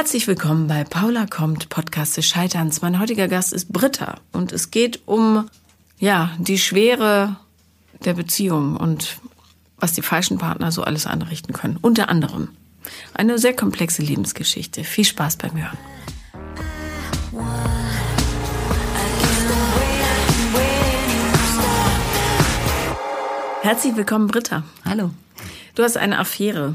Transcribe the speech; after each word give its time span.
Herzlich 0.00 0.26
willkommen 0.26 0.66
bei 0.66 0.82
Paula 0.82 1.26
kommt, 1.26 1.68
Podcast 1.68 2.16
des 2.16 2.24
Scheiterns. 2.24 2.80
Mein 2.80 2.98
heutiger 2.98 3.28
Gast 3.28 3.52
ist 3.52 3.70
Britta 3.70 4.18
und 4.32 4.50
es 4.50 4.70
geht 4.70 5.02
um, 5.04 5.50
ja, 5.98 6.30
die 6.38 6.56
Schwere 6.56 7.36
der 8.02 8.14
Beziehung 8.14 8.78
und 8.78 9.18
was 9.76 9.92
die 9.92 10.00
falschen 10.00 10.38
Partner 10.38 10.72
so 10.72 10.84
alles 10.84 11.06
anrichten 11.06 11.52
können. 11.52 11.76
Unter 11.82 12.08
anderem 12.08 12.48
eine 13.12 13.38
sehr 13.38 13.54
komplexe 13.54 14.00
Lebensgeschichte. 14.00 14.84
Viel 14.84 15.04
Spaß 15.04 15.36
beim 15.36 15.52
Hören. 15.54 15.78
Herzlich 23.60 23.96
willkommen, 23.96 24.28
Britta. 24.28 24.62
Hallo. 24.86 25.10
Du 25.74 25.82
hast 25.82 25.98
eine 25.98 26.18
Affäre. 26.18 26.74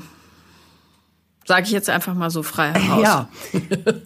Sage 1.47 1.63
ich 1.65 1.71
jetzt 1.71 1.89
einfach 1.89 2.15
mal 2.15 2.29
so 2.31 2.41
frei 2.43 2.71
heraus. 2.73 3.03
Ja, 3.03 3.29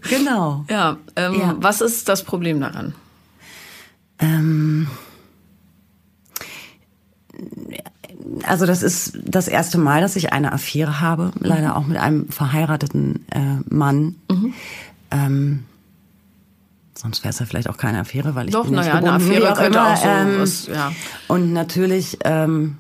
genau. 0.10 0.66
Ja, 0.70 0.98
ähm, 1.16 1.40
Ja. 1.40 1.56
was 1.60 1.80
ist 1.82 2.10
das 2.10 2.24
Problem 2.24 2.60
daran? 2.60 2.94
Ähm, 4.20 4.88
also 8.44 8.66
das 8.66 8.84
ist 8.84 9.18
das 9.24 9.48
erste 9.48 9.78
Mal, 9.78 10.02
dass 10.02 10.16
ich 10.16 10.34
eine 10.34 10.52
Affäre 10.52 11.00
habe, 11.00 11.32
leider 11.40 11.76
auch 11.76 11.86
mit 11.86 11.98
einem 11.98 12.28
verheirateten 12.30 13.26
äh, 13.32 13.58
Mann. 13.74 14.16
Ähm, 15.12 15.64
sonst 16.96 17.24
wäre 17.24 17.30
es 17.30 17.40
ja 17.40 17.46
vielleicht 17.46 17.70
auch 17.70 17.78
keine 17.78 18.00
Affäre, 18.00 18.36
weil 18.36 18.48
ich 18.48 18.54
Doch, 18.54 18.66
bin 18.66 18.72
nicht 18.76 18.82
naja, 18.82 18.96
eine 18.96 19.06
gebunden, 19.18 19.32
Affäre 19.32 19.54
könnte 19.54 19.78
immer. 19.80 19.94
auch 19.94 19.98
so 19.98 20.08
ähm, 20.08 20.40
was, 20.40 20.68
ja. 20.68 20.92
Und 21.28 21.54
natürlich 21.54 22.18
ähm, 22.26 22.78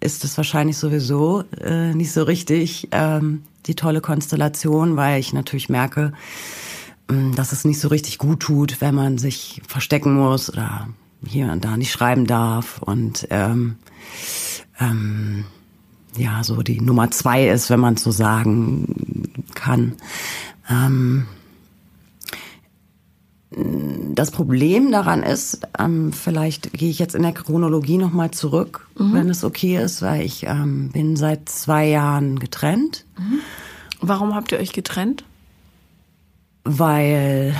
ist 0.00 0.24
es 0.24 0.36
wahrscheinlich 0.36 0.76
sowieso 0.76 1.44
äh, 1.60 1.94
nicht 1.94 2.12
so 2.12 2.22
richtig 2.24 2.88
ähm, 2.92 3.44
die 3.66 3.74
tolle 3.74 4.00
Konstellation, 4.00 4.96
weil 4.96 5.20
ich 5.20 5.32
natürlich 5.32 5.68
merke, 5.68 6.12
ähm, 7.08 7.34
dass 7.34 7.52
es 7.52 7.64
nicht 7.64 7.80
so 7.80 7.88
richtig 7.88 8.18
gut 8.18 8.40
tut, 8.40 8.80
wenn 8.80 8.94
man 8.94 9.18
sich 9.18 9.62
verstecken 9.66 10.14
muss 10.14 10.50
oder 10.50 10.88
hier 11.26 11.50
und 11.52 11.64
da 11.64 11.76
nicht 11.76 11.92
schreiben 11.92 12.26
darf 12.26 12.82
und 12.82 13.26
ähm, 13.30 13.76
ähm, 14.80 15.44
ja 16.16 16.42
so 16.42 16.62
die 16.62 16.80
Nummer 16.80 17.10
zwei 17.10 17.48
ist, 17.48 17.70
wenn 17.70 17.80
man 17.80 17.96
so 17.96 18.10
sagen 18.10 19.46
kann. 19.54 19.96
Ähm, 20.68 21.26
das 24.14 24.30
Problem 24.30 24.90
daran 24.92 25.22
ist, 25.22 25.60
ähm, 25.78 26.12
vielleicht 26.12 26.72
gehe 26.72 26.90
ich 26.90 26.98
jetzt 26.98 27.14
in 27.14 27.22
der 27.22 27.32
Chronologie 27.32 27.98
nochmal 27.98 28.30
zurück, 28.30 28.88
wenn 28.96 29.28
es 29.28 29.44
okay 29.44 29.76
ist, 29.82 30.02
weil 30.02 30.22
ich 30.22 30.46
ähm, 30.46 30.90
bin 30.90 31.16
seit 31.16 31.48
zwei 31.48 31.86
Jahren 31.88 32.38
getrennt, 32.38 33.04
Warum 34.04 34.34
habt 34.34 34.50
ihr 34.52 34.58
euch 34.58 34.72
getrennt? 34.72 35.24
weil 36.64 37.54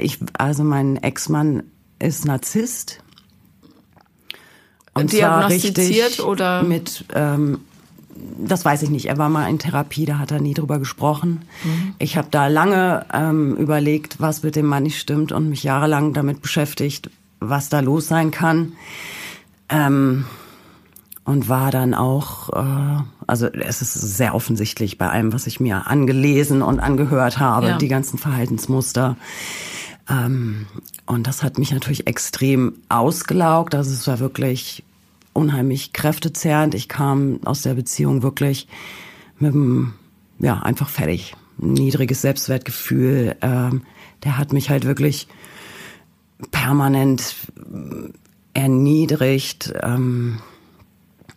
ich, 0.00 0.18
also 0.38 0.64
mein 0.64 0.96
Ex-Mann 0.96 1.64
ist 1.98 2.24
Narzisst. 2.24 3.00
Und 4.92 5.10
zwar 5.10 5.48
Diagnostiziert 5.48 6.06
richtig 6.06 6.24
oder? 6.24 6.62
mit, 6.62 7.04
ähm, 7.14 7.60
das 8.38 8.64
weiß 8.64 8.82
ich 8.82 8.90
nicht. 8.90 9.06
Er 9.06 9.18
war 9.18 9.28
mal 9.28 9.48
in 9.48 9.58
Therapie, 9.58 10.04
da 10.04 10.18
hat 10.18 10.30
er 10.30 10.40
nie 10.40 10.54
drüber 10.54 10.78
gesprochen. 10.78 11.42
Ich 11.98 12.16
habe 12.16 12.28
da 12.30 12.46
lange 12.46 13.06
ähm, 13.12 13.56
überlegt, 13.56 14.20
was 14.20 14.42
mit 14.42 14.56
dem 14.56 14.66
Mann 14.66 14.82
nicht 14.84 14.98
stimmt 15.00 15.32
und 15.32 15.48
mich 15.48 15.62
jahrelang 15.64 16.12
damit 16.12 16.42
beschäftigt, 16.42 17.10
was 17.40 17.68
da 17.68 17.80
los 17.80 18.06
sein 18.08 18.30
kann. 18.30 18.72
Ähm, 19.68 20.24
und 21.24 21.48
war 21.48 21.70
dann 21.70 21.94
auch, 21.94 22.50
äh, 22.50 23.02
also 23.26 23.46
es 23.46 23.80
ist 23.80 23.94
sehr 23.94 24.34
offensichtlich 24.34 24.98
bei 24.98 25.08
allem, 25.08 25.32
was 25.32 25.46
ich 25.46 25.58
mir 25.58 25.86
angelesen 25.86 26.60
und 26.60 26.80
angehört 26.80 27.38
habe, 27.38 27.68
Ja. 27.68 27.78
die 27.78 27.88
ganzen 27.88 28.18
Verhaltensmuster. 28.18 29.16
Ähm, 30.08 30.66
und 31.06 31.26
das 31.26 31.42
hat 31.42 31.56
mich 31.58 31.72
natürlich 31.72 32.06
extrem 32.06 32.74
ausgelaugt. 32.90 33.74
Also 33.74 33.90
es 33.92 34.06
war 34.06 34.18
wirklich 34.20 34.84
unheimlich 35.34 35.92
kräftezehrend. 35.92 36.74
Ich 36.74 36.88
kam 36.88 37.40
aus 37.44 37.62
der 37.62 37.74
Beziehung 37.74 38.22
wirklich 38.22 38.66
mit 39.38 39.52
dem, 39.52 39.94
ja, 40.38 40.60
einfach 40.60 40.88
fertig. 40.88 41.34
Niedriges 41.58 42.22
Selbstwertgefühl. 42.22 43.36
Ähm, 43.42 43.82
der 44.24 44.38
hat 44.38 44.52
mich 44.52 44.70
halt 44.70 44.84
wirklich 44.84 45.28
permanent 46.50 47.34
erniedrigt. 48.54 49.72
Ähm, 49.82 50.40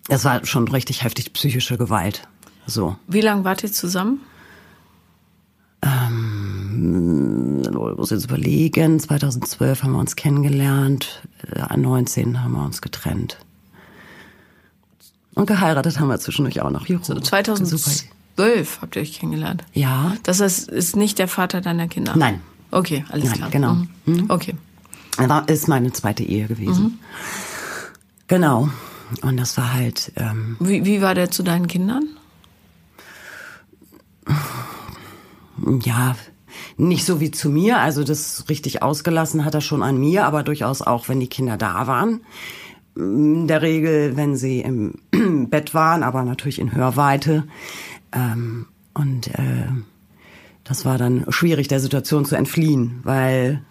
es 0.07 0.23
war 0.23 0.45
schon 0.45 0.67
richtig 0.67 1.03
heftig 1.03 1.33
psychische 1.33 1.77
Gewalt. 1.77 2.27
So. 2.65 2.95
Wie 3.07 3.21
lange 3.21 3.43
wart 3.43 3.63
ihr 3.63 3.71
zusammen? 3.71 4.21
Ich 5.83 7.71
muss 7.71 8.09
jetzt 8.09 8.25
überlegen. 8.25 8.99
2012 8.99 9.83
haben 9.83 9.91
wir 9.93 9.99
uns 9.99 10.15
kennengelernt. 10.15 11.21
Äh, 11.51 11.77
19 11.77 12.43
haben 12.43 12.53
wir 12.53 12.65
uns 12.65 12.81
getrennt. 12.81 13.37
Und 15.37 15.45
geheiratet 15.45 15.99
haben 15.99 16.07
wir 16.07 16.19
zwischendurch 16.19 16.61
auch 16.61 16.69
noch. 16.71 16.87
Juhu. 16.87 17.03
Super. 17.03 17.21
2012 17.21 18.81
habt 18.81 18.95
ihr 18.95 19.01
euch 19.01 19.19
kennengelernt. 19.19 19.63
Ja. 19.73 20.13
Das 20.23 20.41
heißt, 20.41 20.67
ist 20.69 20.95
nicht 20.95 21.19
der 21.19 21.27
Vater 21.27 21.61
deiner 21.61 21.87
Kinder? 21.87 22.15
Nein. 22.15 22.41
Okay, 22.71 23.05
alles 23.09 23.29
Nein, 23.29 23.37
klar. 23.37 23.49
genau. 23.49 23.77
Mhm. 24.05 24.25
Okay. 24.29 24.55
War, 25.17 25.47
ist 25.49 25.67
meine 25.67 25.91
zweite 25.93 26.23
Ehe 26.23 26.47
gewesen. 26.47 26.99
Genau. 28.27 28.69
Und 29.21 29.37
das 29.37 29.57
war 29.57 29.73
halt, 29.73 30.11
ähm, 30.15 30.57
Wie, 30.59 30.85
wie 30.85 31.01
war 31.01 31.15
der 31.15 31.31
zu 31.31 31.43
deinen 31.43 31.67
Kindern? 31.67 32.03
ja, 35.83 36.15
nicht 36.77 37.05
so 37.05 37.19
wie 37.19 37.31
zu 37.31 37.49
mir. 37.49 37.79
Also 37.79 38.03
das 38.03 38.45
richtig 38.49 38.81
ausgelassen 38.83 39.45
hat 39.45 39.53
er 39.55 39.61
schon 39.61 39.83
an 39.83 39.97
mir, 39.97 40.25
aber 40.25 40.43
durchaus 40.43 40.81
auch, 40.81 41.09
wenn 41.09 41.19
die 41.19 41.27
Kinder 41.27 41.57
da 41.57 41.87
waren. 41.87 42.21
In 42.97 43.47
der 43.47 43.61
Regel, 43.61 44.17
wenn 44.17 44.35
sie 44.35 44.61
im 44.61 44.95
Bett 45.49 45.73
waren, 45.73 46.03
aber 46.03 46.23
natürlich 46.23 46.59
in 46.59 46.73
Hörweite. 46.73 47.43
Ähm, 48.11 48.65
und 48.93 49.27
äh, 49.27 49.67
das 50.63 50.83
war 50.83 50.97
dann 50.97 51.25
schwierig, 51.29 51.67
der 51.67 51.79
Situation 51.79 52.25
zu 52.25 52.35
entfliehen, 52.35 52.99
weil 53.03 53.61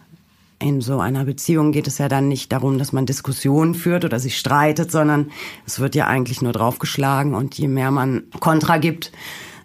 in 0.59 0.81
so 0.81 1.01
einer 1.01 1.25
Beziehung 1.25 1.73
geht 1.73 1.87
es 1.87 1.99
ja 1.99 2.09
dann 2.09 2.29
nicht 2.29 2.51
darum, 2.53 2.79
dass 2.79 2.93
man 2.93 3.05
Diskussionen 3.05 3.75
führt 3.75 4.05
oder 4.05 4.19
sich 4.19 4.39
streitet, 4.39 4.91
sondern 4.91 5.31
es 5.67 5.81
wird 5.81 5.95
ja 5.95 6.07
eigentlich 6.07 6.41
nur 6.41 6.53
draufgeschlagen 6.53 7.35
und 7.35 7.59
je 7.59 7.69
mehr 7.69 7.91
man 7.91 8.23
Kontra 8.41 8.79
gibt, 8.79 9.13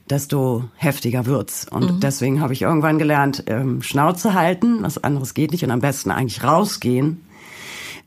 desto 0.10 0.66
heftiger 0.76 1.26
wird's. 1.26 1.66
Und 1.70 2.04
deswegen 2.04 2.42
habe 2.42 2.52
ich 2.54 2.64
irgendwann 2.64 3.00
gelernt, 3.00 3.46
ähm, 3.48 3.82
Schnauze 3.82 4.34
halten, 4.34 4.80
was 4.82 5.02
anderes 5.02 5.34
geht 5.34 5.52
nicht 5.52 5.64
und 5.64 5.72
am 5.72 5.80
besten 5.80 6.12
eigentlich 6.12 6.44
rausgehen. 6.44 7.22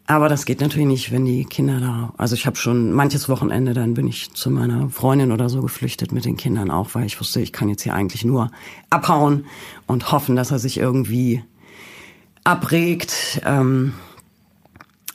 Aber 0.07 0.29
das 0.29 0.45
geht 0.45 0.61
natürlich 0.61 0.87
nicht, 0.87 1.13
wenn 1.13 1.25
die 1.25 1.45
Kinder 1.47 1.81
da. 1.81 2.13
Also 2.19 2.35
ich 2.35 2.47
habe 2.47 2.57
schon 2.57 2.93
manches 2.93 3.29
Wochenende, 3.29 3.73
dann 3.73 3.95
bin 3.95 4.07
ich 4.07 4.33
zu 4.35 4.51
meiner 4.51 4.91
Freundin 4.91 5.33
oder 5.33 5.49
so 5.49 5.63
geflüchtet 5.63 6.13
mit 6.13 6.27
den 6.27 6.37
Kindern 6.37 6.71
auch, 6.71 6.91
weil 6.95 7.07
ich 7.07 7.19
wusste, 7.19 7.41
ich 7.41 7.53
kann 7.53 7.71
jetzt 7.71 7.83
hier 7.83 7.95
eigentlich 7.95 8.25
nur 8.25 8.51
abhauen 8.91 9.47
und 9.87 10.13
hoffen, 10.13 10.37
dass 10.37 10.51
er 10.51 10.59
sich 10.59 10.77
irgendwie 10.77 11.43
abregt. 12.45 13.41
Ähm, 13.47 13.95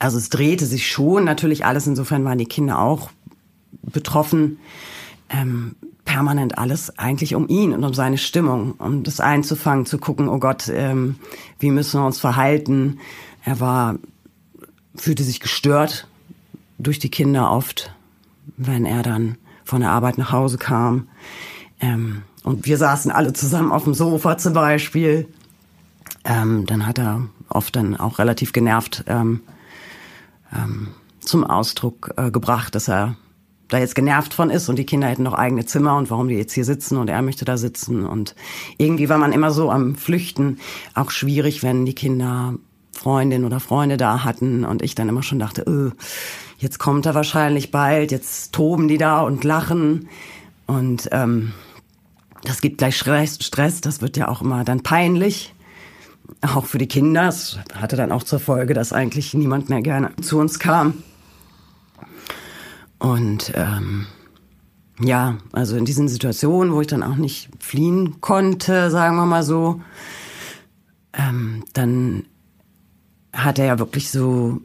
also 0.00 0.18
es 0.18 0.28
drehte 0.28 0.66
sich 0.66 0.90
schon 0.90 1.24
natürlich 1.24 1.64
alles. 1.64 1.86
Insofern 1.86 2.24
waren 2.24 2.38
die 2.38 2.46
Kinder 2.46 2.80
auch 2.80 3.10
betroffen. 3.82 4.58
Ähm, 5.28 5.76
permanent 6.04 6.58
alles 6.58 6.98
eigentlich 6.98 7.36
um 7.36 7.46
ihn 7.46 7.72
und 7.72 7.84
um 7.84 7.94
seine 7.94 8.18
Stimmung, 8.18 8.72
um 8.78 9.04
das 9.04 9.20
einzufangen, 9.20 9.86
zu 9.86 9.98
gucken, 9.98 10.28
oh 10.28 10.40
Gott, 10.40 10.68
ähm, 10.68 11.14
wie 11.60 11.70
müssen 11.70 12.00
wir 12.00 12.06
uns 12.06 12.18
verhalten. 12.18 12.98
Er 13.44 13.60
war, 13.60 13.96
fühlte 14.94 15.22
sich 15.22 15.40
gestört 15.40 16.06
durch 16.78 16.98
die 16.98 17.10
Kinder 17.10 17.50
oft, 17.50 17.94
wenn 18.56 18.84
er 18.84 19.02
dann 19.02 19.36
von 19.64 19.80
der 19.80 19.90
Arbeit 19.90 20.18
nach 20.18 20.32
Hause 20.32 20.58
kam. 20.58 21.08
Ähm, 21.80 22.22
und 22.42 22.66
wir 22.66 22.78
saßen 22.78 23.10
alle 23.10 23.32
zusammen 23.32 23.72
auf 23.72 23.84
dem 23.84 23.94
Sofa 23.94 24.38
zum 24.38 24.52
Beispiel. 24.52 25.28
Ähm, 26.24 26.66
dann 26.66 26.86
hat 26.86 26.98
er 26.98 27.28
oft 27.48 27.76
dann 27.76 27.96
auch 27.96 28.18
relativ 28.18 28.52
genervt 28.52 29.04
ähm, 29.06 29.40
ähm, 30.54 30.88
zum 31.20 31.44
Ausdruck 31.44 32.12
äh, 32.16 32.30
gebracht, 32.30 32.74
dass 32.74 32.88
er 32.88 33.16
da 33.68 33.78
jetzt 33.78 33.94
genervt 33.94 34.34
von 34.34 34.50
ist 34.50 34.68
und 34.68 34.76
die 34.76 34.84
Kinder 34.84 35.06
hätten 35.06 35.22
noch 35.22 35.34
eigene 35.34 35.64
Zimmer 35.64 35.96
und 35.96 36.10
warum 36.10 36.28
die 36.28 36.34
jetzt 36.34 36.52
hier 36.52 36.64
sitzen 36.64 36.96
und 36.96 37.08
er 37.08 37.22
möchte 37.22 37.44
da 37.44 37.56
sitzen 37.56 38.04
und 38.04 38.34
irgendwie 38.78 39.08
war 39.08 39.18
man 39.18 39.32
immer 39.32 39.52
so 39.52 39.70
am 39.70 39.94
Flüchten. 39.94 40.58
Auch 40.94 41.10
schwierig, 41.10 41.62
wenn 41.62 41.86
die 41.86 41.94
Kinder 41.94 42.54
Freundin 42.92 43.44
oder 43.44 43.60
Freunde 43.60 43.96
da 43.96 44.24
hatten 44.24 44.64
und 44.64 44.82
ich 44.82 44.94
dann 44.94 45.08
immer 45.08 45.22
schon 45.22 45.38
dachte, 45.38 45.62
öh, 45.62 45.90
jetzt 46.58 46.78
kommt 46.78 47.06
er 47.06 47.14
wahrscheinlich 47.14 47.70
bald, 47.70 48.10
jetzt 48.10 48.52
toben 48.52 48.88
die 48.88 48.98
da 48.98 49.20
und 49.20 49.44
lachen 49.44 50.08
und 50.66 51.08
ähm, 51.12 51.52
das 52.42 52.60
gibt 52.60 52.78
gleich 52.78 52.96
Stress, 52.96 53.80
das 53.80 54.00
wird 54.00 54.16
ja 54.16 54.28
auch 54.28 54.40
immer 54.42 54.64
dann 54.64 54.82
peinlich 54.82 55.54
auch 56.42 56.66
für 56.66 56.78
die 56.78 56.88
Kinder. 56.88 57.28
Es 57.28 57.58
hatte 57.74 57.96
dann 57.96 58.12
auch 58.12 58.22
zur 58.22 58.40
Folge, 58.40 58.74
dass 58.74 58.92
eigentlich 58.92 59.34
niemand 59.34 59.68
mehr 59.68 59.82
gerne 59.82 60.12
zu 60.20 60.38
uns 60.38 60.58
kam. 60.58 61.02
Und 62.98 63.52
ähm, 63.54 64.06
ja, 65.00 65.38
also 65.52 65.76
in 65.76 65.84
diesen 65.84 66.08
Situationen, 66.08 66.74
wo 66.74 66.80
ich 66.80 66.86
dann 66.86 67.02
auch 67.02 67.16
nicht 67.16 67.48
fliehen 67.58 68.20
konnte, 68.20 68.90
sagen 68.90 69.16
wir 69.16 69.26
mal 69.26 69.42
so, 69.42 69.80
ähm, 71.14 71.64
dann 71.72 72.24
hat 73.32 73.58
er 73.58 73.66
ja 73.66 73.78
wirklich 73.78 74.10
so 74.10 74.60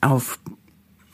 auf, 0.00 0.38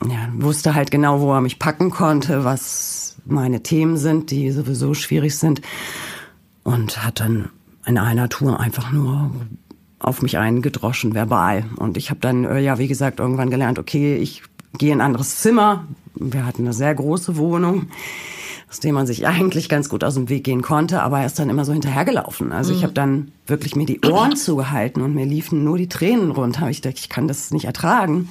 ja, 0.05 0.29
wusste 0.33 0.75
halt 0.75 0.91
genau, 0.91 1.21
wo 1.21 1.33
er 1.33 1.41
mich 1.41 1.59
packen 1.59 1.89
konnte, 1.89 2.43
was 2.43 3.17
meine 3.25 3.63
Themen 3.63 3.97
sind, 3.97 4.31
die 4.31 4.51
sowieso 4.51 4.93
schwierig 4.93 5.37
sind. 5.37 5.61
Und 6.63 7.03
hat 7.03 7.19
dann 7.19 7.49
in 7.85 7.97
einer 7.97 8.29
Tour 8.29 8.59
einfach 8.59 8.91
nur 8.91 9.31
auf 9.99 10.21
mich 10.21 10.37
eingedroschen, 10.37 11.13
verbal. 11.13 11.65
Und 11.77 11.97
ich 11.97 12.09
habe 12.09 12.19
dann, 12.19 12.45
äh, 12.45 12.59
ja, 12.59 12.77
wie 12.77 12.87
gesagt, 12.87 13.19
irgendwann 13.19 13.49
gelernt, 13.49 13.79
okay, 13.79 14.15
ich 14.15 14.43
gehe 14.77 14.91
in 14.91 14.99
ein 14.99 15.05
anderes 15.05 15.39
Zimmer. 15.39 15.85
Wir 16.15 16.45
hatten 16.45 16.63
eine 16.63 16.73
sehr 16.73 16.93
große 16.93 17.37
Wohnung 17.37 17.87
aus 18.73 18.79
dem 18.79 18.95
man 18.95 19.05
sich 19.05 19.27
eigentlich 19.27 19.69
ganz 19.69 19.87
gut 19.87 20.03
aus 20.03 20.15
dem 20.15 20.29
Weg 20.29 20.45
gehen 20.45 20.63
konnte, 20.63 21.03
aber 21.03 21.19
er 21.19 21.27
ist 21.27 21.37
dann 21.37 21.51
immer 21.51 21.63
so 21.63 21.73
hinterhergelaufen. 21.73 22.51
Also 22.51 22.71
mhm. 22.71 22.77
ich 22.77 22.83
habe 22.83 22.93
dann 22.93 23.31
wirklich 23.45 23.75
mir 23.75 23.85
die 23.85 24.01
Ohren 24.03 24.35
zugehalten 24.35 25.03
und 25.03 25.13
mir 25.13 25.27
liefen 25.27 25.63
nur 25.63 25.77
die 25.77 25.89
Tränen 25.89 26.31
runter. 26.31 26.67
Ich 26.69 26.81
dachte, 26.81 26.97
ich 26.97 27.07
kann 27.07 27.27
das 27.27 27.51
nicht 27.51 27.65
ertragen. 27.65 28.29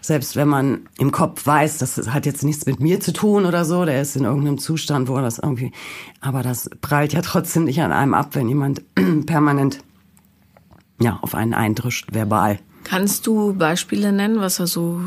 Selbst 0.00 0.36
wenn 0.36 0.48
man 0.48 0.86
im 0.96 1.12
Kopf 1.12 1.44
weiß, 1.44 1.76
das 1.76 2.08
hat 2.08 2.24
jetzt 2.24 2.44
nichts 2.44 2.64
mit 2.64 2.80
mir 2.80 2.98
zu 2.98 3.12
tun 3.12 3.44
oder 3.44 3.66
so, 3.66 3.84
der 3.84 4.00
ist 4.00 4.16
in 4.16 4.24
irgendeinem 4.24 4.56
Zustand, 4.56 5.06
wo 5.06 5.16
er 5.16 5.22
das 5.22 5.38
irgendwie, 5.38 5.70
aber 6.22 6.42
das 6.42 6.70
prallt 6.80 7.12
ja 7.12 7.20
trotzdem 7.20 7.64
nicht 7.64 7.82
an 7.82 7.92
einem 7.92 8.14
ab, 8.14 8.30
wenn 8.32 8.48
jemand 8.48 8.80
permanent 9.26 9.80
ja, 10.98 11.18
auf 11.20 11.34
einen 11.34 11.52
eindrischt, 11.52 12.14
verbal. 12.14 12.58
Kannst 12.84 13.26
du 13.26 13.52
Beispiele 13.52 14.12
nennen, 14.12 14.40
was 14.40 14.60
er 14.60 14.66
so 14.66 15.00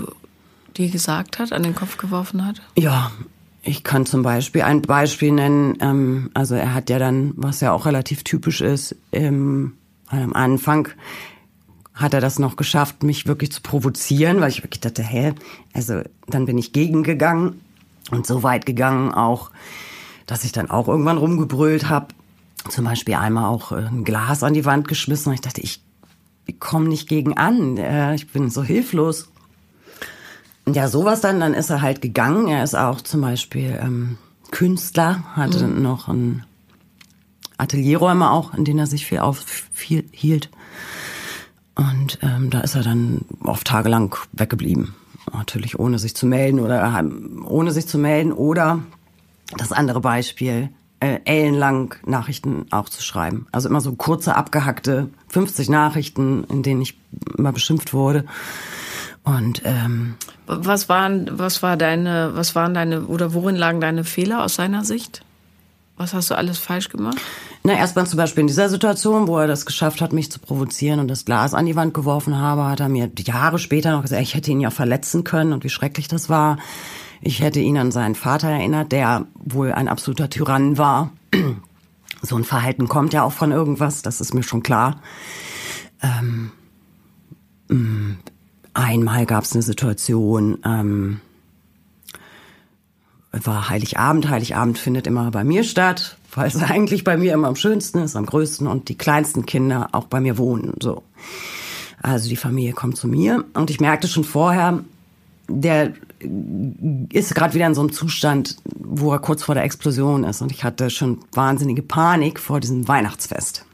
dir 0.78 0.90
gesagt 0.92 1.40
hat, 1.40 1.52
an 1.52 1.64
den 1.64 1.74
Kopf 1.74 1.98
geworfen 1.98 2.46
hat? 2.46 2.62
Ja, 2.76 3.12
ich 3.68 3.84
kann 3.84 4.06
zum 4.06 4.24
Beispiel 4.24 4.62
ein 4.62 4.82
Beispiel 4.82 5.32
nennen. 5.32 5.78
Ähm, 5.82 6.32
also 6.34 6.56
er 6.56 6.74
hat 6.74 6.90
ja 6.90 7.00
dann, 7.00 7.34
was 7.36 7.60
ja 7.60 7.74
auch 7.74 7.86
relativ 7.86 8.24
typisch 8.24 8.62
ist, 8.62 8.96
ähm, 9.12 9.74
am 10.08 10.34
Anfang 10.34 10.88
hat 11.94 12.14
er 12.14 12.22
das 12.22 12.40
noch 12.40 12.56
geschafft, 12.56 13.04
mich 13.04 13.28
wirklich 13.28 13.52
zu 13.52 13.62
provozieren, 13.62 14.40
weil 14.40 14.50
ich 14.50 14.64
wirklich 14.64 14.80
dachte, 14.80 15.04
hä, 15.04 15.34
also 15.74 16.02
dann 16.28 16.46
bin 16.46 16.58
ich 16.58 16.72
gegengegangen 16.72 17.62
und 18.12 18.26
so 18.26 18.44
weit 18.44 18.66
gegangen 18.66 19.12
auch, 19.12 19.52
dass 20.28 20.46
ich 20.46 20.54
dann 20.54 20.70
auch 20.70 20.88
irgendwann 20.88 21.18
rumgebrüllt 21.18 21.90
habe. 21.90 22.08
Zum 22.70 22.86
Beispiel 22.86 23.16
einmal 23.16 23.46
auch 23.46 23.74
äh, 23.74 23.88
ein 23.88 24.06
Glas 24.06 24.44
an 24.44 24.54
die 24.54 24.66
Wand 24.66 24.88
geschmissen. 24.88 25.30
Und 25.30 25.36
ich 25.36 25.42
dachte, 25.42 25.62
ich, 25.62 25.82
komme 26.60 26.88
nicht 26.88 27.10
gegen 27.10 27.38
an. 27.38 27.78
Äh, 27.78 28.16
ich 28.16 28.32
bin 28.32 28.50
so 28.50 28.64
hilflos 28.64 29.30
ja, 30.74 30.88
sowas 30.88 31.22
dann, 31.22 31.40
dann 31.40 31.54
ist 31.54 31.70
er 31.70 31.82
halt 31.82 32.02
gegangen. 32.02 32.48
Er 32.48 32.64
ist 32.64 32.76
auch 32.76 33.02
zum 33.02 33.22
Beispiel 33.22 33.80
ähm, 33.82 34.18
Künstler, 34.52 35.24
hatte 35.36 35.68
mhm. 35.68 35.82
noch 35.82 36.08
ein 36.08 36.46
Atelierräume 37.58 38.32
auch, 38.32 38.54
in 38.54 38.66
denen 38.66 38.80
er 38.80 38.88
sich 38.88 39.06
viel 39.06 39.20
aufhielt. 39.20 40.50
Und 41.76 42.20
ähm, 42.22 42.50
da 42.50 42.62
ist 42.62 42.76
er 42.76 42.84
dann 42.84 43.22
oft 43.44 43.68
tagelang 43.68 44.16
weggeblieben. 44.34 44.96
Natürlich 45.34 45.78
ohne 45.78 46.00
sich 46.00 46.16
zu 46.16 46.26
melden 46.26 46.60
oder 46.60 47.04
ohne 47.46 47.72
sich 47.72 47.88
zu 47.88 47.98
melden 47.98 48.32
oder 48.32 48.80
das 49.58 49.72
andere 49.72 50.02
Beispiel, 50.02 50.70
äh, 51.00 51.20
ellenlang 51.26 51.96
Nachrichten 52.06 52.66
auch 52.72 52.90
zu 52.90 53.04
schreiben. 53.04 53.48
Also 53.52 53.70
immer 53.70 53.82
so 53.82 53.94
kurze, 53.94 54.36
abgehackte 54.36 55.10
50 55.28 55.70
Nachrichten, 55.70 56.44
in 56.46 56.64
denen 56.64 56.82
ich 56.82 56.98
immer 57.38 57.52
beschimpft 57.52 57.94
wurde. 57.94 58.26
Und 59.28 59.62
ähm, 59.66 60.16
was 60.46 60.88
waren, 60.88 61.28
was 61.30 61.62
war 61.62 61.76
deine, 61.76 62.32
was 62.36 62.56
waren 62.56 62.74
deine 62.74 63.08
oder 63.08 63.34
worin 63.34 63.58
lagen 63.58 63.82
deine 63.82 64.06
Fehler 64.06 64.42
aus 64.42 64.56
seiner 64.56 64.86
Sicht? 64.86 65.22
Was 65.98 66.14
hast 66.14 66.32
du 66.32 66.36
alles 66.36 66.60
falsch 66.60 66.88
gemacht? 66.88 67.18
Na, 67.64 67.74
erstmal 67.74 68.08
zum 68.08 68.16
Beispiel 68.16 68.42
in 68.42 68.48
dieser 68.48 68.70
Situation, 68.70 69.28
wo 69.28 69.38
er 69.38 69.48
das 69.48 69.66
geschafft 69.66 70.00
hat, 70.00 70.14
mich 70.14 70.32
zu 70.32 70.40
provozieren 70.40 71.02
und 71.02 71.10
das 71.10 71.26
Glas 71.26 71.54
an 71.54 71.66
die 71.66 71.76
Wand 71.76 71.94
geworfen 71.94 72.38
habe, 72.38 72.64
hat 72.66 72.80
er 72.80 72.88
mir 72.88 73.12
Jahre 73.18 73.60
später 73.60 73.92
noch 73.92 74.04
gesagt, 74.04 74.22
ich 74.22 74.34
hätte 74.34 74.52
ihn 74.52 74.62
ja 74.62 74.70
verletzen 74.70 75.26
können 75.26 75.52
und 75.52 75.66
wie 75.66 75.70
schrecklich 75.70 76.08
das 76.08 76.30
war. 76.30 76.58
Ich 77.20 77.42
hätte 77.42 77.60
ihn 77.60 77.78
an 77.78 77.92
seinen 77.92 78.16
Vater 78.16 78.48
erinnert, 78.48 78.94
der 78.94 79.26
wohl 79.34 79.74
ein 79.74 79.90
absoluter 79.90 80.30
Tyrann 80.30 80.78
war. 80.78 81.12
So 82.22 82.38
ein 82.38 82.46
Verhalten 82.46 82.88
kommt 82.88 83.14
ja 83.14 83.24
auch 83.24 83.34
von 83.34 83.52
irgendwas, 83.52 84.04
das 84.04 84.22
ist 84.22 84.34
mir 84.34 84.44
schon 84.44 84.64
klar. 84.64 85.02
Ähm, 86.02 86.52
mm, 87.68 88.14
Einmal 88.78 89.26
gab 89.26 89.44
es 89.44 89.54
eine 89.54 89.64
Situation, 89.64 90.60
ähm, 90.64 91.20
war 93.32 93.70
Heiligabend. 93.70 94.30
Heiligabend 94.30 94.78
findet 94.78 95.08
immer 95.08 95.32
bei 95.32 95.44
mir 95.44 95.64
statt, 95.64 96.16
weil 96.36 96.48
es 96.48 96.62
eigentlich 96.62 97.04
bei 97.04 97.18
mir 97.18 97.34
immer 97.34 97.48
am 97.48 97.56
schönsten 97.56 97.98
ist, 97.98 98.16
am 98.16 98.28
größten 98.28 98.68
und 98.68 98.88
die 98.90 98.96
kleinsten 98.96 99.48
Kinder 99.48 99.90
auch 99.94 100.06
bei 100.06 100.20
mir 100.20 100.38
wohnen. 100.38 100.76
So, 100.80 101.02
also 102.04 102.30
die 102.30 102.36
Familie 102.36 102.74
kommt 102.74 102.98
zu 102.98 103.08
mir 103.08 103.46
und 103.56 103.72
ich 103.72 103.80
merkte 103.80 104.08
schon 104.08 104.24
vorher, 104.24 104.84
der 105.48 105.94
ist 107.10 107.34
gerade 107.34 107.56
wieder 107.56 107.66
in 107.66 107.74
so 107.74 107.82
einem 107.82 107.92
Zustand, 107.92 108.58
wo 108.76 109.12
er 109.12 109.18
kurz 109.18 109.42
vor 109.42 109.56
der 109.56 109.64
Explosion 109.64 110.24
ist 110.24 110.44
und 110.44 110.52
ich 110.52 110.64
hatte 110.64 110.92
schon 110.92 111.18
wahnsinnige 111.32 111.82
Panik 111.82 112.40
vor 112.40 112.60
diesem 112.60 112.88
Weihnachtsfest, 112.88 113.66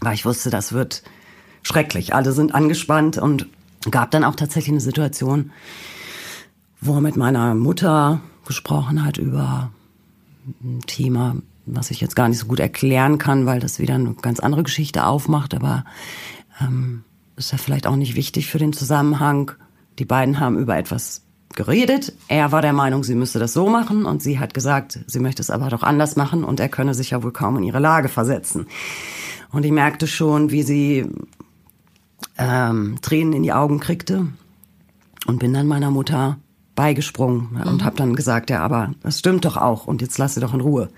weil 0.00 0.14
ich 0.14 0.24
wusste, 0.24 0.48
das 0.48 0.72
wird 0.72 1.02
schrecklich. 1.62 2.14
Alle 2.14 2.32
sind 2.32 2.54
angespannt 2.54 3.18
und 3.18 3.46
gab 3.90 4.10
dann 4.10 4.24
auch 4.24 4.34
tatsächlich 4.34 4.72
eine 4.72 4.80
Situation, 4.80 5.52
wo 6.80 6.94
er 6.94 7.00
mit 7.00 7.16
meiner 7.16 7.54
Mutter 7.54 8.20
gesprochen 8.46 9.04
hat 9.04 9.18
über 9.18 9.70
ein 10.62 10.80
Thema, 10.86 11.36
was 11.66 11.90
ich 11.90 12.00
jetzt 12.00 12.16
gar 12.16 12.28
nicht 12.28 12.38
so 12.38 12.46
gut 12.46 12.60
erklären 12.60 13.18
kann, 13.18 13.46
weil 13.46 13.60
das 13.60 13.78
wieder 13.78 13.94
eine 13.94 14.14
ganz 14.14 14.40
andere 14.40 14.62
Geschichte 14.62 15.06
aufmacht, 15.06 15.54
aber 15.54 15.84
ähm, 16.60 17.04
ist 17.36 17.52
ja 17.52 17.58
vielleicht 17.58 17.86
auch 17.86 17.96
nicht 17.96 18.16
wichtig 18.16 18.48
für 18.48 18.58
den 18.58 18.72
Zusammenhang. 18.72 19.52
Die 19.98 20.04
beiden 20.04 20.40
haben 20.40 20.58
über 20.58 20.76
etwas 20.76 21.22
geredet. 21.54 22.12
Er 22.28 22.52
war 22.52 22.62
der 22.62 22.72
Meinung, 22.72 23.02
sie 23.02 23.14
müsste 23.14 23.38
das 23.38 23.52
so 23.52 23.68
machen 23.68 24.04
und 24.04 24.22
sie 24.22 24.38
hat 24.38 24.54
gesagt, 24.54 25.00
sie 25.06 25.20
möchte 25.20 25.42
es 25.42 25.50
aber 25.50 25.68
doch 25.68 25.82
anders 25.82 26.16
machen 26.16 26.44
und 26.44 26.60
er 26.60 26.68
könne 26.68 26.94
sich 26.94 27.10
ja 27.10 27.22
wohl 27.22 27.32
kaum 27.32 27.56
in 27.56 27.64
ihre 27.64 27.80
Lage 27.80 28.08
versetzen. 28.08 28.66
Und 29.50 29.64
ich 29.64 29.72
merkte 29.72 30.06
schon, 30.06 30.50
wie 30.50 30.62
sie 30.62 31.06
ähm, 32.40 32.98
Tränen 33.02 33.34
in 33.34 33.42
die 33.42 33.52
Augen 33.52 33.80
kriegte 33.80 34.26
und 35.26 35.38
bin 35.38 35.52
dann 35.52 35.66
meiner 35.66 35.90
Mutter 35.90 36.38
beigesprungen 36.74 37.50
mhm. 37.52 37.62
und 37.62 37.84
habe 37.84 37.96
dann 37.96 38.16
gesagt, 38.16 38.50
ja, 38.50 38.62
aber 38.62 38.92
das 39.02 39.18
stimmt 39.18 39.44
doch 39.44 39.56
auch 39.56 39.86
und 39.86 40.00
jetzt 40.00 40.18
lass 40.18 40.34
sie 40.34 40.40
doch 40.40 40.54
in 40.54 40.60
Ruhe. 40.60 40.88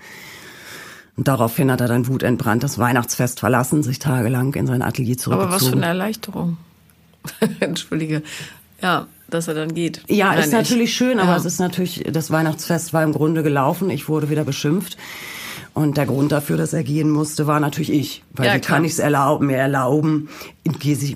Und 1.15 1.27
daraufhin 1.27 1.69
hat 1.71 1.81
er 1.81 1.87
dann 1.87 2.07
wutentbrannt 2.07 2.63
das 2.63 2.79
Weihnachtsfest 2.79 3.39
verlassen, 3.39 3.83
sich 3.83 3.99
tagelang 3.99 4.53
in 4.55 4.65
sein 4.65 4.81
Atelier 4.81 5.17
zurückgezogen. 5.17 5.53
Aber 5.53 5.61
was 5.61 5.67
für 5.67 5.75
eine 5.75 5.85
Erleichterung. 5.85 6.57
Entschuldige. 7.59 8.23
Ja, 8.81 9.07
dass 9.29 9.47
er 9.47 9.53
dann 9.53 9.73
geht. 9.73 10.01
Ja, 10.07 10.29
Nein, 10.29 10.39
ist 10.39 10.51
natürlich 10.51 10.89
ich, 10.89 10.95
schön, 10.95 11.19
aber 11.19 11.31
ja. 11.31 11.37
es 11.37 11.45
ist 11.45 11.59
natürlich, 11.59 12.03
das 12.11 12.31
Weihnachtsfest 12.31 12.93
war 12.93 13.03
im 13.03 13.13
Grunde 13.13 13.43
gelaufen. 13.43 13.89
Ich 13.89 14.09
wurde 14.09 14.29
wieder 14.29 14.43
beschimpft. 14.43 14.97
Und 15.73 15.97
der 15.97 16.05
Grund 16.05 16.31
dafür, 16.31 16.57
dass 16.57 16.73
er 16.73 16.83
gehen 16.83 17.09
musste, 17.09 17.47
war 17.47 17.59
natürlich 17.59 17.91
ich. 17.91 18.23
Weil 18.33 18.47
ja, 18.47 18.55
wie 18.55 18.59
kann 18.59 18.85
ich 18.85 18.91
es 18.93 18.99
erlauben, 18.99 19.47
mir 19.47 19.57
erlauben, 19.57 20.29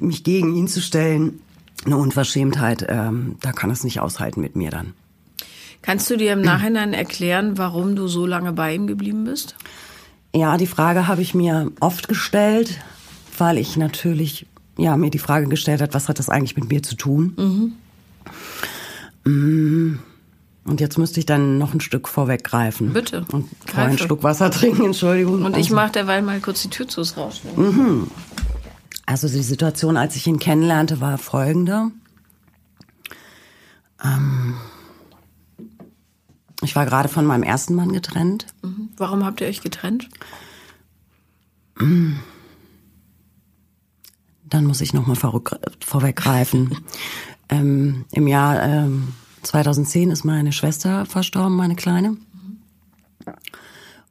mich 0.02 0.24
gegen 0.24 0.56
ihn 0.56 0.68
zu 0.68 0.82
stellen? 0.82 1.42
Eine 1.86 1.98
Unverschämtheit, 1.98 2.86
ähm, 2.90 3.36
da 3.42 3.52
kann 3.52 3.70
es 3.70 3.84
nicht 3.84 4.00
aushalten 4.00 4.42
mit 4.42 4.56
mir 4.56 4.72
dann. 4.72 4.94
Kannst 5.84 6.10
du 6.10 6.18
dir 6.18 6.34
im 6.34 6.42
Nachhinein 6.42 6.94
erklären, 6.94 7.58
warum 7.58 7.96
du 7.96 8.08
so 8.08 8.26
lange 8.26 8.52
bei 8.52 8.74
ihm 8.74 8.88
geblieben 8.88 9.26
bist? 9.26 9.56
Ja, 10.34 10.58
die 10.58 10.68
Frage 10.68 11.08
habe 11.08 11.22
ich 11.22 11.34
mir 11.34 11.72
oft 11.80 12.08
gestellt, 12.08 12.80
weil 13.38 13.58
ich 13.58 13.78
natürlich 13.78 14.48
ja 14.78 14.98
mir 14.98 15.12
die 15.12 15.20
Frage 15.20 15.48
gestellt 15.48 15.82
hat, 15.82 15.94
was 15.94 16.10
hat 16.10 16.20
das 16.20 16.30
eigentlich 16.30 16.58
mit 16.58 16.70
mir 16.70 16.84
zu 16.84 16.96
tun? 16.96 17.74
Mhm. 19.24 20.00
Und 20.68 20.82
jetzt 20.82 20.98
müsste 20.98 21.20
ich 21.20 21.26
dann 21.26 21.58
noch 21.58 21.74
ein 21.74 21.80
Stück 21.80 22.10
vorweggreifen. 22.10 22.92
Bitte. 22.92 23.26
Und 23.32 23.50
vorher 23.66 23.90
ein 23.90 23.98
Stück 23.98 24.24
Wasser 24.24 24.52
trinken, 24.52 24.86
Entschuldigung. 24.86 25.46
Und 25.46 25.56
ich 25.56 25.68
also. 25.68 25.76
mache 25.76 25.94
derweil 25.94 26.22
mal 26.22 26.42
kurz 26.42 26.62
die 26.62 26.70
Tür 26.70 26.90
zu, 26.90 27.02
es 27.02 27.16
rauscht. 27.16 27.44
Mhm. 27.56 28.12
Also 29.06 29.30
die 29.30 29.44
Situation, 29.44 29.96
als 29.96 30.18
ich 30.18 30.28
ihn 30.28 30.40
kennenlernte, 30.40 31.00
war 31.00 31.18
folgende. 31.18 31.92
Ähm, 34.04 34.56
ich 36.62 36.76
war 36.76 36.86
gerade 36.86 37.08
von 37.08 37.26
meinem 37.26 37.44
ersten 37.44 37.74
Mann 37.74 37.94
getrennt. 37.94 38.48
Mhm. 38.62 38.90
Warum 38.98 39.26
habt 39.26 39.40
ihr 39.40 39.48
euch 39.48 39.62
getrennt? 39.62 40.10
Dann 41.78 42.20
muss 44.66 44.82
ich 44.82 44.94
noch 44.94 45.08
mal 45.08 45.16
vorweggreifen. 45.16 46.78
ähm, 47.50 48.04
Im 48.12 48.28
Jahr 48.28 48.62
ähm, 48.62 49.14
2010 49.48 50.12
ist 50.12 50.26
meine 50.26 50.52
Schwester 50.52 51.06
verstorben, 51.06 51.56
meine 51.56 51.76
Kleine. 51.76 52.18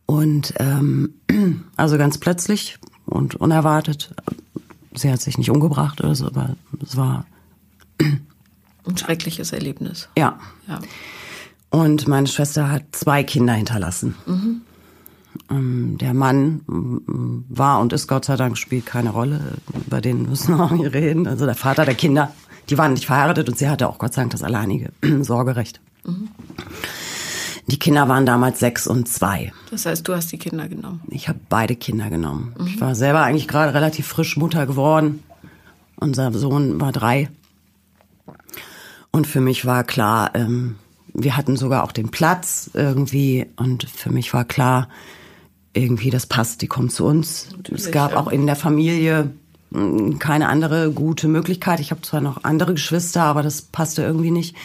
Und 0.06 0.54
ähm, 0.58 1.14
also 1.76 1.98
ganz 1.98 2.18
plötzlich 2.18 2.78
und 3.04 3.34
unerwartet. 3.34 4.14
Sie 4.94 5.10
hat 5.10 5.20
sich 5.20 5.36
nicht 5.36 5.50
umgebracht 5.50 6.00
oder 6.02 6.14
so, 6.14 6.26
aber 6.26 6.56
es 6.82 6.96
war 6.96 7.26
ein 8.00 8.96
schreckliches 8.96 9.52
Erlebnis. 9.52 10.08
Ja. 10.16 10.38
ja. 10.68 10.80
Und 11.68 12.08
meine 12.08 12.28
Schwester 12.28 12.70
hat 12.70 12.84
zwei 12.92 13.22
Kinder 13.22 13.52
hinterlassen. 13.52 14.14
Mhm. 14.26 14.62
Der 15.98 16.14
Mann 16.14 16.62
mm, 16.66 17.44
war 17.50 17.80
und 17.80 17.92
ist 17.92 18.08
Gott 18.08 18.24
sei 18.24 18.36
Dank 18.36 18.56
spielt 18.56 18.86
keine 18.86 19.10
Rolle. 19.10 19.58
Über 19.86 20.00
den 20.00 20.28
müssen 20.30 20.56
wir 20.56 20.64
auch 20.64 20.70
nicht 20.70 20.94
reden. 20.94 21.26
Also 21.26 21.44
der 21.44 21.54
Vater 21.54 21.84
der 21.84 21.94
Kinder, 21.94 22.32
die 22.68 22.78
waren 22.78 22.92
nicht 22.92 23.06
verheiratet 23.06 23.48
und 23.48 23.58
sie 23.58 23.68
hatte 23.68 23.88
auch 23.88 23.98
Gott 23.98 24.14
sei 24.14 24.22
Dank 24.22 24.32
das 24.32 24.42
alleinige 24.42 24.92
Sorgerecht. 25.22 25.80
Mhm. 26.04 26.28
Die 27.68 27.78
Kinder 27.78 28.08
waren 28.08 28.26
damals 28.26 28.60
sechs 28.60 28.86
und 28.86 29.08
zwei. 29.08 29.52
Das 29.70 29.86
heißt, 29.86 30.06
du 30.06 30.14
hast 30.14 30.30
die 30.30 30.38
Kinder 30.38 30.68
genommen? 30.68 31.00
Ich 31.08 31.28
habe 31.28 31.40
beide 31.48 31.74
Kinder 31.74 32.10
genommen. 32.10 32.54
Mhm. 32.58 32.66
Ich 32.66 32.80
war 32.80 32.94
selber 32.94 33.22
eigentlich 33.22 33.48
gerade 33.48 33.74
relativ 33.74 34.06
frisch 34.06 34.36
Mutter 34.36 34.66
geworden. 34.66 35.22
Unser 35.96 36.32
Sohn 36.32 36.80
war 36.80 36.92
drei. 36.92 37.28
Und 39.10 39.26
für 39.26 39.40
mich 39.40 39.64
war 39.64 39.82
klar, 39.82 40.30
ähm, 40.34 40.76
wir 41.12 41.36
hatten 41.36 41.56
sogar 41.56 41.82
auch 41.82 41.92
den 41.92 42.10
Platz 42.10 42.70
irgendwie. 42.74 43.46
Und 43.56 43.88
für 43.88 44.10
mich 44.10 44.32
war 44.32 44.44
klar, 44.44 44.88
irgendwie 45.72 46.10
das 46.10 46.26
passt, 46.26 46.62
die 46.62 46.68
kommt 46.68 46.92
zu 46.92 47.04
uns. 47.04 47.48
Natürlich, 47.56 47.84
es 47.84 47.90
gab 47.90 48.12
ja. 48.12 48.16
auch 48.18 48.28
in 48.28 48.46
der 48.46 48.56
Familie 48.56 49.32
keine 50.18 50.48
andere 50.48 50.90
gute 50.92 51.28
Möglichkeit. 51.28 51.80
Ich 51.80 51.90
habe 51.90 52.02
zwar 52.02 52.20
noch 52.20 52.44
andere 52.44 52.74
Geschwister, 52.74 53.22
aber 53.24 53.42
das 53.42 53.62
passte 53.62 54.02
irgendwie 54.02 54.30
nicht. 54.30 54.56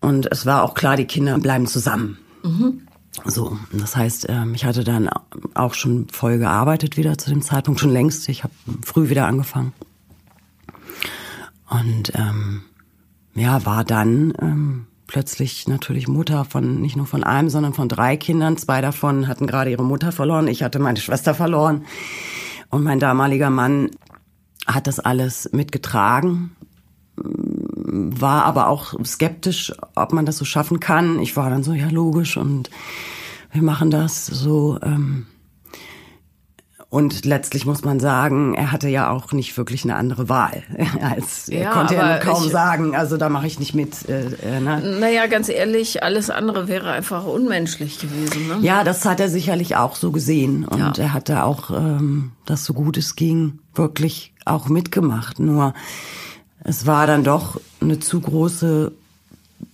Und 0.00 0.30
es 0.30 0.46
war 0.46 0.62
auch 0.62 0.74
klar, 0.74 0.96
die 0.96 1.06
Kinder 1.06 1.38
bleiben 1.38 1.66
zusammen. 1.66 2.18
Mhm. 2.42 2.82
So, 3.24 3.56
das 3.72 3.96
heißt, 3.96 4.26
ähm, 4.28 4.54
ich 4.54 4.64
hatte 4.64 4.84
dann 4.84 5.08
auch 5.54 5.74
schon 5.74 6.08
voll 6.08 6.38
gearbeitet 6.38 6.96
wieder 6.96 7.16
zu 7.16 7.30
dem 7.30 7.42
Zeitpunkt, 7.42 7.80
schon 7.80 7.92
längst. 7.92 8.28
Ich 8.28 8.42
habe 8.42 8.52
früh 8.84 9.08
wieder 9.08 9.26
angefangen. 9.26 9.72
Und 11.70 12.12
ähm, 12.14 12.62
ja, 13.34 13.64
war 13.64 13.84
dann 13.84 14.34
ähm, 14.40 14.86
plötzlich 15.06 15.68
natürlich 15.68 16.08
Mutter 16.08 16.44
von 16.44 16.80
nicht 16.80 16.96
nur 16.96 17.06
von 17.06 17.24
einem, 17.24 17.48
sondern 17.48 17.72
von 17.72 17.88
drei 17.88 18.16
Kindern. 18.16 18.56
Zwei 18.56 18.80
davon 18.80 19.28
hatten 19.28 19.46
gerade 19.46 19.70
ihre 19.70 19.84
Mutter 19.84 20.12
verloren. 20.12 20.48
Ich 20.48 20.62
hatte 20.62 20.78
meine 20.78 20.98
Schwester 20.98 21.34
verloren. 21.34 21.84
Und 22.74 22.82
mein 22.82 22.98
damaliger 22.98 23.50
Mann 23.50 23.92
hat 24.66 24.88
das 24.88 24.98
alles 24.98 25.48
mitgetragen, 25.52 26.56
war 27.14 28.46
aber 28.46 28.66
auch 28.66 28.94
skeptisch, 29.04 29.72
ob 29.94 30.12
man 30.12 30.26
das 30.26 30.38
so 30.38 30.44
schaffen 30.44 30.80
kann. 30.80 31.20
Ich 31.20 31.36
war 31.36 31.50
dann 31.50 31.62
so, 31.62 31.72
ja, 31.72 31.88
logisch 31.88 32.36
und 32.36 32.70
wir 33.52 33.62
machen 33.62 33.92
das 33.92 34.26
so. 34.26 34.80
Ähm, 34.82 35.26
und 36.94 37.24
letztlich 37.24 37.66
muss 37.66 37.82
man 37.82 37.98
sagen, 37.98 38.54
er 38.54 38.70
hatte 38.70 38.86
ja 38.88 39.10
auch 39.10 39.32
nicht 39.32 39.56
wirklich 39.56 39.82
eine 39.82 39.96
andere 39.96 40.28
Wahl. 40.28 40.62
Als 41.00 41.48
ja, 41.48 41.72
konnte 41.72 41.96
er 41.96 42.20
kaum 42.20 42.44
ich, 42.44 42.52
sagen, 42.52 42.94
also 42.94 43.16
da 43.16 43.28
mache 43.28 43.48
ich 43.48 43.58
nicht 43.58 43.74
mit. 43.74 44.08
Äh, 44.08 44.26
äh, 44.26 44.60
ne? 44.60 44.80
Naja, 45.00 45.26
ganz 45.26 45.48
ehrlich, 45.48 46.04
alles 46.04 46.30
andere 46.30 46.68
wäre 46.68 46.92
einfach 46.92 47.26
unmenschlich 47.26 47.98
gewesen. 47.98 48.46
Ne? 48.46 48.58
Ja, 48.60 48.84
das 48.84 49.04
hat 49.04 49.18
er 49.18 49.28
sicherlich 49.28 49.74
auch 49.74 49.96
so 49.96 50.12
gesehen. 50.12 50.64
Und 50.64 50.78
ja. 50.78 50.92
er 50.96 51.12
hatte 51.12 51.42
auch, 51.42 51.70
ähm, 51.70 52.30
das 52.46 52.64
so 52.64 52.74
gut 52.74 52.96
es 52.96 53.16
ging, 53.16 53.58
wirklich 53.74 54.32
auch 54.44 54.68
mitgemacht. 54.68 55.40
Nur 55.40 55.74
es 56.62 56.86
war 56.86 57.08
dann 57.08 57.24
doch 57.24 57.60
eine 57.80 57.98
zu 57.98 58.20
große 58.20 58.92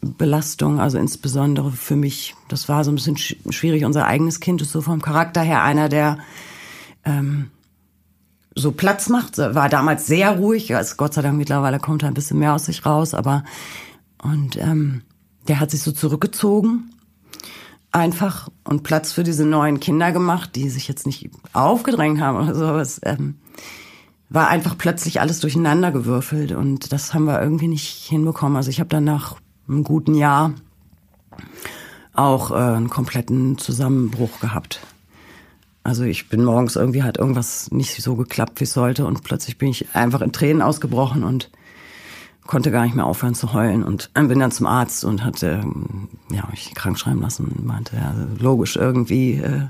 Belastung, 0.01 0.81
also 0.81 0.97
insbesondere 0.97 1.71
für 1.71 1.97
mich. 1.97 2.35
Das 2.49 2.71
war 2.71 2.83
so 2.83 2.91
ein 2.91 2.95
bisschen 2.95 3.19
schwierig. 3.19 3.85
Unser 3.85 4.07
eigenes 4.07 4.41
Kind 4.41 4.63
ist 4.63 4.73
so 4.73 4.81
vom 4.81 5.03
Charakter 5.03 5.43
her 5.43 5.63
einer, 5.63 5.91
der 5.91 6.17
ähm, 7.05 7.51
so 8.55 8.73
Platz 8.73 9.09
macht. 9.09 9.39
War 9.39 9.69
damals 9.69 10.07
sehr 10.07 10.33
ruhig. 10.33 10.75
Also 10.75 10.97
Gott 10.97 11.15
sei 11.15 11.23
Dank 11.23 11.37
mittlerweile 11.37 11.79
kommt 11.79 12.03
er 12.03 12.09
ein 12.09 12.15
bisschen 12.15 12.39
mehr 12.39 12.55
aus 12.55 12.67
sich 12.67 12.85
raus, 12.85 13.15
aber 13.15 13.45
und 14.23 14.57
ähm, 14.57 15.03
der 15.49 15.61
hat 15.61 15.71
sich 15.71 15.83
so 15.83 15.93
zurückgezogen 15.93 16.91
einfach 17.93 18.49
und 18.65 18.83
Platz 18.83 19.13
für 19.13 19.25
diese 19.25 19.45
neuen 19.45 19.81
Kinder 19.81 20.13
gemacht, 20.13 20.55
die 20.55 20.69
sich 20.71 20.89
jetzt 20.89 21.07
nicht 21.07 21.31
aufgedrängt 21.53 22.21
haben 22.21 22.39
oder 22.39 22.55
so. 22.55 22.65
Aber 22.65 22.81
es 22.81 23.01
ähm, 23.05 23.37
war 24.29 24.49
einfach 24.49 24.79
plötzlich 24.79 25.21
alles 25.21 25.41
durcheinander 25.41 25.91
gewürfelt 25.91 26.53
und 26.53 26.93
das 26.93 27.15
haben 27.15 27.25
wir 27.25 27.41
irgendwie 27.41 27.69
nicht 27.69 28.07
hinbekommen. 28.09 28.57
Also 28.57 28.71
ich 28.71 28.81
habe 28.81 28.89
dann 28.89 29.05
nach 29.05 29.37
einem 29.69 29.85
guten 29.85 30.15
Jahr 30.15 30.55
auch 32.15 32.51
äh, 32.51 32.55
einen 32.55 32.91
kompletten 32.91 33.59
Zusammenbruch 33.59 34.41
gehabt. 34.41 34.81
Also 35.83 36.05
ich 36.05 36.29
bin 36.29 36.45
morgens 36.45 36.77
irgendwie 36.77 37.03
hat 37.03 37.19
irgendwas 37.19 37.71
nicht 37.71 38.03
so 38.03 38.15
geklappt, 38.15 38.61
wie 38.61 38.65
es 38.65 38.73
sollte 38.73 39.07
und 39.07 39.25
plötzlich 39.25 39.57
bin 39.57 39.69
ich 39.69 39.95
einfach 39.95 40.21
in 40.21 40.33
Tränen 40.33 40.63
ausgebrochen 40.63 41.25
und 41.25 41.51
konnte 42.47 42.71
gar 42.71 42.85
nicht 42.85 42.97
mehr 42.97 43.07
aufhören 43.07 43.35
zu 43.35 43.53
heulen 43.53 43.83
und 43.85 44.13
bin 44.13 44.41
dann 44.41 44.51
zum 44.51 44.67
Arzt 44.67 45.05
und 45.05 45.25
hatte 45.25 45.65
ja 46.31 46.47
mich 46.51 46.75
krank 46.75 46.99
schreiben 46.99 47.23
lassen 47.23 47.47
und 47.47 47.65
meinte 47.65 47.97
ja 47.97 48.15
logisch 48.39 48.77
irgendwie 48.77 49.35
äh, 49.35 49.69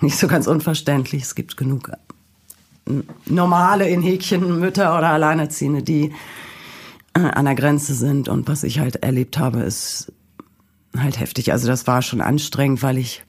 nicht 0.00 0.18
so 0.18 0.28
ganz 0.28 0.46
unverständlich. 0.46 1.22
Es 1.22 1.34
gibt 1.34 1.56
genug 1.56 1.90
äh, 2.86 2.92
normale 3.26 3.88
in 3.88 4.02
Häkchen 4.02 4.60
Mütter 4.60 4.96
oder 4.96 5.08
Alleinerziehende, 5.08 5.82
die 5.82 6.12
äh, 7.14 7.20
an 7.20 7.46
der 7.46 7.54
Grenze 7.54 7.94
sind 7.94 8.28
und 8.28 8.46
was 8.46 8.62
ich 8.62 8.78
halt 8.78 8.96
erlebt 8.96 9.38
habe, 9.38 9.60
ist 9.60 10.12
halt 10.96 11.18
heftig. 11.18 11.52
Also 11.52 11.66
das 11.66 11.86
war 11.86 12.02
schon 12.02 12.20
anstrengend, 12.20 12.82
weil 12.82 12.98
ich 12.98 13.24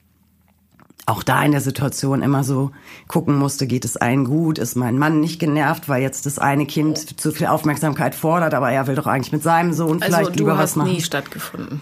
auch 1.10 1.22
da 1.22 1.42
in 1.42 1.52
der 1.52 1.60
Situation 1.60 2.22
immer 2.22 2.44
so 2.44 2.70
gucken 3.08 3.36
musste, 3.36 3.66
geht 3.66 3.84
es 3.84 3.96
allen 3.96 4.24
gut, 4.24 4.58
ist 4.58 4.76
mein 4.76 4.98
Mann 4.98 5.20
nicht 5.20 5.40
genervt, 5.40 5.88
weil 5.88 6.02
jetzt 6.02 6.26
das 6.26 6.38
eine 6.38 6.66
Kind 6.66 7.20
zu 7.20 7.32
viel 7.32 7.48
Aufmerksamkeit 7.48 8.14
fordert, 8.14 8.54
aber 8.54 8.70
er 8.70 8.86
will 8.86 8.94
doch 8.94 9.06
eigentlich 9.06 9.32
mit 9.32 9.42
seinem 9.42 9.72
Sohn 9.72 10.02
also 10.02 10.16
vielleicht 10.16 10.36
lieber 10.36 10.56
was 10.56 10.76
machen. 10.76 10.88
Also 10.88 10.92
du 10.92 10.96
hast 10.96 10.98
nie 10.98 11.02
stattgefunden. 11.02 11.80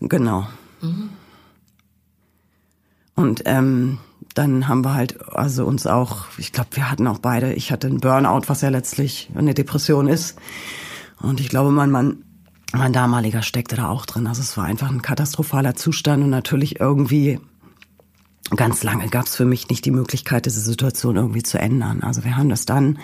Genau. 0.00 0.46
Mhm. 0.80 1.10
Und 3.14 3.42
ähm, 3.44 3.98
dann 4.34 4.66
haben 4.66 4.84
wir 4.84 4.94
halt 4.94 5.30
also 5.32 5.64
uns 5.64 5.86
auch, 5.86 6.26
ich 6.38 6.52
glaube, 6.52 6.70
wir 6.72 6.90
hatten 6.90 7.06
auch 7.06 7.18
beide, 7.18 7.52
ich 7.52 7.70
hatte 7.70 7.86
einen 7.86 8.00
Burnout, 8.00 8.42
was 8.48 8.62
ja 8.62 8.68
letztlich 8.68 9.30
eine 9.34 9.54
Depression 9.54 10.08
ist. 10.08 10.38
Und 11.20 11.38
ich 11.40 11.48
glaube, 11.48 11.70
mein 11.70 11.90
Mann, 11.90 12.24
mein 12.72 12.92
damaliger 12.92 13.42
steckte 13.42 13.76
da 13.76 13.88
auch 13.88 14.06
drin. 14.06 14.26
Also 14.26 14.42
es 14.42 14.56
war 14.56 14.64
einfach 14.64 14.90
ein 14.90 15.02
katastrophaler 15.02 15.74
Zustand 15.76 16.24
und 16.24 16.30
natürlich 16.30 16.80
irgendwie 16.80 17.38
ganz 18.56 18.82
lange 18.82 19.08
gab 19.08 19.26
es 19.26 19.36
für 19.36 19.44
mich 19.44 19.68
nicht 19.68 19.84
die 19.84 19.90
Möglichkeit, 19.90 20.46
diese 20.46 20.60
Situation 20.60 21.16
irgendwie 21.16 21.42
zu 21.42 21.58
ändern. 21.58 22.02
Also 22.02 22.24
wir 22.24 22.36
haben 22.36 22.48
das 22.48 22.66
dann 22.66 22.98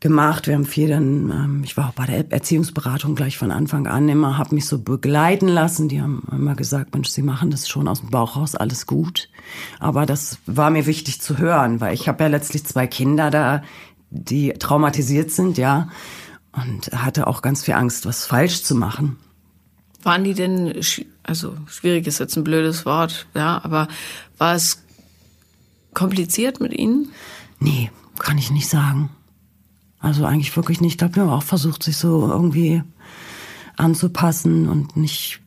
gemacht. 0.00 0.46
Wir 0.46 0.54
haben 0.54 0.66
viel 0.66 0.88
dann, 0.88 1.30
ähm, 1.30 1.62
ich 1.64 1.76
war 1.76 1.88
auch 1.88 1.94
bei 1.94 2.06
der 2.06 2.30
Erziehungsberatung 2.30 3.14
gleich 3.14 3.36
von 3.36 3.50
Anfang 3.50 3.86
an 3.86 4.08
immer, 4.08 4.38
habe 4.38 4.54
mich 4.54 4.66
so 4.66 4.78
begleiten 4.78 5.48
lassen. 5.48 5.88
Die 5.88 6.00
haben 6.00 6.22
immer 6.30 6.54
gesagt, 6.54 6.94
Mensch, 6.94 7.08
Sie 7.08 7.22
machen 7.22 7.50
das 7.50 7.68
schon 7.68 7.88
aus 7.88 8.00
dem 8.00 8.10
Bauch 8.10 8.36
raus, 8.36 8.54
alles 8.54 8.86
gut. 8.86 9.28
Aber 9.80 10.06
das 10.06 10.38
war 10.46 10.70
mir 10.70 10.86
wichtig 10.86 11.20
zu 11.20 11.38
hören, 11.38 11.80
weil 11.80 11.94
ich 11.94 12.08
habe 12.08 12.24
ja 12.24 12.28
letztlich 12.28 12.64
zwei 12.64 12.86
Kinder 12.86 13.30
da, 13.30 13.62
die 14.10 14.52
traumatisiert 14.52 15.30
sind, 15.30 15.58
ja, 15.58 15.88
und 16.52 16.90
hatte 16.92 17.26
auch 17.26 17.42
ganz 17.42 17.64
viel 17.64 17.74
Angst, 17.74 18.06
was 18.06 18.24
falsch 18.24 18.62
zu 18.62 18.74
machen. 18.74 19.16
Waren 20.02 20.24
die 20.24 20.34
denn, 20.34 20.80
also 21.24 21.54
schwierig 21.66 22.06
ist 22.06 22.20
jetzt 22.20 22.36
ein 22.36 22.44
blödes 22.44 22.86
Wort, 22.86 23.26
ja, 23.34 23.60
aber 23.62 23.88
war 24.38 24.54
es 24.54 24.82
kompliziert 25.94 26.60
mit 26.60 26.72
ihnen? 26.72 27.12
Nee, 27.60 27.90
kann 28.18 28.38
ich 28.38 28.50
nicht 28.50 28.68
sagen. 28.68 29.10
Also 30.00 30.24
eigentlich 30.24 30.56
wirklich 30.56 30.80
nicht. 30.80 30.96
Ich 30.96 31.02
habe 31.02 31.20
mir 31.24 31.32
auch 31.32 31.42
versucht, 31.42 31.82
sich 31.82 31.96
so 31.96 32.28
irgendwie 32.28 32.82
anzupassen 33.76 34.68
und 34.68 34.96
nicht 34.96 35.40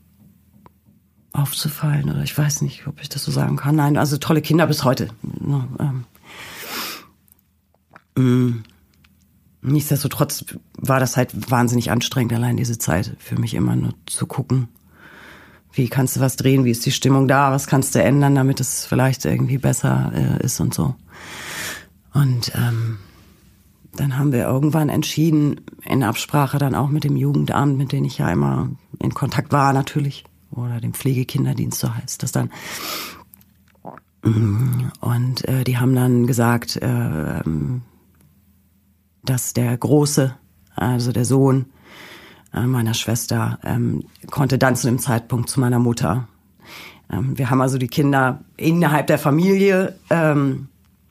aufzufallen 1.33 2.09
oder 2.09 2.23
ich 2.23 2.37
weiß 2.37 2.61
nicht, 2.61 2.87
ob 2.87 3.01
ich 3.01 3.09
das 3.09 3.23
so 3.23 3.31
sagen 3.31 3.55
kann. 3.55 3.75
Nein, 3.75 3.97
also 3.97 4.17
tolle 4.17 4.41
Kinder 4.41 4.67
bis 4.67 4.83
heute. 4.83 5.07
Ähm, 5.79 6.05
mm. 8.17 8.63
Nichtsdestotrotz 9.63 10.43
war 10.73 10.99
das 10.99 11.17
halt 11.17 11.51
wahnsinnig 11.51 11.91
anstrengend, 11.91 12.33
allein 12.33 12.57
diese 12.57 12.79
Zeit 12.79 13.15
für 13.19 13.39
mich 13.39 13.53
immer 13.53 13.75
nur 13.75 13.93
zu 14.07 14.25
gucken, 14.25 14.69
wie 15.73 15.89
kannst 15.89 16.15
du 16.15 16.19
was 16.19 16.35
drehen, 16.35 16.65
wie 16.65 16.71
ist 16.71 16.85
die 16.85 16.91
Stimmung 16.91 17.27
da, 17.27 17.51
was 17.51 17.67
kannst 17.67 17.95
du 17.95 18.03
ändern, 18.03 18.35
damit 18.35 18.59
es 18.59 18.85
vielleicht 18.85 19.25
irgendwie 19.25 19.57
besser 19.57 20.11
äh, 20.13 20.43
ist 20.43 20.59
und 20.59 20.73
so. 20.73 20.95
Und 22.13 22.51
ähm, 22.55 22.97
dann 23.95 24.17
haben 24.17 24.31
wir 24.31 24.43
irgendwann 24.43 24.89
entschieden, 24.89 25.61
in 25.83 26.03
Absprache 26.03 26.57
dann 26.57 26.75
auch 26.75 26.89
mit 26.89 27.03
dem 27.03 27.15
Jugendamt, 27.15 27.77
mit 27.77 27.91
dem 27.91 28.05
ich 28.05 28.17
ja 28.17 28.29
immer 28.31 28.69
in 28.99 29.13
Kontakt 29.13 29.51
war 29.51 29.73
natürlich, 29.73 30.23
oder 30.51 30.79
dem 30.79 30.93
Pflegekinderdienst, 30.93 31.79
so 31.79 31.93
heißt 31.93 32.23
das 32.23 32.31
dann. 32.31 32.51
Und 34.23 35.47
äh, 35.47 35.63
die 35.63 35.77
haben 35.77 35.95
dann 35.95 36.27
gesagt, 36.27 36.77
äh, 36.77 37.39
ähm, 37.39 37.81
dass 39.23 39.53
der 39.53 39.75
Große, 39.77 40.35
also 40.75 41.11
der 41.11 41.25
Sohn 41.25 41.65
äh, 42.53 42.61
meiner 42.61 42.93
Schwester, 42.93 43.59
ähm, 43.63 44.03
konnte 44.29 44.57
dann 44.57 44.75
zu 44.75 44.87
dem 44.87 44.99
Zeitpunkt 44.99 45.49
zu 45.49 45.59
meiner 45.59 45.79
Mutter. 45.79 46.27
Ähm, 47.11 47.37
wir 47.37 47.49
haben 47.49 47.61
also 47.61 47.77
die 47.77 47.87
Kinder 47.87 48.41
innerhalb 48.57 49.07
der 49.07 49.19
Familie 49.19 49.95
ähm, 50.09 50.67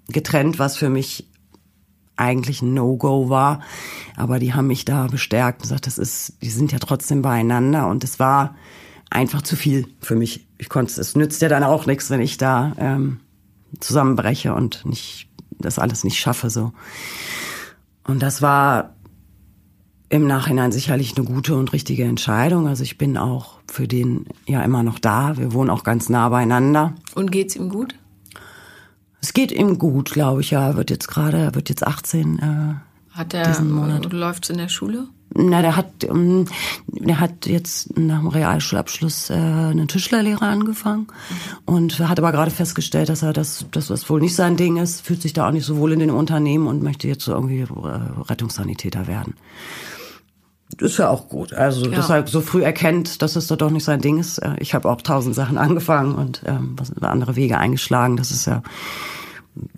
getrennt, 0.09 0.59
was 0.59 0.77
für 0.77 0.91
mich 0.91 1.27
eigentlich 2.17 2.61
ein 2.63 2.75
No-Go 2.75 3.29
war. 3.29 3.61
Aber 4.17 4.39
die 4.39 4.53
haben 4.53 4.67
mich 4.67 4.85
da 4.85 5.07
bestärkt 5.07 5.61
und 5.61 5.63
gesagt, 5.63 5.87
das 5.87 5.99
ist, 5.99 6.35
die 6.43 6.51
sind 6.51 6.73
ja 6.73 6.79
trotzdem 6.79 7.23
beieinander. 7.23 7.89
Und 7.89 8.05
es 8.05 8.19
war 8.19 8.55
einfach 9.09 9.43
zu 9.43 9.57
viel 9.57 9.89
für 10.01 10.15
mich. 10.15 10.47
Ich 10.59 10.69
konnte 10.69 11.01
es 11.01 11.17
nützt 11.17 11.43
ja 11.43 11.49
dann 11.49 11.65
auch 11.65 11.87
nichts, 11.87 12.11
wenn 12.11 12.21
ich 12.21 12.37
da 12.37 12.73
ähm, 12.79 13.21
zusammenbreche 13.81 14.55
und 14.55 14.85
nicht 14.85 15.29
das 15.59 15.79
alles 15.79 16.05
nicht 16.05 16.19
schaffe 16.19 16.51
so. 16.51 16.73
Und 18.05 18.23
das 18.23 18.43
war 18.43 18.95
im 20.11 20.26
Nachhinein 20.26 20.73
sicherlich 20.73 21.17
eine 21.17 21.25
gute 21.25 21.55
und 21.57 21.73
richtige 21.73 22.02
Entscheidung. 22.05 22.67
Also 22.67 22.83
ich 22.83 22.99
bin 22.99 23.17
auch 23.17 23.59
für 23.71 23.87
den 23.87 24.26
ja 24.47 24.62
immer 24.62 24.83
noch 24.83 24.99
da. 24.99 25.38
Wir 25.38 25.52
wohnen 25.52 25.71
auch 25.71 25.85
ganz 25.85 26.09
nah 26.09 26.29
beieinander. 26.29 26.95
Und 27.14 27.31
geht's 27.31 27.55
ihm 27.55 27.69
gut? 27.69 27.95
Es 29.23 29.33
geht 29.33 29.52
ihm 29.52 29.79
gut, 29.79 30.11
glaube 30.11 30.40
ich, 30.40 30.50
ja. 30.50 30.67
Er 30.67 30.76
wird 30.76 30.90
jetzt 30.90 31.07
gerade, 31.07 31.38
er 31.38 31.55
wird 31.55 31.69
jetzt 31.69 31.87
18. 31.87 32.38
Äh, 32.38 33.17
Hat 33.17 33.35
er, 33.35 33.47
diesen 33.47 33.71
Monat. 33.71 34.12
äh, 34.12 34.17
läuft's 34.17 34.50
in 34.50 34.59
der 34.59 34.69
Schule? 34.69 35.07
Na, 35.33 35.62
der 35.62 35.76
hat, 35.76 36.02
ähm, 36.02 36.47
der 36.88 37.21
hat 37.21 37.47
jetzt 37.47 37.97
nach 37.97 38.19
dem 38.19 38.26
Realschulabschluss 38.29 39.31
äh, 39.31 39.35
eine 39.35 39.87
Tischlerlehre 39.87 40.45
angefangen 40.45 41.07
und 41.67 42.00
hat 42.00 42.19
aber 42.19 42.33
gerade 42.33 42.50
festgestellt, 42.50 43.11
dass 43.11 43.23
er 43.23 43.33
das, 43.33 43.64
dass 43.71 43.87
das 43.87 44.11
wohl 44.11 44.21
nicht 44.21 44.35
sein 44.35 44.57
Ding 44.57 44.76
ist, 44.76 45.02
fühlt 45.02 45.23
sich 45.23 45.33
da 45.33 45.47
auch 45.47 45.52
nicht 45.52 45.67
so 45.67 45.76
wohl 45.76 45.93
in 45.93 46.00
den 46.00 46.11
Unternehmen 46.11 46.67
und 46.67 46.83
möchte 46.83 47.07
jetzt 47.07 47.25
so 47.25 47.33
irgendwie 47.33 47.61
äh, 47.61 48.23
Rettungssanitäter 48.29 49.07
werden. 49.07 49.35
Ist 50.81 50.99
ja 50.99 51.09
auch 51.11 51.29
gut. 51.29 51.53
Also, 51.53 51.85
Ja. 51.91 51.97
dass 51.97 52.09
er 52.11 52.27
so 52.27 52.41
früh 52.41 52.63
erkennt, 52.63 53.21
dass 53.23 53.37
es 53.37 53.47
da 53.47 53.57
doch 53.57 53.71
nicht 53.71 53.85
sein 53.85 54.01
Ding 54.01 54.19
ist. 54.19 54.39
Äh, 54.39 54.57
Ich 54.59 54.75
habe 54.75 54.89
auch 54.91 55.03
tausend 55.03 55.35
Sachen 55.35 55.59
angefangen 55.59 56.15
und 56.15 56.43
ähm, 56.47 56.77
andere 57.03 57.37
Wege 57.37 57.59
eingeschlagen. 57.59 58.17
Das 58.17 58.31
ist 58.31 58.47
ja 58.47 58.63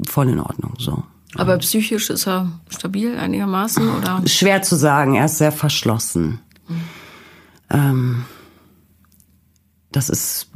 voll 0.07 0.29
in 0.29 0.39
Ordnung. 0.39 0.75
So. 0.79 1.03
Aber 1.35 1.57
psychisch 1.59 2.11
ist 2.11 2.27
er 2.29 2.53
stabil 2.69 3.17
einigermaßen 3.17 3.89
oder? 3.97 4.23
Schwer 4.27 4.63
zu 4.63 4.77
sagen, 4.77 5.15
er 5.15 5.25
ist 5.27 5.39
sehr 5.39 5.53
verschlossen. 5.53 6.41
Ähm, 7.71 8.25
das 9.91 10.09
ist, 10.09 10.51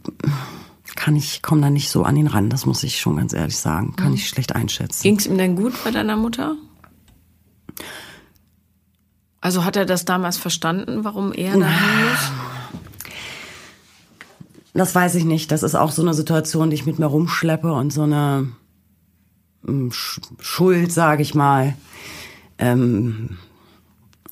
kann 0.95 1.17
ich, 1.17 1.43
komme 1.43 1.61
da 1.63 1.71
nicht 1.71 1.91
so 1.91 2.05
an 2.05 2.17
ihn 2.17 2.27
ran, 2.27 2.51
das 2.51 2.67
muss 2.67 2.83
ich 2.83 3.01
schon 3.01 3.17
ganz 3.17 3.33
ehrlich 3.33 3.57
sagen. 3.57 3.97
Kann 3.97 4.13
ich 4.15 4.29
schlecht 4.29 4.55
einschätzen. 4.55 5.03
Ging's 5.03 5.27
ihm 5.27 5.39
denn 5.39 5.57
gut 5.57 5.73
bei 5.85 5.91
deiner 5.91 6.17
Mutter? 6.17 6.57
Also 9.47 9.65
hat 9.65 9.77
er 9.77 9.87
das 9.87 10.05
damals 10.05 10.39
verstanden, 10.39 11.05
warum 11.05 11.33
er 11.33 11.53
da 11.53 11.69
muss? 11.69 12.33
Das 14.75 14.93
weiß 14.93 15.15
ich 15.15 15.25
nicht. 15.25 15.53
Das 15.53 15.63
ist 15.63 15.77
auch 15.77 15.93
so 15.93 16.03
eine 16.03 16.15
Situation, 16.15 16.71
die 16.71 16.75
ich 16.75 16.85
mit 16.85 16.99
mir 16.99 17.07
rumschleppe 17.07 17.73
und 17.73 17.93
so 17.93 18.03
eine 18.03 18.49
Sch 19.93 20.21
Schuld, 20.41 20.91
sage 20.91 21.23
ich 21.23 21.37
mal. 21.37 21.77
Ähm, 22.59 23.39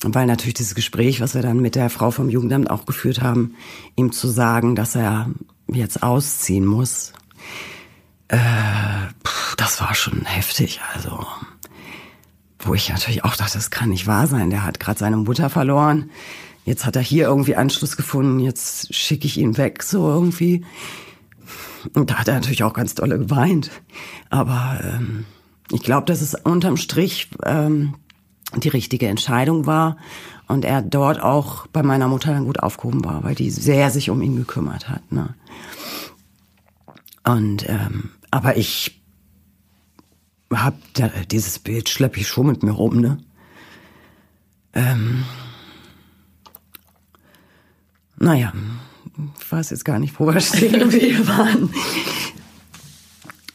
weil 0.01 0.25
natürlich 0.25 0.55
dieses 0.55 0.75
Gespräch, 0.75 1.21
was 1.21 1.33
wir 1.33 1.41
dann 1.41 1.61
mit 1.61 1.75
der 1.75 1.89
Frau 1.89 2.11
vom 2.11 2.27
Jugendamt 2.27 2.69
auch 2.69 2.85
geführt 2.85 3.21
haben, 3.21 3.55
ihm 3.95 4.11
zu 4.11 4.27
sagen, 4.27 4.75
dass 4.75 4.95
er 4.95 5.29
jetzt 5.67 6.03
ausziehen 6.03 6.65
muss, 6.65 7.13
äh, 8.27 8.37
das 9.55 9.79
war 9.79 9.95
schon 9.95 10.25
heftig. 10.25 10.81
Also, 10.93 11.25
wo 12.65 12.73
ich 12.73 12.89
natürlich 12.89 13.23
auch 13.23 13.35
dachte, 13.35 13.53
das 13.53 13.71
kann 13.71 13.89
nicht 13.89 14.07
wahr 14.07 14.27
sein. 14.27 14.49
Der 14.49 14.63
hat 14.63 14.79
gerade 14.79 14.99
seine 14.99 15.17
Mutter 15.17 15.49
verloren. 15.49 16.09
Jetzt 16.65 16.85
hat 16.85 16.95
er 16.95 17.01
hier 17.01 17.25
irgendwie 17.25 17.55
Anschluss 17.55 17.95
gefunden. 17.95 18.39
Jetzt 18.39 18.93
schicke 18.93 19.27
ich 19.27 19.37
ihn 19.37 19.57
weg, 19.57 19.83
so 19.83 20.07
irgendwie. 20.07 20.65
Und 21.93 22.09
da 22.09 22.15
hat 22.15 22.27
er 22.27 22.35
natürlich 22.35 22.63
auch 22.63 22.73
ganz 22.73 22.95
dolle 22.95 23.19
geweint. 23.19 23.69
Aber 24.29 24.79
ähm, 24.83 25.25
ich 25.71 25.81
glaube, 25.81 26.05
dass 26.05 26.21
es 26.21 26.33
unterm 26.33 26.77
Strich 26.77 27.29
ähm, 27.43 27.95
die 28.55 28.69
richtige 28.69 29.07
Entscheidung 29.07 29.65
war 29.65 29.97
und 30.47 30.65
er 30.65 30.81
dort 30.81 31.21
auch 31.21 31.67
bei 31.67 31.83
meiner 31.83 32.07
Mutter 32.07 32.31
dann 32.31 32.45
gut 32.45 32.61
aufgehoben 32.61 33.03
war, 33.05 33.23
weil 33.23 33.35
die 33.35 33.51
sehr 33.51 33.89
sich 33.91 34.09
um 34.09 34.21
ihn 34.21 34.35
gekümmert 34.35 34.89
hat. 34.89 35.11
Ne? 35.11 35.35
Und 37.23 37.67
ähm, 37.67 38.11
aber 38.31 38.57
ich 38.57 39.01
hab 40.53 40.75
da, 40.93 41.09
dieses 41.31 41.59
Bild 41.59 41.89
schleppe 41.89 42.19
ich 42.19 42.27
schon 42.27 42.47
mit 42.47 42.63
mir 42.63 42.71
rum, 42.71 42.99
ne? 42.99 43.17
Ähm, 44.73 45.23
naja, 48.17 48.53
ich 49.39 49.51
weiß 49.51 49.69
jetzt 49.71 49.85
gar 49.85 49.99
nicht, 49.99 50.19
wo 50.19 50.27
wir 50.33 50.39
stehen 50.41 50.79
geblieben 50.79 51.27
waren. 51.27 51.73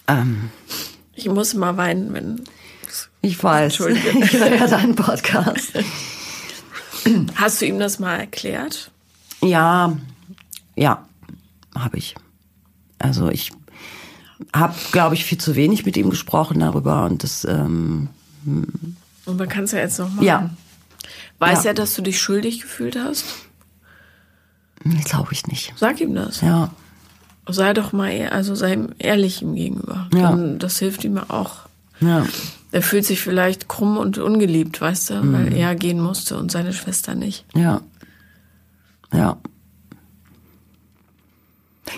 Ähm, 0.09 0.51
Ich 1.15 1.27
muss 1.29 1.55
mal 1.55 1.77
weinen, 1.77 2.13
wenn. 2.13 2.43
ich 3.23 3.43
weiß. 3.43 3.79
Entschuldige. 3.81 4.11
Ich 4.25 4.33
höre 4.33 4.55
ja 4.55 4.67
deinen 4.67 4.95
Podcast. 4.95 5.73
Hast 7.37 7.61
du 7.61 7.67
ihm 7.67 7.79
das 7.79 7.99
mal 7.99 8.17
erklärt? 8.17 8.91
Ja, 9.43 9.97
ja, 10.77 11.07
habe 11.75 11.97
ich. 11.99 12.15
Also 12.99 13.29
ich 13.31 13.53
habe, 14.55 14.75
glaube 14.93 15.15
ich, 15.15 15.25
viel 15.25 15.39
zu 15.39 15.55
wenig 15.57 15.85
mit 15.87 15.97
ihm 15.97 16.11
gesprochen 16.11 16.61
darüber 16.61 17.05
und 17.05 17.23
das, 17.23 17.45
ähm, 17.45 18.09
Und 18.45 19.37
man 19.39 19.49
kann 19.49 19.65
es 19.65 19.73
ja 19.73 19.79
jetzt 19.79 19.99
noch 19.99 20.09
machen. 20.11 20.25
ja, 20.25 20.51
Weiß 21.39 21.65
Ja. 21.65 21.71
er, 21.71 21.75
dass 21.75 21.95
du 21.95 22.03
dich 22.03 22.21
schuldig 22.21 22.61
gefühlt 22.61 22.97
hast? 22.97 23.25
glaube 25.05 25.33
ich 25.33 25.47
nicht. 25.47 25.73
Sag 25.77 26.01
ihm 26.01 26.15
das. 26.15 26.41
Ja, 26.41 26.71
Sei 27.49 27.73
doch 27.73 27.93
mal, 27.93 28.11
ehr- 28.11 28.33
also 28.33 28.55
sei 28.55 28.75
ihm 28.75 28.91
ehrlich 28.99 29.43
ihm 29.43 29.55
gegenüber. 29.57 30.09
Ja. 30.15 30.31
Dann, 30.31 30.59
das 30.61 30.79
hilft 30.79 31.03
ihm 31.05 31.19
auch. 31.19 31.67
ja, 32.01 32.25
Er 32.71 32.83
fühlt 32.83 33.05
sich 33.05 33.21
vielleicht 33.21 33.67
krumm 33.67 33.97
und 33.99 34.19
ungeliebt, 34.19 34.81
weißt 34.81 35.11
du, 35.11 35.15
Mhm. 35.23 35.33
weil 35.33 35.53
er 35.55 35.75
gehen 35.75 36.01
musste 36.01 36.37
und 36.39 36.53
seine 36.53 36.73
Schwester 36.73 37.15
nicht. 37.17 37.45
ja, 37.55 37.81
ja. 39.13 39.37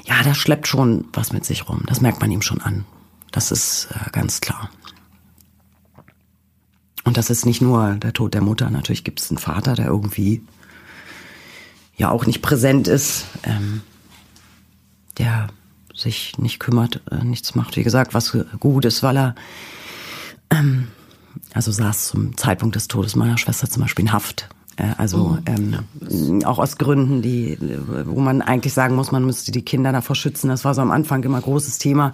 Ja, 0.05 0.23
der 0.23 0.35
schleppt 0.35 0.67
schon 0.67 1.07
was 1.13 1.33
mit 1.33 1.45
sich 1.45 1.69
rum. 1.69 1.83
Das 1.87 2.01
merkt 2.01 2.21
man 2.21 2.31
ihm 2.31 2.43
schon 2.43 2.61
an. 2.61 2.85
Das 3.31 3.51
ist 3.51 3.89
äh, 3.91 4.11
ganz 4.11 4.41
klar. 4.41 4.71
Und 7.05 7.17
das 7.17 7.31
ist 7.31 7.47
nicht 7.47 7.61
nur 7.61 7.95
der 7.95 8.13
Tod 8.13 8.35
der 8.35 8.43
Mutter. 8.43 8.71
Natürlich 8.71 9.05
gibt 9.05 9.21
es 9.21 9.31
einen 9.31 9.39
Vater, 9.39 9.75
der 9.75 9.87
irgendwie 9.87 10.43
ja 11.97 12.11
auch 12.11 12.27
nicht 12.27 12.43
präsent 12.43 12.89
ist, 12.89 13.27
ähm, 13.43 13.83
der 15.19 15.49
sich 15.95 16.39
nicht 16.39 16.59
kümmert, 16.59 17.01
äh, 17.11 17.25
nichts 17.25 17.55
macht. 17.55 17.77
Wie 17.77 17.83
gesagt, 17.83 18.15
was 18.15 18.37
gut 18.61 18.85
ist, 18.85 19.03
weil 19.03 19.17
er 19.17 19.35
ähm, 20.51 20.89
also 21.55 21.71
saß 21.71 22.09
zum 22.09 22.37
Zeitpunkt 22.37 22.77
des 22.77 22.89
Todes 22.89 23.17
meiner 23.17 23.39
Schwester 23.39 23.69
zum 23.69 23.83
Beispiel 23.83 24.07
in 24.07 24.13
Haft. 24.13 24.49
Also 24.99 25.39
ähm, 25.47 26.45
auch 26.45 26.59
aus 26.59 26.77
Gründen, 26.77 27.23
die, 27.23 27.57
wo 28.05 28.21
man 28.21 28.43
eigentlich 28.43 28.75
sagen 28.75 28.97
muss, 28.97 29.13
man 29.13 29.25
müsste 29.25 29.53
die 29.53 29.63
Kinder 29.63 29.93
davor 29.93 30.17
schützen. 30.17 30.49
Das 30.49 30.65
war 30.65 30.75
so 30.75 30.83
am 30.83 30.91
Anfang 30.91 31.23
immer 31.23 31.41
großes 31.41 31.79
Thema, 31.79 32.13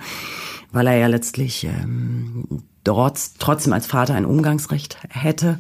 weil 0.71 0.87
er 0.87 0.97
ja 0.97 1.07
letztlich 1.07 1.65
ähm, 1.65 2.45
dort 2.85 3.19
trotzdem 3.39 3.73
als 3.73 3.87
Vater 3.87 4.15
ein 4.15 4.27
Umgangsrecht 4.27 4.99
hätte. 5.09 5.59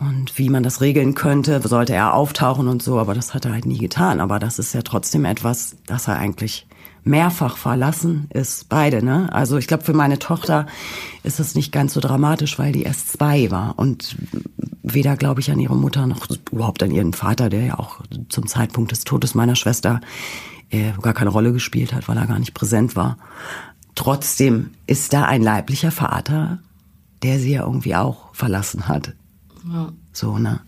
Und 0.00 0.36
wie 0.36 0.48
man 0.48 0.64
das 0.64 0.80
regeln 0.80 1.14
könnte, 1.14 1.60
sollte 1.66 1.94
er 1.94 2.14
auftauchen 2.14 2.66
und 2.66 2.82
so, 2.82 2.98
aber 2.98 3.14
das 3.14 3.34
hat 3.34 3.44
er 3.44 3.52
halt 3.52 3.66
nie 3.66 3.78
getan. 3.78 4.20
Aber 4.20 4.40
das 4.40 4.58
ist 4.58 4.74
ja 4.74 4.82
trotzdem 4.82 5.24
etwas, 5.24 5.76
das 5.86 6.08
er 6.08 6.16
eigentlich 6.16 6.66
mehrfach 7.04 7.56
verlassen 7.56 8.28
ist, 8.30 8.68
beide, 8.68 9.04
ne? 9.04 9.32
Also 9.32 9.56
ich 9.56 9.66
glaube, 9.66 9.84
für 9.84 9.92
meine 9.92 10.18
Tochter 10.18 10.66
ist 11.24 11.40
das 11.40 11.54
nicht 11.54 11.72
ganz 11.72 11.94
so 11.94 12.00
dramatisch, 12.00 12.58
weil 12.58 12.72
die 12.72 12.82
erst 12.82 13.12
zwei 13.12 13.50
war 13.50 13.78
und 13.78 14.16
weder 14.82 15.16
glaube 15.16 15.40
ich 15.40 15.50
an 15.50 15.58
ihre 15.58 15.76
Mutter 15.76 16.06
noch 16.06 16.28
überhaupt 16.50 16.82
an 16.82 16.90
ihren 16.90 17.12
Vater, 17.12 17.50
der 17.50 17.64
ja 17.64 17.78
auch 17.78 18.00
zum 18.28 18.46
Zeitpunkt 18.46 18.92
des 18.92 19.04
Todes 19.04 19.34
meiner 19.34 19.56
Schwester 19.56 20.00
äh, 20.70 20.92
gar 21.00 21.14
keine 21.14 21.30
Rolle 21.30 21.52
gespielt 21.52 21.92
hat, 21.92 22.08
weil 22.08 22.16
er 22.16 22.26
gar 22.26 22.38
nicht 22.38 22.54
präsent 22.54 22.94
war. 22.94 23.18
Trotzdem 23.94 24.70
ist 24.86 25.12
da 25.12 25.24
ein 25.24 25.42
leiblicher 25.42 25.90
Vater, 25.90 26.60
der 27.22 27.38
sie 27.38 27.52
ja 27.52 27.62
irgendwie 27.62 27.94
auch 27.94 28.34
verlassen 28.34 28.88
hat. 28.88 29.12
Ja. 29.70 29.92
So, 30.12 30.38
ne? 30.38 30.60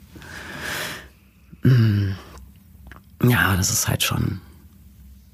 Mm. 1.62 2.12
Ja, 3.22 3.56
das 3.56 3.70
ist 3.70 3.88
halt 3.88 4.02
schon. 4.02 4.40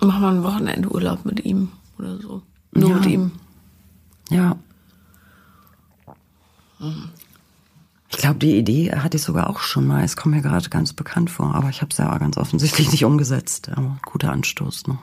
Mach 0.01 0.19
mal 0.19 0.35
ein 0.35 0.43
Wochenende 0.43 0.89
Urlaub 0.91 1.25
mit 1.25 1.45
ihm 1.45 1.69
oder 1.99 2.19
so. 2.19 2.43
Nur 2.73 2.91
Ja. 2.91 2.97
mit 2.97 3.07
ihm. 3.07 3.33
Ja. 4.31 4.57
Ich 8.09 8.17
glaube, 8.17 8.39
die 8.39 8.57
Idee 8.57 8.93
hatte 8.93 9.17
ich 9.19 9.23
sogar 9.23 9.51
auch 9.51 9.61
schon 9.61 9.87
mal. 9.87 10.03
Es 10.05 10.17
kommt 10.17 10.35
mir 10.35 10.43
gerade 10.43 10.69
ganz 10.71 10.93
bekannt 10.93 11.31
vor, 11.31 11.55
aber 11.55 11.69
ich 11.69 11.83
habe 11.83 11.91
es 11.93 11.99
ja 11.99 12.17
ganz 12.19 12.37
offensichtlich 12.39 12.91
nicht 12.91 13.05
umgesetzt. 13.05 13.71
Aber 13.75 13.99
guter 14.05 14.33
Anstoß 14.33 14.87
noch. 14.87 14.99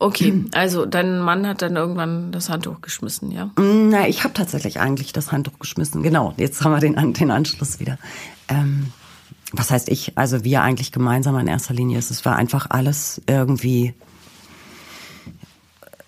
Okay, 0.00 0.44
also 0.52 0.86
dein 0.86 1.18
Mann 1.20 1.46
hat 1.46 1.60
dann 1.60 1.74
irgendwann 1.76 2.30
das 2.30 2.48
Handtuch 2.48 2.80
geschmissen, 2.80 3.32
ja? 3.32 3.50
Na, 3.58 4.06
ich 4.06 4.22
habe 4.22 4.32
tatsächlich 4.32 4.78
eigentlich 4.80 5.12
das 5.12 5.32
Handtuch 5.32 5.58
geschmissen. 5.58 6.02
Genau, 6.04 6.34
jetzt 6.36 6.62
haben 6.62 6.70
wir 6.72 6.78
den, 6.78 7.12
den 7.14 7.30
Anschluss 7.32 7.80
wieder. 7.80 7.98
Ähm, 8.48 8.92
was 9.52 9.70
heißt 9.70 9.88
ich? 9.88 10.16
Also 10.18 10.44
wir 10.44 10.62
eigentlich 10.62 10.92
gemeinsam 10.92 11.38
in 11.38 11.46
erster 11.46 11.74
Linie. 11.74 11.98
Es 11.98 12.24
war 12.24 12.36
einfach 12.36 12.66
alles 12.70 13.22
irgendwie. 13.26 13.94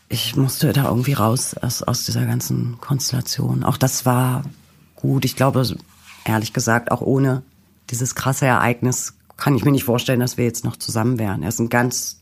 Ich 0.09 0.37
musste 0.37 0.73
da 0.73 0.89
irgendwie 0.89 1.13
raus 1.13 1.55
aus, 1.55 1.83
aus 1.83 2.05
dieser 2.05 2.27
ganzen 2.27 2.79
Konstellation. 2.81 3.65
Auch 3.65 3.77
das 3.77 4.05
war 4.05 4.43
gut. 4.97 5.25
Ich 5.25 5.37
glaube, 5.37 5.65
ehrlich 6.25 6.53
gesagt, 6.53 6.91
auch 6.91 7.01
ohne 7.01 7.43
dieses 7.91 8.15
krasse 8.15 8.47
Ereignis 8.47 9.15
kann 9.37 9.57
ich 9.57 9.65
mir 9.65 9.73
nicht 9.73 9.85
vorstellen, 9.85 10.21
dass 10.21 10.37
wir 10.37 10.45
jetzt 10.45 10.65
noch 10.65 10.77
zusammen 10.77 11.19
wären. 11.19 11.43
Er 11.43 11.49
ist 11.49 11.61
ein 11.61 11.71
ganz 11.71 12.21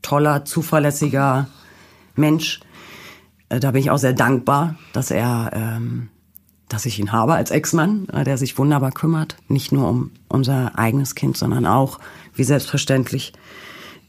toller, 0.00 0.44
zuverlässiger 0.44 1.48
Mensch. 2.14 2.60
Äh, 3.48 3.60
da 3.60 3.72
bin 3.72 3.80
ich 3.80 3.90
auch 3.90 3.98
sehr 3.98 4.12
dankbar, 4.12 4.76
dass 4.92 5.10
er, 5.10 5.50
ähm, 5.52 6.08
dass 6.68 6.86
ich 6.86 6.98
ihn 6.98 7.12
habe 7.12 7.34
als 7.34 7.50
Ex-Mann, 7.50 8.08
äh, 8.08 8.24
der 8.24 8.38
sich 8.38 8.58
wunderbar 8.58 8.92
kümmert. 8.92 9.36
Nicht 9.48 9.72
nur 9.72 9.88
um 9.88 10.10
unser 10.28 10.78
eigenes 10.78 11.14
Kind, 11.14 11.36
sondern 11.36 11.66
auch, 11.66 11.98
wie 12.34 12.44
selbstverständlich, 12.44 13.32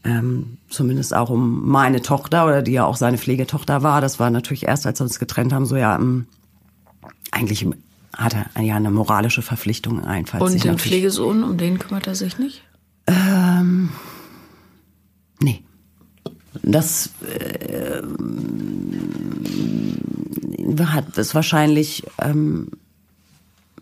ähm, 0.04 0.58
zumindest 0.68 1.14
auch 1.14 1.30
um 1.30 1.68
meine 1.68 2.02
Tochter 2.02 2.46
oder 2.46 2.62
die 2.62 2.72
ja 2.72 2.84
auch 2.84 2.96
seine 2.96 3.18
Pflegetochter 3.18 3.82
war. 3.82 4.00
Das 4.00 4.18
war 4.18 4.30
natürlich 4.30 4.66
erst, 4.66 4.86
als 4.86 5.00
wir 5.00 5.04
uns 5.04 5.18
getrennt 5.18 5.52
haben, 5.52 5.66
so 5.66 5.76
ja, 5.76 5.96
ähm, 5.96 6.26
eigentlich 7.30 7.66
hat 8.16 8.34
er 8.54 8.62
ja 8.62 8.76
eine 8.76 8.90
moralische 8.90 9.42
Verpflichtung 9.42 10.04
einfach. 10.04 10.40
Und 10.40 10.64
den 10.64 10.78
Pflegesohn, 10.78 11.44
um 11.44 11.56
den 11.56 11.78
kümmert 11.78 12.06
er 12.06 12.14
sich 12.14 12.38
nicht? 12.38 12.64
Ähm, 13.06 13.90
nee. 15.40 15.62
Das 16.62 17.10
äh, 17.22 18.02
hat 20.86 21.18
es 21.18 21.34
wahrscheinlich 21.34 22.04
ähm, 22.20 22.70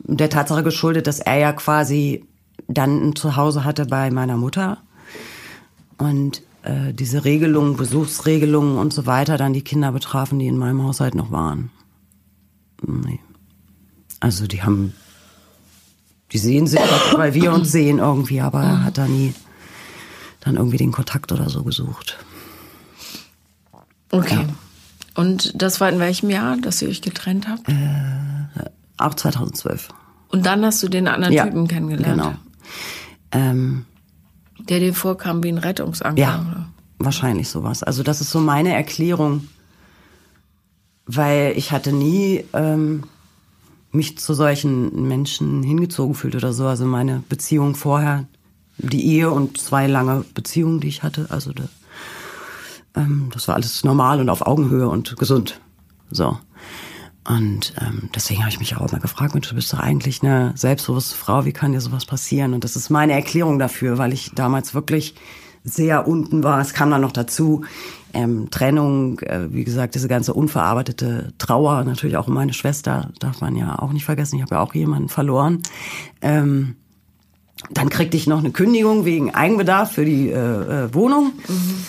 der 0.05 0.31
Tatsache 0.31 0.63
geschuldet, 0.63 1.07
dass 1.07 1.21
er 1.21 1.39
ja 1.39 1.53
quasi 1.53 2.25
dann 2.69 3.09
ein 3.09 3.17
Zuhause 3.17 3.65
hatte 3.65 3.87
bei 3.87 4.11
meiner 4.11 4.37
Mutter 4.37 4.79
und 5.99 6.43
äh, 6.63 6.93
diese 6.93 7.25
Regelungen, 7.25 7.77
Besuchsregelungen 7.77 8.79
und 8.79 8.93
so 8.93 9.07
weiter 9.07 9.37
dann 9.37 9.53
die 9.53 9.63
Kinder 9.63 9.93
betrafen, 9.93 10.39
die 10.39 10.47
in 10.47 10.59
meinem 10.59 10.83
Haushalt 10.83 11.15
noch 11.15 11.31
waren. 11.31 11.71
Nee. 12.85 13.21
Also 14.21 14.47
die 14.47 14.63
haben, 14.63 14.95
die 16.33 16.39
sehen 16.39 16.67
sich, 16.67 16.81
weil 17.15 17.35
wir 17.35 17.53
uns 17.53 17.71
sehen 17.71 17.99
irgendwie, 17.99 18.41
aber 18.41 18.63
er 18.63 18.85
hat 18.85 18.99
da 18.99 19.07
nie 19.07 19.35
dann 20.41 20.57
irgendwie 20.57 20.79
den 20.79 20.93
Kontakt 20.93 21.33
oder 21.33 21.49
so 21.51 21.63
gesucht. 21.65 22.19
Okay. 24.11 24.35
Ja. 24.35 24.66
Und 25.17 25.61
das 25.61 25.81
war 25.81 25.89
in 25.89 25.99
welchem 25.99 26.31
Jahr, 26.31 26.57
dass 26.59 26.83
ihr 26.83 26.89
euch 26.89 27.03
getrennt 27.03 27.49
habt? 27.49 27.69
Äh, 27.69 27.75
auch 28.99 29.15
2012. 29.15 29.89
Und 30.29 30.47
dann 30.47 30.65
hast 30.65 30.83
du 30.83 30.89
den 30.89 31.09
anderen 31.09 31.35
ja, 31.35 31.45
Typen 31.45 31.69
kennengelernt? 31.69 32.23
Genau. 32.23 32.35
Ähm, 33.33 33.87
der 34.59 34.81
dir 34.81 34.95
vorkam 34.95 35.43
wie 35.43 35.49
ein 35.49 35.59
Rettungsanker? 35.59 36.21
Ja, 36.21 36.45
oder? 36.49 36.69
wahrscheinlich 36.99 37.49
sowas. 37.49 37.83
Also 37.83 38.03
das 38.03 38.21
ist 38.21 38.31
so 38.31 38.41
meine 38.41 38.75
Erklärung, 38.75 39.49
weil 41.07 41.55
ich 41.57 41.73
hatte 41.73 41.93
nie 41.93 42.45
ähm, 42.53 43.05
mich 43.93 44.19
zu 44.19 44.35
solchen 44.35 45.09
Menschen 45.09 45.63
hingezogen 45.63 46.15
fühlt 46.15 46.35
oder 46.35 46.53
so. 46.53 46.67
Also 46.67 46.85
meine 46.85 47.23
Beziehung 47.29 47.75
vorher, 47.75 48.27
die 48.79 49.07
Ehe 49.07 49.31
und 49.31 49.59
zwei 49.59 49.87
lange 49.87 50.25
Beziehungen, 50.35 50.81
die 50.81 50.89
ich 50.89 51.03
hatte, 51.03 51.27
also 51.31 51.53
da, 51.53 51.65
ähm, 52.97 53.29
das 53.33 53.49
war 53.49 53.55
alles 53.55 53.85
normal 53.85 54.21
und 54.21 54.29
auf 54.29 54.47
Augenhöhe 54.47 54.89
und 54.89 55.17
gesund. 55.17 55.61
So. 56.11 56.39
Und 57.29 57.75
ähm, 57.81 58.09
deswegen 58.15 58.41
habe 58.41 58.51
ich 58.51 58.61
mich 58.61 58.77
auch 58.77 58.89
immer 58.89 59.01
gefragt, 59.01 59.35
Mensch, 59.35 59.49
du 59.49 59.55
bist 59.55 59.73
doch 59.73 59.81
eigentlich 59.81 60.23
eine 60.23 60.53
selbstbewusste 60.55 61.17
Frau, 61.17 61.45
wie 61.45 61.53
kann 61.53 61.73
dir 61.73 61.81
sowas 61.81 62.07
passieren? 62.07 62.55
Und 62.55 62.63
das 62.63 62.77
ist 62.77 62.89
meine 62.89 63.15
Erklärung 63.15 63.59
dafür, 63.59 63.99
weil 63.99 64.13
ich 64.13 64.33
damals 64.35 64.75
wirklich 64.75 65.17
sehr 65.65 66.07
unten 66.07 66.45
war. 66.45 66.61
Es 66.61 66.73
kam 66.73 66.91
dann 66.91 67.01
noch 67.01 67.11
dazu, 67.11 67.65
ähm, 68.15 68.49
Trennung, 68.51 69.19
äh, 69.21 69.53
wie 69.53 69.65
gesagt, 69.65 69.97
diese 69.97 70.07
ganze 70.07 70.33
unverarbeitete 70.33 71.33
Trauer, 71.39 71.83
natürlich 71.83 72.17
auch 72.17 72.29
meine 72.29 72.53
Schwester, 72.53 73.11
darf 73.19 73.41
man 73.41 73.57
ja 73.57 73.77
auch 73.81 73.93
nicht 73.93 74.05
vergessen, 74.05 74.37
ich 74.37 74.43
habe 74.43 74.55
ja 74.55 74.61
auch 74.61 74.75
jemanden 74.75 75.09
verloren. 75.09 75.63
Ähm, 76.23 76.77
dann 77.71 77.89
kriegte 77.89 78.17
ich 78.17 78.29
noch 78.29 78.39
eine 78.39 78.53
Kündigung 78.53 79.05
wegen 79.05 79.35
Eigenbedarf 79.35 79.93
für 79.93 80.05
die 80.05 80.31
äh, 80.31 80.35
äh, 80.85 80.95
Wohnung. 80.95 81.33
Mhm. 81.49 81.85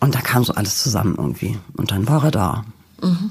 Und 0.00 0.14
da 0.14 0.20
kam 0.20 0.44
so 0.44 0.54
alles 0.54 0.82
zusammen 0.82 1.14
irgendwie. 1.16 1.58
Und 1.76 1.90
dann 1.90 2.08
war 2.08 2.24
er 2.24 2.30
da. 2.30 2.64
Mhm. 3.02 3.30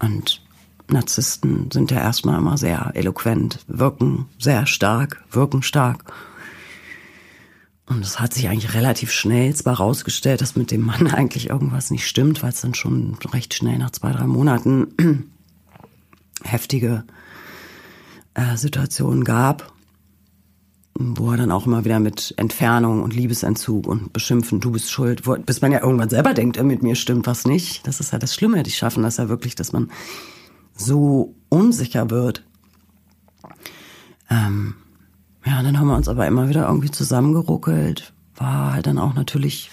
Und 0.00 0.42
Narzissten 0.88 1.70
sind 1.70 1.90
ja 1.90 2.00
erstmal 2.00 2.38
immer 2.38 2.58
sehr 2.58 2.90
eloquent, 2.94 3.60
wirken 3.66 4.26
sehr 4.38 4.66
stark, 4.66 5.24
wirken 5.30 5.62
stark. 5.62 6.12
Und 7.86 8.04
es 8.04 8.20
hat 8.20 8.32
sich 8.34 8.48
eigentlich 8.48 8.74
relativ 8.74 9.10
schnell 9.12 9.54
zwar 9.54 9.76
rausgestellt, 9.76 10.40
dass 10.40 10.56
mit 10.56 10.70
dem 10.70 10.82
Mann 10.82 11.06
eigentlich 11.12 11.50
irgendwas 11.50 11.90
nicht 11.90 12.06
stimmt, 12.06 12.42
weil 12.42 12.50
es 12.50 12.60
dann 12.60 12.74
schon 12.74 13.16
recht 13.32 13.54
schnell 13.54 13.78
nach 13.78 13.90
zwei, 13.90 14.12
drei 14.12 14.26
Monaten 14.26 15.30
heftige 16.44 17.04
äh, 18.34 18.56
Situationen 18.56 19.24
gab, 19.24 19.72
wo 20.94 21.30
er 21.30 21.38
dann 21.38 21.50
auch 21.52 21.66
immer 21.66 21.84
wieder 21.84 22.00
mit 22.00 22.34
Entfernung 22.36 23.02
und 23.02 23.14
Liebesentzug 23.14 23.86
und 23.86 24.12
Beschimpfen, 24.12 24.60
du 24.60 24.70
bist 24.72 24.90
schuld, 24.90 25.26
wo, 25.26 25.36
bis 25.36 25.62
man 25.62 25.72
ja 25.72 25.80
irgendwann 25.80 26.10
selber 26.10 26.34
denkt, 26.34 26.56
äh, 26.56 26.64
mit 26.64 26.82
mir 26.82 26.96
stimmt 26.96 27.26
was 27.26 27.46
nicht. 27.46 27.86
Das 27.86 28.00
ist 28.00 28.12
ja 28.12 28.18
das 28.18 28.34
Schlimme. 28.34 28.62
Die 28.62 28.70
schaffen 28.70 29.02
das 29.02 29.16
ja 29.16 29.28
wirklich, 29.28 29.54
dass 29.54 29.72
man 29.72 29.90
so 30.74 31.34
unsicher 31.48 32.10
wird. 32.10 32.44
Ähm, 34.30 34.74
ja, 35.44 35.62
dann 35.62 35.78
haben 35.78 35.88
wir 35.88 35.96
uns 35.96 36.08
aber 36.08 36.26
immer 36.26 36.48
wieder 36.48 36.66
irgendwie 36.66 36.90
zusammengeruckelt. 36.90 38.12
War 38.36 38.74
halt 38.74 38.86
dann 38.86 38.98
auch 38.98 39.14
natürlich, 39.14 39.70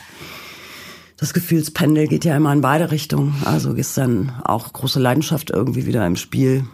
das 1.18 1.34
Gefühlspendel 1.34 2.08
geht 2.08 2.26
ja 2.26 2.36
immer 2.36 2.54
in 2.54 2.62
beide 2.62 2.92
Richtungen. 2.92 3.36
Also 3.46 3.74
ist 3.74 3.98
dann 3.98 4.32
auch 4.44 4.72
große 4.72 5.00
Leidenschaft 5.00 5.50
irgendwie 5.52 5.86
wieder 5.86 6.06
im 6.08 6.16
Spiel. 6.16 6.66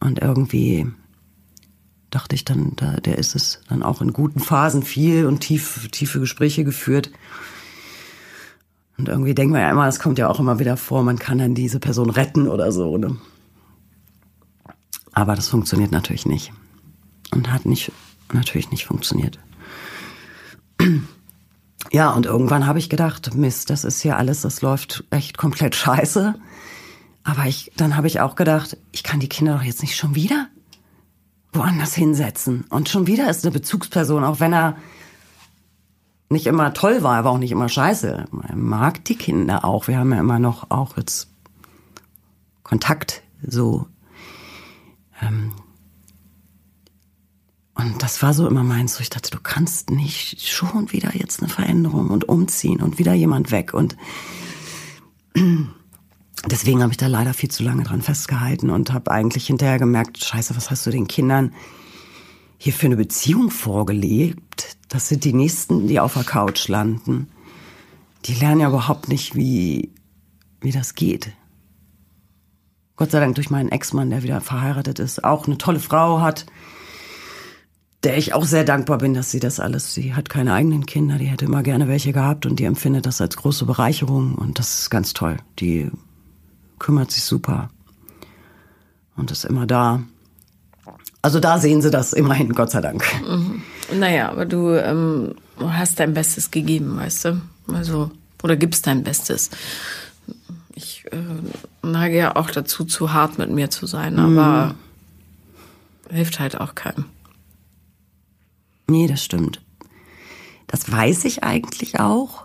Und 0.00 0.20
irgendwie 0.20 0.86
dachte 2.16 2.34
ich 2.34 2.46
dann, 2.46 2.72
da, 2.76 2.92
der 2.92 3.18
ist 3.18 3.36
es 3.36 3.60
dann 3.68 3.82
auch 3.82 4.00
in 4.00 4.14
guten 4.14 4.40
Phasen 4.40 4.82
viel 4.82 5.26
und 5.26 5.40
tief, 5.40 5.86
tiefe 5.90 6.18
Gespräche 6.18 6.64
geführt. 6.64 7.10
Und 8.96 9.10
irgendwie 9.10 9.34
denken 9.34 9.52
wir 9.52 9.60
ja 9.60 9.70
immer, 9.70 9.86
es 9.86 10.00
kommt 10.00 10.18
ja 10.18 10.26
auch 10.26 10.40
immer 10.40 10.58
wieder 10.58 10.78
vor, 10.78 11.02
man 11.02 11.18
kann 11.18 11.36
dann 11.36 11.54
diese 11.54 11.78
Person 11.78 12.08
retten 12.08 12.48
oder 12.48 12.72
so. 12.72 12.96
Ne? 12.96 13.18
Aber 15.12 15.34
das 15.34 15.48
funktioniert 15.48 15.92
natürlich 15.92 16.24
nicht 16.24 16.54
und 17.32 17.52
hat 17.52 17.66
nicht, 17.66 17.92
natürlich 18.32 18.70
nicht 18.70 18.86
funktioniert. 18.86 19.38
Ja, 21.92 22.10
und 22.12 22.24
irgendwann 22.24 22.66
habe 22.66 22.78
ich 22.78 22.88
gedacht, 22.88 23.34
Mist, 23.34 23.68
das 23.68 23.84
ist 23.84 24.00
hier 24.00 24.16
alles, 24.16 24.40
das 24.40 24.62
läuft 24.62 25.04
echt 25.10 25.36
komplett 25.36 25.74
scheiße. 25.74 26.34
Aber 27.24 27.44
ich, 27.44 27.72
dann 27.76 27.94
habe 27.94 28.06
ich 28.06 28.20
auch 28.20 28.36
gedacht, 28.36 28.78
ich 28.90 29.02
kann 29.02 29.20
die 29.20 29.28
Kinder 29.28 29.56
doch 29.56 29.62
jetzt 29.62 29.82
nicht 29.82 29.96
schon 29.96 30.14
wieder 30.14 30.48
woanders 31.52 31.94
hinsetzen. 31.94 32.64
Und 32.68 32.88
schon 32.88 33.06
wieder 33.06 33.28
ist 33.30 33.44
eine 33.44 33.52
Bezugsperson, 33.52 34.24
auch 34.24 34.40
wenn 34.40 34.52
er 34.52 34.76
nicht 36.28 36.46
immer 36.46 36.74
toll 36.74 37.02
war, 37.02 37.18
er 37.18 37.24
war 37.24 37.32
auch 37.32 37.38
nicht 37.38 37.52
immer 37.52 37.68
scheiße. 37.68 38.26
Er 38.48 38.56
mag 38.56 39.04
die 39.04 39.16
Kinder 39.16 39.64
auch. 39.64 39.86
Wir 39.86 39.98
haben 39.98 40.12
ja 40.12 40.20
immer 40.20 40.38
noch 40.38 40.70
auch 40.70 40.96
jetzt 40.96 41.28
Kontakt, 42.64 43.22
so 43.46 43.86
ähm, 45.22 45.52
und 47.76 48.02
das 48.02 48.22
war 48.22 48.32
so 48.32 48.48
immer 48.48 48.64
meins, 48.64 48.98
wo 48.98 49.02
ich 49.02 49.10
dachte, 49.10 49.30
du 49.30 49.38
kannst 49.38 49.90
nicht 49.90 50.48
schon 50.48 50.92
wieder 50.92 51.14
jetzt 51.14 51.40
eine 51.40 51.50
Veränderung 51.50 52.08
und 52.08 52.26
umziehen 52.26 52.80
und 52.80 52.98
wieder 52.98 53.12
jemand 53.12 53.50
weg. 53.50 53.74
Und 53.74 53.96
deswegen 56.44 56.82
habe 56.82 56.92
ich 56.92 56.96
da 56.96 57.06
leider 57.06 57.34
viel 57.34 57.50
zu 57.50 57.62
lange 57.62 57.82
dran 57.82 58.02
festgehalten 58.02 58.70
und 58.70 58.92
habe 58.92 59.10
eigentlich 59.10 59.46
hinterher 59.46 59.78
gemerkt, 59.78 60.22
scheiße, 60.22 60.56
was 60.56 60.70
hast 60.70 60.86
du 60.86 60.90
den 60.90 61.08
Kindern 61.08 61.52
hier 62.58 62.72
für 62.72 62.86
eine 62.86 62.96
Beziehung 62.96 63.50
vorgelebt? 63.50 64.76
Das 64.88 65.08
sind 65.08 65.24
die 65.24 65.32
Nächsten, 65.32 65.88
die 65.88 66.00
auf 66.00 66.14
der 66.14 66.24
Couch 66.24 66.68
landen. 66.68 67.28
Die 68.24 68.34
lernen 68.34 68.60
ja 68.60 68.68
überhaupt 68.68 69.08
nicht, 69.08 69.34
wie, 69.34 69.92
wie 70.60 70.72
das 70.72 70.94
geht. 70.94 71.32
Gott 72.96 73.10
sei 73.10 73.20
Dank 73.20 73.34
durch 73.34 73.50
meinen 73.50 73.70
Ex-Mann, 73.70 74.10
der 74.10 74.22
wieder 74.22 74.40
verheiratet 74.40 74.98
ist, 74.98 75.22
auch 75.22 75.46
eine 75.46 75.58
tolle 75.58 75.80
Frau 75.80 76.20
hat, 76.22 76.46
der 78.02 78.16
ich 78.16 78.32
auch 78.32 78.44
sehr 78.44 78.64
dankbar 78.64 78.98
bin, 78.98 79.12
dass 79.12 79.30
sie 79.30 79.40
das 79.40 79.60
alles, 79.60 79.92
sie 79.92 80.14
hat 80.14 80.30
keine 80.30 80.54
eigenen 80.54 80.86
Kinder, 80.86 81.18
die 81.18 81.26
hätte 81.26 81.44
immer 81.44 81.62
gerne 81.62 81.88
welche 81.88 82.12
gehabt 82.12 82.46
und 82.46 82.58
die 82.58 82.64
empfindet 82.64 83.04
das 83.04 83.20
als 83.20 83.36
große 83.36 83.66
Bereicherung 83.66 84.34
und 84.34 84.58
das 84.58 84.80
ist 84.80 84.90
ganz 84.90 85.12
toll. 85.12 85.36
Die 85.58 85.90
kümmert 86.78 87.10
sich 87.10 87.24
super 87.24 87.70
und 89.16 89.30
ist 89.30 89.44
immer 89.44 89.66
da. 89.66 90.02
Also 91.22 91.40
da 91.40 91.58
sehen 91.58 91.82
sie 91.82 91.90
das 91.90 92.12
immerhin, 92.12 92.52
Gott 92.52 92.70
sei 92.70 92.80
Dank. 92.80 93.04
Mhm. 93.26 93.62
Naja, 93.98 94.30
aber 94.30 94.44
du 94.44 94.70
ähm, 94.70 95.34
hast 95.58 95.98
dein 95.98 96.14
Bestes 96.14 96.50
gegeben, 96.50 96.96
weißt 96.96 97.24
du? 97.26 97.40
Also, 97.72 98.10
oder 98.42 98.56
gibst 98.56 98.86
dein 98.86 99.02
Bestes. 99.02 99.50
Ich 100.74 101.04
äh, 101.10 101.16
neige 101.82 102.16
ja 102.16 102.36
auch 102.36 102.50
dazu, 102.50 102.84
zu 102.84 103.12
hart 103.12 103.38
mit 103.38 103.50
mir 103.50 103.70
zu 103.70 103.86
sein, 103.86 104.18
aber 104.18 104.74
mhm. 106.10 106.14
hilft 106.14 106.38
halt 106.38 106.60
auch 106.60 106.74
keinem. 106.74 107.06
Nee, 108.88 109.08
das 109.08 109.24
stimmt. 109.24 109.60
Das 110.66 110.90
weiß 110.90 111.24
ich 111.24 111.42
eigentlich 111.42 111.98
auch. 111.98 112.44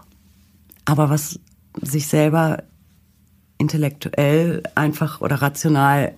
Aber 0.86 1.10
was 1.10 1.39
sich 1.82 2.08
selber 2.08 2.63
intellektuell 3.62 4.63
einfach 4.76 5.21
oder 5.21 5.41
rational 5.41 6.13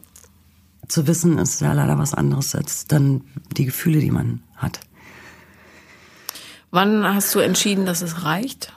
zu 0.87 1.07
wissen, 1.07 1.37
ist 1.37 1.61
ja 1.61 1.73
leider 1.73 1.97
was 1.97 2.13
anderes 2.13 2.55
als 2.55 2.87
dann 2.87 3.21
die 3.55 3.65
Gefühle, 3.65 3.99
die 3.99 4.11
man 4.11 4.41
hat. 4.55 4.79
Wann 6.71 7.03
hast 7.03 7.33
du 7.35 7.39
entschieden, 7.39 7.85
dass 7.85 8.01
es 8.01 8.23
reicht? 8.23 8.73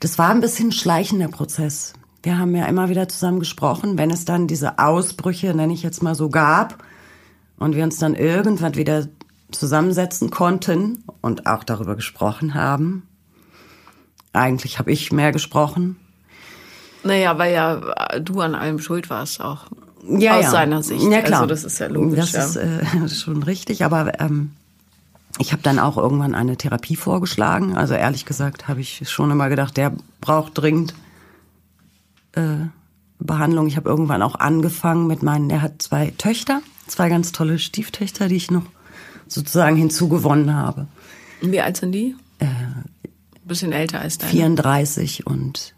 Das 0.00 0.18
war 0.18 0.30
ein 0.30 0.40
bisschen 0.40 0.72
schleichender 0.72 1.28
Prozess. 1.28 1.92
Wir 2.22 2.38
haben 2.38 2.54
ja 2.56 2.66
immer 2.66 2.88
wieder 2.88 3.08
zusammen 3.08 3.38
gesprochen, 3.38 3.98
wenn 3.98 4.10
es 4.10 4.24
dann 4.24 4.46
diese 4.46 4.78
Ausbrüche, 4.78 5.54
nenne 5.54 5.74
ich 5.74 5.82
jetzt 5.82 6.02
mal 6.02 6.14
so, 6.14 6.30
gab 6.30 6.82
und 7.58 7.74
wir 7.74 7.84
uns 7.84 7.98
dann 7.98 8.14
irgendwann 8.14 8.76
wieder 8.76 9.08
zusammensetzen 9.52 10.30
konnten 10.30 11.04
und 11.20 11.46
auch 11.46 11.64
darüber 11.64 11.96
gesprochen 11.96 12.54
haben. 12.54 13.06
Eigentlich 14.34 14.78
habe 14.78 14.92
ich 14.92 15.12
mehr 15.12 15.32
gesprochen. 15.32 15.96
Naja, 17.04 17.38
weil 17.38 17.54
ja 17.54 17.76
du 18.20 18.40
an 18.40 18.54
allem 18.54 18.78
schuld 18.78 19.10
warst 19.10 19.40
auch. 19.40 19.66
Ja, 20.06 20.36
aus 20.36 20.44
ja. 20.44 20.50
seiner 20.50 20.82
Sicht. 20.82 21.02
Ja, 21.10 21.22
klar. 21.22 21.40
Also 21.42 21.46
das 21.46 21.64
ist 21.64 21.78
ja 21.78 21.86
logisch. 21.86 22.32
Das 22.32 22.54
ja. 22.54 22.62
ist 22.62 22.84
äh, 22.94 23.08
schon 23.14 23.42
richtig, 23.42 23.84
aber 23.84 24.20
ähm, 24.20 24.50
ich 25.38 25.52
habe 25.52 25.62
dann 25.62 25.78
auch 25.78 25.96
irgendwann 25.96 26.34
eine 26.34 26.56
Therapie 26.56 26.96
vorgeschlagen. 26.96 27.76
Also 27.76 27.94
ehrlich 27.94 28.24
gesagt 28.24 28.68
habe 28.68 28.80
ich 28.80 29.08
schon 29.08 29.30
immer 29.30 29.48
gedacht, 29.48 29.76
der 29.76 29.92
braucht 30.20 30.58
dringend 30.58 30.94
äh, 32.32 32.66
Behandlung. 33.18 33.66
Ich 33.66 33.76
habe 33.76 33.88
irgendwann 33.88 34.22
auch 34.22 34.34
angefangen 34.36 35.06
mit 35.06 35.22
meinen, 35.22 35.50
er 35.50 35.62
hat 35.62 35.80
zwei 35.80 36.12
Töchter, 36.18 36.60
zwei 36.86 37.08
ganz 37.08 37.32
tolle 37.32 37.58
Stieftöchter, 37.58 38.28
die 38.28 38.36
ich 38.36 38.50
noch 38.50 38.64
sozusagen 39.26 39.76
hinzugewonnen 39.76 40.54
habe. 40.54 40.86
Wie 41.40 41.60
alt 41.60 41.76
sind 41.78 41.92
die? 41.92 42.14
Äh, 42.38 42.46
bisschen 43.46 43.72
älter 43.72 44.00
als 44.00 44.18
deine. 44.18 44.32
34 44.32 45.26
und 45.26 45.74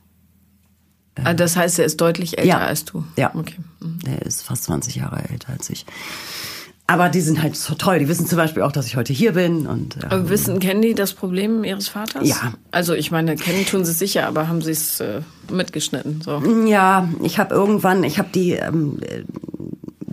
Ah, 1.24 1.32
das 1.32 1.56
heißt, 1.56 1.78
er 1.78 1.86
ist 1.86 1.98
deutlich 2.00 2.36
älter 2.36 2.48
Ja. 2.48 2.58
als 2.58 2.84
du. 2.84 3.02
Ja. 3.16 3.34
Okay. 3.34 3.54
Mhm. 3.80 4.00
Der 4.00 4.20
ist 4.22 4.42
fast 4.42 4.64
20 4.64 4.96
Jahre 4.96 5.22
älter 5.30 5.48
als 5.52 5.70
ich. 5.70 5.86
Aber 6.86 7.08
die 7.08 7.22
sind 7.22 7.42
halt 7.42 7.56
so 7.56 7.74
toll. 7.74 7.98
Die 7.98 8.06
wissen 8.06 8.26
zum 8.26 8.36
Beispiel 8.36 8.62
auch, 8.62 8.70
dass 8.70 8.86
ich 8.86 8.96
heute 8.96 9.12
hier 9.14 9.32
bin. 9.32 9.66
Und, 9.66 9.96
äh, 9.96 10.06
Aber 10.06 10.28
wissen, 10.28 10.60
kennen 10.60 10.82
die 10.82 10.94
das 10.94 11.14
Problem 11.14 11.64
ihres 11.64 11.88
Vaters? 11.88 12.28
Ja. 12.28 12.52
Also 12.70 12.92
ich 12.92 13.10
meine, 13.10 13.34
kennen 13.36 13.64
tun 13.64 13.84
sie 13.86 13.92
es 13.92 13.98
sicher, 13.98 14.26
aber 14.28 14.46
haben 14.46 14.60
sie 14.60 14.72
es 14.72 15.00
äh, 15.00 15.22
mitgeschnitten? 15.50 16.20
So. 16.20 16.40
ja, 16.66 17.08
ich 17.22 17.38
habe 17.38 17.54
irgendwann, 17.54 18.04
ich 18.04 18.18
habe 18.18 18.28
die, 18.32 18.52
ähm, 18.52 19.00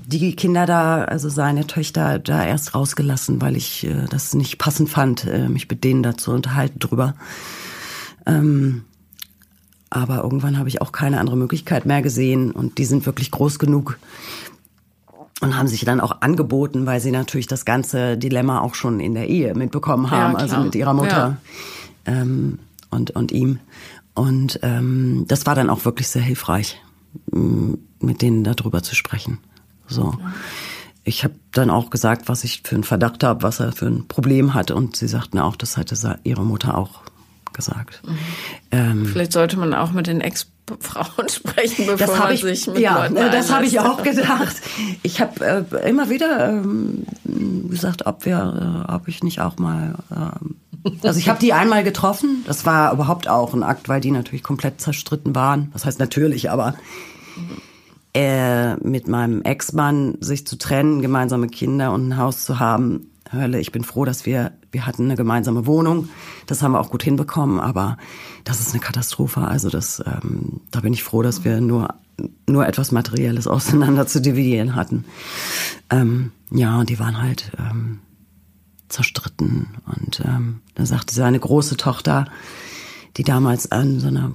die 0.05 0.35
Kinder 0.35 0.65
da, 0.65 1.03
also 1.03 1.29
seine 1.29 1.67
Töchter 1.67 2.19
da 2.19 2.43
erst 2.45 2.75
rausgelassen, 2.75 3.41
weil 3.41 3.55
ich 3.55 3.85
äh, 3.85 4.05
das 4.09 4.33
nicht 4.33 4.57
passend 4.57 4.89
fand, 4.89 5.25
äh, 5.25 5.47
mich 5.47 5.69
mit 5.69 5.83
denen 5.83 6.03
da 6.03 6.17
zu 6.17 6.31
unterhalten 6.31 6.79
drüber. 6.79 7.15
Ähm, 8.25 8.85
aber 9.89 10.23
irgendwann 10.23 10.57
habe 10.57 10.69
ich 10.69 10.81
auch 10.81 10.91
keine 10.91 11.19
andere 11.19 11.37
Möglichkeit 11.37 11.85
mehr 11.85 12.01
gesehen 12.01 12.51
und 12.51 12.77
die 12.77 12.85
sind 12.85 13.05
wirklich 13.05 13.29
groß 13.31 13.59
genug 13.59 13.99
und 15.41 15.57
haben 15.57 15.67
sich 15.67 15.85
dann 15.85 16.01
auch 16.01 16.21
angeboten, 16.21 16.85
weil 16.85 16.99
sie 16.99 17.11
natürlich 17.11 17.47
das 17.47 17.65
ganze 17.65 18.17
Dilemma 18.17 18.61
auch 18.61 18.75
schon 18.75 18.99
in 18.99 19.13
der 19.13 19.29
Ehe 19.29 19.53
mitbekommen 19.53 20.09
haben, 20.09 20.33
Ja, 20.33 20.39
also 20.39 20.57
mit 20.57 20.73
ihrer 20.75 20.93
Mutter 20.93 21.37
ähm, 22.05 22.59
und, 22.89 23.11
und 23.11 23.31
ihm. 23.31 23.59
Und 24.15 24.59
ähm, 24.63 25.25
das 25.27 25.45
war 25.45 25.55
dann 25.55 25.69
auch 25.69 25.85
wirklich 25.85 26.07
sehr 26.07 26.21
hilfreich, 26.21 26.79
mit 27.31 28.21
denen 28.21 28.43
darüber 28.43 28.83
zu 28.83 28.95
sprechen. 28.95 29.39
So. 29.87 30.17
Ich 31.03 31.23
habe 31.23 31.35
dann 31.51 31.69
auch 31.69 31.89
gesagt, 31.89 32.29
was 32.29 32.43
ich 32.43 32.61
für 32.63 32.75
einen 32.75 32.83
Verdacht 32.83 33.23
habe, 33.23 33.43
was 33.43 33.59
er 33.59 33.71
für 33.73 33.87
ein 33.87 34.07
Problem 34.07 34.53
hat. 34.53 34.71
Und 34.71 34.95
sie 34.95 35.07
sagten 35.07 35.39
auch, 35.39 35.55
das 35.55 35.77
hatte 35.77 36.19
ihre 36.23 36.45
Mutter 36.45 36.77
auch 36.77 37.01
gesagt. 37.53 38.01
Ähm, 38.71 39.05
Vielleicht 39.05 39.31
sollte 39.31 39.57
man 39.57 39.73
auch 39.73 39.91
mit 39.91 40.07
den 40.07 40.21
Ex-Frauen 40.21 41.29
sprechen, 41.29 41.85
bevor 41.85 42.07
das 42.07 42.19
man 42.19 42.33
ich, 42.33 42.41
sich 42.41 42.67
mit 42.67 42.79
ja, 42.79 43.03
Leuten 43.03 43.17
äh, 43.17 43.31
das 43.31 43.51
habe 43.51 43.65
ich 43.65 43.79
auch 43.79 44.03
gedacht. 44.03 44.55
Ich 45.03 45.21
habe 45.21 45.65
äh, 45.71 45.89
immer 45.89 46.09
wieder 46.09 46.49
ähm, 46.49 47.05
gesagt, 47.69 48.05
ob 48.05 48.25
wir, 48.25 48.85
äh, 48.89 48.91
ob 48.91 49.07
ich 49.07 49.23
nicht 49.23 49.39
auch 49.39 49.57
mal, 49.57 49.95
ähm, 50.11 50.55
also 51.03 51.19
ich 51.19 51.29
habe 51.29 51.39
die 51.39 51.53
einmal 51.53 51.83
getroffen. 51.83 52.43
Das 52.45 52.65
war 52.65 52.91
überhaupt 52.91 53.29
auch 53.29 53.53
ein 53.53 53.63
Akt, 53.63 53.87
weil 53.87 54.01
die 54.01 54.11
natürlich 54.11 54.43
komplett 54.43 54.81
zerstritten 54.81 55.33
waren. 55.35 55.69
Das 55.73 55.85
heißt 55.85 55.99
natürlich, 55.99 56.49
aber 56.49 56.75
äh, 58.13 58.75
mit 58.75 59.07
meinem 59.07 59.41
Ex-Mann 59.41 60.17
sich 60.19 60.45
zu 60.45 60.57
trennen, 60.57 61.01
gemeinsame 61.01 61.47
Kinder 61.47 61.91
und 61.91 62.09
ein 62.09 62.17
Haus 62.17 62.45
zu 62.45 62.59
haben. 62.59 63.07
Hölle, 63.31 63.59
ich 63.59 63.71
bin 63.71 63.83
froh, 63.83 64.05
dass 64.05 64.25
wir, 64.25 64.51
wir 64.71 64.85
hatten 64.85 65.05
eine 65.05 65.15
gemeinsame 65.15 65.65
Wohnung. 65.65 66.09
Das 66.45 66.61
haben 66.61 66.73
wir 66.73 66.79
auch 66.79 66.91
gut 66.91 67.03
hinbekommen, 67.03 67.59
aber 67.59 67.97
das 68.43 68.59
ist 68.59 68.71
eine 68.71 68.81
Katastrophe. 68.81 69.41
Also 69.41 69.69
das, 69.69 70.03
ähm, 70.05 70.61
da 70.69 70.81
bin 70.81 70.93
ich 70.93 71.03
froh, 71.03 71.23
dass 71.23 71.43
wir 71.43 71.59
nur, 71.59 71.95
nur 72.47 72.67
etwas 72.67 72.91
Materielles 72.91 73.47
auseinander 73.47 74.05
zu 74.05 74.21
dividieren 74.21 74.75
hatten. 74.75 75.05
Ähm, 75.89 76.31
ja, 76.51 76.79
und 76.79 76.89
die 76.89 76.99
waren 76.99 77.19
halt 77.19 77.51
ähm, 77.57 77.99
zerstritten. 78.89 79.69
Und 79.85 80.21
ähm, 80.23 80.61
da 80.75 80.85
sagte 80.85 81.15
seine 81.15 81.39
große 81.39 81.77
Tochter, 81.77 82.25
die 83.17 83.23
damals 83.23 83.71
an 83.71 83.99
so 83.99 84.07
einer 84.07 84.31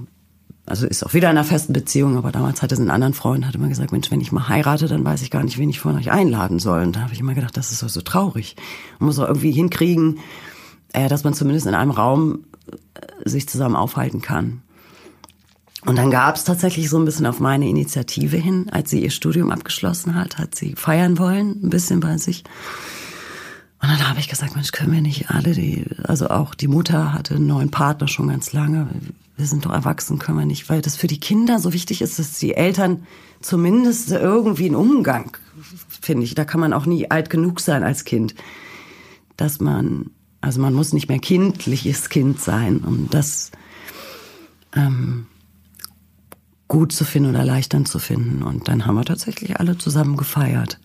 also 0.69 0.85
ist 0.87 1.05
auch 1.05 1.13
wieder 1.13 1.29
in 1.29 1.37
einer 1.37 1.45
festen 1.45 1.73
Beziehung, 1.73 2.17
aber 2.17 2.31
damals 2.31 2.61
hatte 2.61 2.75
sie 2.75 2.81
einen 2.81 2.91
anderen 2.91 3.13
Freund, 3.13 3.45
hat 3.45 3.55
immer 3.55 3.67
gesagt, 3.67 3.91
Mensch, 3.91 4.11
wenn 4.11 4.21
ich 4.21 4.31
mal 4.31 4.47
heirate, 4.47 4.87
dann 4.87 5.03
weiß 5.03 5.21
ich 5.21 5.31
gar 5.31 5.43
nicht, 5.43 5.57
wen 5.57 5.69
ich 5.69 5.79
von 5.79 5.97
euch 5.97 6.11
einladen 6.11 6.59
soll. 6.59 6.83
Und 6.83 6.95
da 6.95 7.01
habe 7.01 7.13
ich 7.13 7.19
immer 7.19 7.33
gedacht, 7.33 7.57
das 7.57 7.71
ist 7.71 7.83
doch 7.83 7.89
so 7.89 8.01
traurig. 8.01 8.55
Man 8.99 9.07
muss 9.07 9.17
doch 9.17 9.27
irgendwie 9.27 9.51
hinkriegen, 9.51 10.19
äh, 10.93 11.09
dass 11.09 11.23
man 11.23 11.33
zumindest 11.33 11.67
in 11.67 11.75
einem 11.75 11.91
Raum 11.91 12.45
äh, 12.93 13.29
sich 13.29 13.49
zusammen 13.49 13.75
aufhalten 13.75 14.21
kann. 14.21 14.61
Und 15.85 15.97
dann 15.97 16.11
gab 16.11 16.35
es 16.35 16.43
tatsächlich 16.43 16.89
so 16.89 16.97
ein 16.97 17.05
bisschen 17.05 17.25
auf 17.25 17.39
meine 17.39 17.67
Initiative 17.67 18.37
hin, 18.37 18.67
als 18.69 18.89
sie 18.89 19.01
ihr 19.01 19.11
Studium 19.11 19.49
abgeschlossen 19.49 20.13
hat, 20.13 20.37
hat 20.37 20.53
sie 20.53 20.75
feiern 20.75 21.17
wollen, 21.17 21.63
ein 21.63 21.69
bisschen 21.69 22.01
bei 22.01 22.17
sich. 22.17 22.43
Und 23.81 23.89
dann 23.89 24.09
habe 24.09 24.19
ich 24.19 24.27
gesagt, 24.27 24.55
Mensch, 24.55 24.73
können 24.73 24.91
wir 24.91 25.01
nicht 25.01 25.29
alle, 25.31 25.53
die, 25.53 25.85
also 26.03 26.29
auch 26.29 26.53
die 26.53 26.67
Mutter 26.67 27.13
hatte 27.13 27.35
einen 27.35 27.47
neuen 27.47 27.71
Partner 27.71 28.09
schon 28.09 28.27
ganz 28.27 28.51
lange. 28.51 28.89
Wir 29.39 29.45
sind 29.45 29.65
doch 29.65 29.71
erwachsen, 29.71 30.19
können 30.19 30.37
wir 30.37 30.45
nicht, 30.45 30.67
weil 30.67 30.81
das 30.81 30.97
für 30.97 31.07
die 31.07 31.21
Kinder 31.21 31.59
so 31.59 31.71
wichtig 31.71 32.01
ist, 32.01 32.19
dass 32.19 32.39
die 32.39 32.55
Eltern 32.55 33.07
zumindest 33.39 34.11
irgendwie 34.11 34.65
einen 34.65 34.75
Umgang, 34.75 35.37
finde 36.01 36.25
ich. 36.25 36.35
Da 36.35 36.43
kann 36.43 36.59
man 36.59 36.73
auch 36.73 36.85
nie 36.85 37.09
alt 37.09 37.29
genug 37.29 37.61
sein 37.61 37.81
als 37.81 38.03
Kind. 38.03 38.35
Dass 39.37 39.61
man, 39.61 40.09
also 40.41 40.59
man 40.59 40.73
muss 40.73 40.91
nicht 40.91 41.07
mehr 41.07 41.19
kindliches 41.19 42.09
Kind 42.09 42.41
sein, 42.41 42.79
um 42.79 43.09
das 43.09 43.51
ähm, 44.75 45.27
gut 46.67 46.91
zu 46.91 47.05
finden 47.05 47.29
oder 47.29 47.39
erleichternd 47.39 47.87
zu 47.87 47.97
finden. 47.97 48.43
Und 48.43 48.67
dann 48.67 48.85
haben 48.85 48.95
wir 48.95 49.05
tatsächlich 49.05 49.57
alle 49.57 49.77
zusammen 49.77 50.17
gefeiert. 50.17 50.81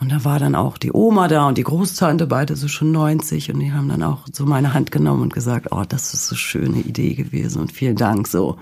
Und 0.00 0.12
da 0.12 0.24
war 0.24 0.38
dann 0.38 0.54
auch 0.54 0.78
die 0.78 0.92
Oma 0.92 1.26
da 1.26 1.48
und 1.48 1.58
die 1.58 1.64
Großtante, 1.64 2.26
beide 2.26 2.54
so 2.54 2.68
schon 2.68 2.92
90 2.92 3.52
und 3.52 3.58
die 3.58 3.72
haben 3.72 3.88
dann 3.88 4.02
auch 4.02 4.26
so 4.32 4.46
meine 4.46 4.72
Hand 4.72 4.92
genommen 4.92 5.22
und 5.22 5.34
gesagt, 5.34 5.72
oh, 5.72 5.82
das 5.88 6.14
ist 6.14 6.26
so 6.26 6.36
schöne 6.36 6.78
Idee 6.78 7.14
gewesen 7.14 7.60
und 7.60 7.72
vielen 7.72 7.96
Dank 7.96 8.28
so. 8.28 8.58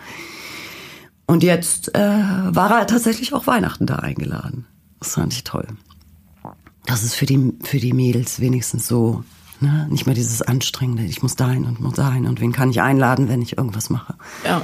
Und 1.26 1.42
jetzt 1.42 1.94
äh, 1.94 2.00
war 2.00 2.70
er 2.70 2.86
tatsächlich 2.86 3.34
auch 3.34 3.46
Weihnachten 3.46 3.86
da 3.86 3.96
eingeladen. 3.96 4.64
Das 5.00 5.14
fand 5.14 5.34
ich 5.34 5.44
toll. 5.44 5.66
Das 6.86 7.02
ist 7.02 7.14
für 7.14 7.26
die, 7.26 7.52
für 7.64 7.78
die 7.78 7.92
Mädels 7.92 8.40
wenigstens 8.40 8.86
so, 8.86 9.24
ne? 9.60 9.88
nicht 9.90 10.06
mehr 10.06 10.14
dieses 10.14 10.40
Anstrengende, 10.40 11.04
ich 11.04 11.22
muss 11.22 11.36
dahin 11.36 11.64
und 11.64 11.80
muss 11.80 11.94
dahin 11.94 12.26
und 12.26 12.40
wen 12.40 12.52
kann 12.52 12.70
ich 12.70 12.80
einladen, 12.80 13.28
wenn 13.28 13.42
ich 13.42 13.58
irgendwas 13.58 13.90
mache. 13.90 14.14
Ja. 14.44 14.62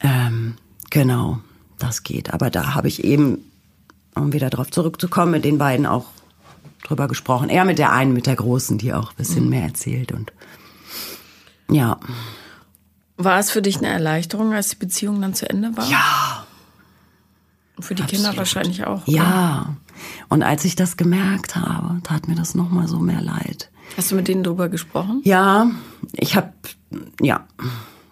Ähm, 0.00 0.54
genau, 0.90 1.38
das 1.78 2.02
geht. 2.02 2.32
Aber 2.32 2.50
da 2.50 2.74
habe 2.74 2.88
ich 2.88 3.04
eben, 3.04 3.38
um 4.18 4.32
wieder 4.32 4.50
drauf 4.50 4.70
zurückzukommen, 4.70 5.32
mit 5.32 5.44
den 5.44 5.58
beiden 5.58 5.86
auch 5.86 6.06
drüber 6.84 7.08
gesprochen. 7.08 7.48
Er 7.48 7.64
mit 7.64 7.78
der 7.78 7.92
einen, 7.92 8.12
mit 8.12 8.26
der 8.26 8.36
Großen, 8.36 8.78
die 8.78 8.92
auch 8.92 9.10
ein 9.10 9.16
bisschen 9.16 9.48
mehr 9.48 9.64
erzählt 9.64 10.12
und 10.12 10.32
ja. 11.70 11.98
War 13.16 13.38
es 13.38 13.50
für 13.50 13.62
dich 13.62 13.78
eine 13.78 13.88
Erleichterung, 13.88 14.52
als 14.52 14.70
die 14.70 14.76
Beziehung 14.76 15.20
dann 15.20 15.34
zu 15.34 15.48
Ende 15.48 15.76
war? 15.76 15.88
Ja. 15.90 16.46
Für 17.80 17.94
die 17.94 18.02
Kinder 18.04 18.30
absolut. 18.30 18.38
wahrscheinlich 18.38 18.84
auch. 18.84 19.06
oder? 19.06 19.16
Ja. 19.16 19.76
Und 20.28 20.42
als 20.42 20.64
ich 20.64 20.76
das 20.76 20.96
gemerkt 20.96 21.56
habe, 21.56 22.00
tat 22.02 22.28
mir 22.28 22.34
das 22.34 22.54
nochmal 22.54 22.88
so 22.88 22.98
mehr 22.98 23.20
leid. 23.20 23.70
Hast 23.96 24.10
du 24.10 24.16
mit 24.16 24.28
denen 24.28 24.44
drüber 24.44 24.68
gesprochen? 24.68 25.20
Ja, 25.24 25.70
ich 26.12 26.36
habe, 26.36 26.52
ja, 27.20 27.46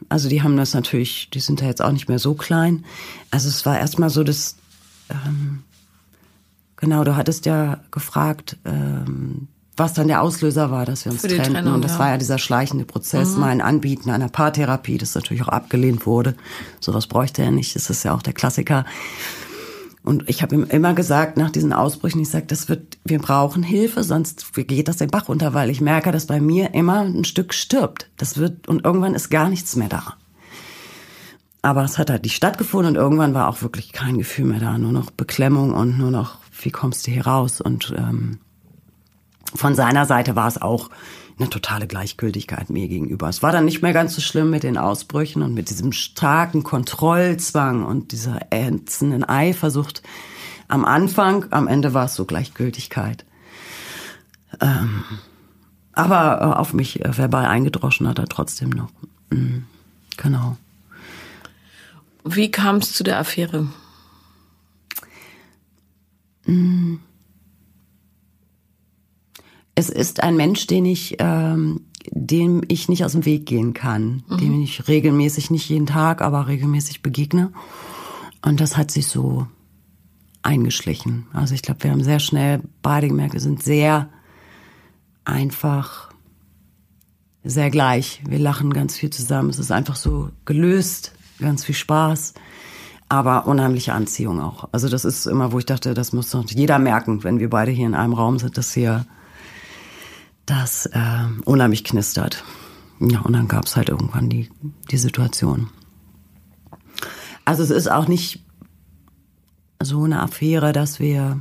also 0.08 0.28
die 0.28 0.42
haben 0.42 0.56
das 0.56 0.74
natürlich, 0.74 1.30
die 1.30 1.40
sind 1.40 1.60
ja 1.60 1.66
jetzt 1.66 1.82
auch 1.82 1.92
nicht 1.92 2.08
mehr 2.08 2.18
so 2.18 2.34
klein. 2.34 2.84
Also 3.30 3.48
es 3.48 3.66
war 3.66 3.78
erstmal 3.78 4.10
so, 4.10 4.24
dass, 4.24 4.56
ähm, 5.10 5.62
genau, 6.76 7.04
du 7.04 7.16
hattest 7.16 7.46
ja 7.46 7.80
gefragt, 7.90 8.56
ähm, 8.64 9.48
was 9.76 9.92
dann 9.92 10.08
der 10.08 10.22
Auslöser 10.22 10.70
war, 10.70 10.86
dass 10.86 11.04
wir 11.04 11.12
uns 11.12 11.22
trennten. 11.22 11.52
Trennung, 11.52 11.74
und 11.74 11.84
das 11.84 11.92
ja. 11.92 11.98
war 11.98 12.08
ja 12.10 12.16
dieser 12.16 12.38
schleichende 12.38 12.86
Prozess, 12.86 13.36
mein 13.36 13.60
Anbieten 13.60 14.10
einer 14.10 14.28
Paartherapie, 14.28 14.96
das 14.96 15.14
natürlich 15.14 15.42
auch 15.42 15.48
abgelehnt 15.48 16.06
wurde. 16.06 16.34
Sowas 16.80 17.06
bräuchte 17.06 17.42
er 17.42 17.50
nicht, 17.50 17.76
das 17.76 17.90
ist 17.90 18.02
ja 18.02 18.14
auch 18.14 18.22
der 18.22 18.32
Klassiker. 18.32 18.86
Und 20.02 20.30
ich 20.30 20.40
habe 20.40 20.54
ihm 20.54 20.64
immer 20.64 20.94
gesagt, 20.94 21.36
nach 21.36 21.50
diesen 21.50 21.72
Ausbrüchen, 21.72 22.20
ich 22.20 22.30
sage, 22.30 22.46
das 22.46 22.68
wird, 22.68 22.96
wir 23.04 23.18
brauchen 23.18 23.64
Hilfe, 23.64 24.04
sonst 24.04 24.54
geht 24.54 24.86
das 24.86 24.98
den 24.98 25.10
Bach 25.10 25.28
runter, 25.28 25.52
weil 25.52 25.68
ich 25.68 25.80
merke, 25.80 26.12
dass 26.12 26.26
bei 26.26 26.40
mir 26.40 26.74
immer 26.74 27.00
ein 27.00 27.24
Stück 27.24 27.52
stirbt. 27.52 28.08
Das 28.16 28.38
wird, 28.38 28.68
und 28.68 28.84
irgendwann 28.84 29.16
ist 29.16 29.30
gar 29.30 29.48
nichts 29.48 29.74
mehr 29.74 29.88
da. 29.88 30.14
Aber 31.60 31.82
es 31.82 31.98
hat 31.98 32.08
halt 32.08 32.22
nicht 32.22 32.36
stattgefunden 32.36 32.94
und 32.94 33.02
irgendwann 33.02 33.34
war 33.34 33.48
auch 33.48 33.62
wirklich 33.62 33.92
kein 33.92 34.18
Gefühl 34.18 34.44
mehr 34.44 34.60
da, 34.60 34.78
nur 34.78 34.92
noch 34.92 35.10
Beklemmung 35.10 35.74
und 35.74 35.98
nur 35.98 36.12
noch, 36.12 36.38
wie 36.60 36.70
kommst 36.70 37.06
du 37.06 37.10
hier 37.10 37.26
raus? 37.26 37.60
Und 37.60 37.94
ähm, 37.96 38.38
von 39.54 39.74
seiner 39.74 40.06
Seite 40.06 40.36
war 40.36 40.48
es 40.48 40.60
auch 40.60 40.90
eine 41.38 41.50
totale 41.50 41.86
Gleichgültigkeit 41.86 42.70
mir 42.70 42.88
gegenüber. 42.88 43.28
Es 43.28 43.42
war 43.42 43.52
dann 43.52 43.66
nicht 43.66 43.82
mehr 43.82 43.92
ganz 43.92 44.14
so 44.14 44.20
schlimm 44.20 44.50
mit 44.50 44.62
den 44.62 44.78
Ausbrüchen 44.78 45.42
und 45.42 45.52
mit 45.52 45.68
diesem 45.68 45.92
starken 45.92 46.62
Kontrollzwang 46.62 47.84
und 47.84 48.12
dieser 48.12 48.40
ätzenden 48.50 49.22
Eifersucht 49.22 50.02
am 50.68 50.84
Anfang. 50.84 51.46
Am 51.50 51.68
Ende 51.68 51.92
war 51.92 52.06
es 52.06 52.14
so 52.14 52.24
Gleichgültigkeit. 52.24 53.26
Ähm, 54.60 55.04
aber 55.92 56.40
äh, 56.40 56.58
auf 56.58 56.72
mich 56.72 57.04
äh, 57.04 57.16
verbal 57.16 57.46
eingedroschen 57.46 58.08
hat 58.08 58.18
er 58.18 58.26
trotzdem 58.26 58.70
noch. 58.70 58.90
Mhm. 59.30 59.66
Genau. 60.16 60.56
Wie 62.24 62.50
kam 62.50 62.76
es 62.76 62.92
zu 62.94 63.04
der 63.04 63.18
Affäre? 63.18 63.68
Mhm. 66.46 67.00
Es 69.74 69.90
ist 69.90 70.22
ein 70.22 70.36
Mensch, 70.36 70.66
den 70.66 70.86
ich, 70.86 71.16
ähm, 71.18 71.82
dem 72.10 72.62
ich 72.68 72.88
nicht 72.88 73.04
aus 73.04 73.12
dem 73.12 73.26
Weg 73.26 73.44
gehen 73.44 73.74
kann, 73.74 74.22
mhm. 74.28 74.38
dem 74.38 74.62
ich 74.62 74.88
regelmäßig, 74.88 75.50
nicht 75.50 75.68
jeden 75.68 75.86
Tag, 75.86 76.22
aber 76.22 76.46
regelmäßig 76.46 77.02
begegne. 77.02 77.52
Und 78.42 78.60
das 78.60 78.76
hat 78.76 78.90
sich 78.90 79.08
so 79.08 79.46
eingeschlichen. 80.42 81.26
Also 81.32 81.54
ich 81.54 81.62
glaube, 81.62 81.82
wir 81.82 81.90
haben 81.90 82.02
sehr 82.02 82.20
schnell 82.20 82.62
beide 82.80 83.08
gemerkt, 83.08 83.34
wir 83.34 83.40
sind 83.40 83.62
sehr 83.62 84.08
einfach, 85.24 86.10
sehr 87.42 87.70
gleich. 87.70 88.22
Wir 88.26 88.38
lachen 88.38 88.72
ganz 88.72 88.96
viel 88.96 89.10
zusammen. 89.10 89.50
Es 89.50 89.58
ist 89.58 89.72
einfach 89.72 89.96
so 89.96 90.30
gelöst, 90.44 91.12
ganz 91.38 91.64
viel 91.64 91.74
Spaß 91.74 92.34
aber 93.08 93.46
unheimliche 93.46 93.92
Anziehung 93.92 94.40
auch. 94.40 94.68
Also 94.72 94.88
das 94.88 95.04
ist 95.04 95.26
immer, 95.26 95.52
wo 95.52 95.58
ich 95.58 95.66
dachte, 95.66 95.94
das 95.94 96.12
muss 96.12 96.30
doch 96.30 96.44
jeder 96.48 96.78
merken, 96.78 97.22
wenn 97.24 97.38
wir 97.38 97.50
beide 97.50 97.70
hier 97.70 97.86
in 97.86 97.94
einem 97.94 98.14
Raum 98.14 98.38
sind, 98.38 98.58
dass 98.58 98.72
hier 98.72 99.06
das 100.44 100.86
äh, 100.86 101.24
unheimlich 101.44 101.84
knistert. 101.84 102.44
Ja, 103.00 103.20
und 103.20 103.32
dann 103.34 103.48
gab 103.48 103.66
es 103.66 103.76
halt 103.76 103.88
irgendwann 103.88 104.28
die, 104.28 104.48
die 104.90 104.96
Situation. 104.96 105.68
Also 107.44 107.62
es 107.62 107.70
ist 107.70 107.90
auch 107.90 108.08
nicht 108.08 108.44
so 109.80 110.04
eine 110.04 110.22
Affäre, 110.22 110.72
dass 110.72 110.98
wir, 110.98 111.40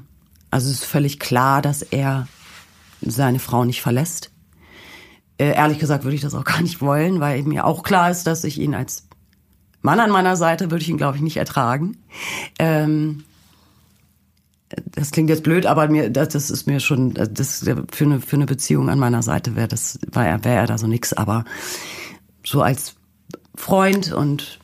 also 0.51 0.69
es 0.69 0.82
ist 0.82 0.86
völlig 0.86 1.19
klar, 1.19 1.62
dass 1.62 1.82
er 1.82 2.28
seine 3.01 3.39
Frau 3.39 3.65
nicht 3.65 3.82
verlässt. 3.82 4.32
Äh, 5.38 5.54
ehrlich 5.54 5.80
gesagt 5.80 6.04
würde 6.04 6.15
ich 6.15 6.21
das 6.21 6.36
auch 6.36 6.43
gar 6.45 6.62
nicht 6.62 6.82
wollen, 6.82 7.19
weil 7.19 7.43
mir 7.43 7.65
auch 7.65 7.84
klar 7.84 8.12
ist, 8.12 8.28
dass 8.28 8.43
ich 8.43 8.60
ihn 8.60 8.75
als 8.75 9.04
Mann 9.86 10.00
an 10.00 10.10
meiner 10.10 10.36
Seite 10.36 10.71
würde 10.71 10.82
ich 10.82 10.89
ihn, 10.89 10.98
glaube 10.98 11.17
ich, 11.17 11.24
nicht 11.24 11.38
ertragen. 11.38 11.98
Ähm, 12.60 13.24
das 14.88 15.12
klingt 15.12 15.30
jetzt 15.30 15.43
blöd, 15.43 15.65
aber 15.65 15.88
mir, 15.88 16.10
das, 16.10 16.30
das 16.30 16.50
ist 16.50 16.67
mir 16.67 16.80
schon, 16.80 17.13
das 17.13 17.60
für 17.91 18.04
eine, 18.04 18.19
für 18.19 18.36
eine 18.36 18.45
Beziehung 18.45 18.89
an 18.89 19.00
meiner 19.00 19.21
Seite 19.21 19.56
wäre 19.56 19.67
das, 19.67 20.00
war 20.12 20.26
er, 20.26 20.43
wäre 20.43 20.58
er 20.58 20.67
da 20.67 20.78
so 20.78 20.88
nix, 20.88 21.13
aber 21.13 21.45
so 22.43 22.62
als 22.62 22.95
Freund 23.56 24.12
und 24.12 24.60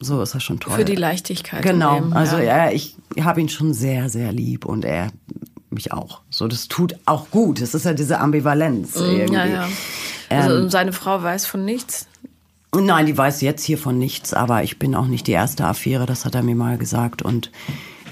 so 0.00 0.20
ist 0.22 0.34
er 0.34 0.40
schon 0.40 0.58
toll. 0.58 0.74
Für 0.74 0.84
die 0.84 0.96
Leichtigkeit. 0.96 1.62
Genau. 1.62 1.96
Leben, 1.96 2.12
also 2.14 2.36
ja. 2.38 2.42
er, 2.42 2.74
ich 2.74 2.96
habe 3.20 3.40
ihn 3.40 3.48
schon 3.48 3.74
sehr, 3.74 4.08
sehr 4.08 4.32
lieb 4.32 4.64
und 4.64 4.84
er 4.84 5.12
mich 5.70 5.92
auch. 5.92 6.22
So, 6.30 6.48
das 6.48 6.68
tut 6.68 6.96
auch 7.06 7.30
gut. 7.30 7.60
Das 7.60 7.74
ist 7.74 7.84
ja 7.84 7.92
diese 7.92 8.18
Ambivalenz 8.18 8.96
mm, 8.96 9.02
irgendwie. 9.02 9.34
Ja, 9.34 9.44
ja. 9.44 9.68
Also 10.30 10.56
ähm, 10.56 10.70
seine 10.70 10.92
Frau 10.92 11.22
weiß 11.22 11.46
von 11.46 11.64
nichts. 11.64 12.08
Nein, 12.74 13.06
die 13.06 13.16
weiß 13.16 13.42
jetzt 13.42 13.64
hiervon 13.64 13.98
nichts, 13.98 14.32
aber 14.32 14.64
ich 14.64 14.78
bin 14.78 14.94
auch 14.94 15.06
nicht 15.06 15.26
die 15.26 15.32
erste 15.32 15.66
Affäre, 15.66 16.06
das 16.06 16.24
hat 16.24 16.34
er 16.34 16.42
mir 16.42 16.54
mal 16.54 16.78
gesagt 16.78 17.20
und 17.20 17.50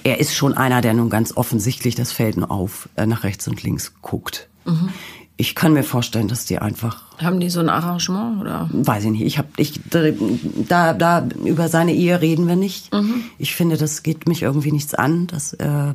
er 0.05 0.21
ist 0.21 0.35
schon 0.35 0.55
einer, 0.55 0.81
der 0.83 0.95
nun 0.95 1.11
ganz 1.11 1.37
offensichtlich 1.37 1.95
das 1.95 2.13
Feld 2.13 2.37
nur 2.37 2.51
auf 2.51 2.89
äh, 2.97 3.07
nach 3.07 3.25
rechts 3.25 3.49
und 3.49 3.63
links 3.63 3.95
guckt. 4.03 4.49
Mhm. 4.65 4.91
Ich 5.37 5.55
kann 5.55 5.73
mir 5.73 5.83
vorstellen, 5.83 6.29
dass 6.29 6.45
die 6.45 6.59
einfach. 6.59 7.03
Haben 7.17 7.41
die 7.41 7.49
so 7.49 7.61
ein 7.61 7.71
Arrangement 7.71 8.43
oder? 8.43 8.69
Weiß 8.71 9.05
ich 9.05 9.11
nicht. 9.11 9.23
Ich 9.23 9.39
habe 9.39 9.49
ich 9.57 9.81
da 9.89 10.93
da 10.93 11.27
über 11.45 11.69
seine 11.69 11.95
Ehe 11.95 12.21
reden 12.21 12.47
wir 12.47 12.57
nicht. 12.57 12.93
Mhm. 12.93 13.25
Ich 13.39 13.55
finde, 13.55 13.79
das 13.79 14.03
geht 14.03 14.29
mich 14.29 14.43
irgendwie 14.43 14.73
nichts 14.73 14.95
an. 14.95 15.27
Das, 15.29 15.55
äh, 15.55 15.93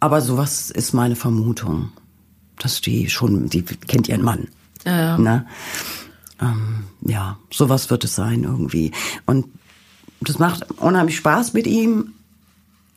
aber 0.00 0.20
sowas 0.20 0.70
ist 0.72 0.92
meine 0.92 1.14
Vermutung, 1.14 1.92
dass 2.58 2.80
die 2.80 3.08
schon, 3.08 3.48
die 3.48 3.62
kennt 3.62 4.08
ihren 4.08 4.22
Mann. 4.22 4.48
Ja. 4.84 4.98
ja. 4.98 5.18
Ne? 5.18 5.46
Ähm, 6.40 6.84
ja, 7.02 7.38
sowas 7.50 7.90
wird 7.90 8.04
es 8.04 8.14
sein 8.14 8.44
irgendwie. 8.44 8.92
Und 9.24 9.46
das 10.20 10.38
macht 10.38 10.70
unheimlich 10.78 11.16
Spaß 11.16 11.52
mit 11.52 11.66
ihm, 11.66 12.14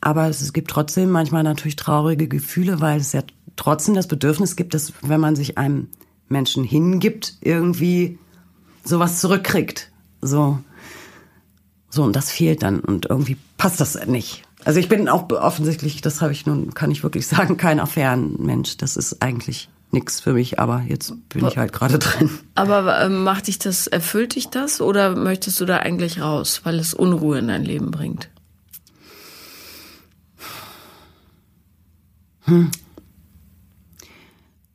aber 0.00 0.28
es 0.28 0.52
gibt 0.52 0.70
trotzdem 0.70 1.10
manchmal 1.10 1.42
natürlich 1.42 1.76
traurige 1.76 2.28
Gefühle, 2.28 2.80
weil 2.80 3.00
es 3.00 3.12
ja 3.12 3.22
trotzdem 3.56 3.94
das 3.94 4.08
Bedürfnis 4.08 4.56
gibt, 4.56 4.74
dass 4.74 4.92
wenn 5.02 5.20
man 5.20 5.36
sich 5.36 5.58
einem 5.58 5.88
Menschen 6.28 6.64
hingibt, 6.64 7.36
irgendwie 7.40 8.18
sowas 8.84 9.20
zurückkriegt. 9.20 9.90
So. 10.22 10.58
So, 11.90 12.04
und 12.04 12.14
das 12.14 12.30
fehlt 12.30 12.62
dann 12.62 12.80
und 12.80 13.06
irgendwie 13.10 13.36
passt 13.58 13.80
das 13.80 14.06
nicht. 14.06 14.44
Also 14.64 14.78
ich 14.78 14.88
bin 14.88 15.08
auch 15.08 15.28
offensichtlich, 15.30 16.00
das 16.00 16.20
habe 16.20 16.32
ich 16.32 16.46
nun, 16.46 16.72
kann 16.72 16.90
ich 16.90 17.02
wirklich 17.02 17.26
sagen, 17.28 17.56
kein 17.56 17.80
Affärenmensch. 17.80 18.76
Das 18.76 18.96
ist 18.96 19.22
eigentlich 19.22 19.68
nichts 19.92 20.20
für 20.20 20.32
mich, 20.32 20.58
aber 20.58 20.82
jetzt 20.86 21.12
bin 21.28 21.46
ich 21.46 21.56
halt 21.56 21.72
gerade 21.72 21.98
drin. 21.98 22.30
Aber 22.54 23.00
äh, 23.00 23.08
macht 23.08 23.46
dich 23.46 23.58
das, 23.58 23.86
erfüllt 23.86 24.34
dich 24.34 24.48
das 24.48 24.80
oder 24.80 25.16
möchtest 25.16 25.60
du 25.60 25.64
da 25.66 25.78
eigentlich 25.78 26.20
raus, 26.20 26.60
weil 26.64 26.78
es 26.78 26.94
Unruhe 26.94 27.38
in 27.38 27.48
dein 27.48 27.64
Leben 27.64 27.90
bringt? 27.90 28.30
Hm. 32.44 32.70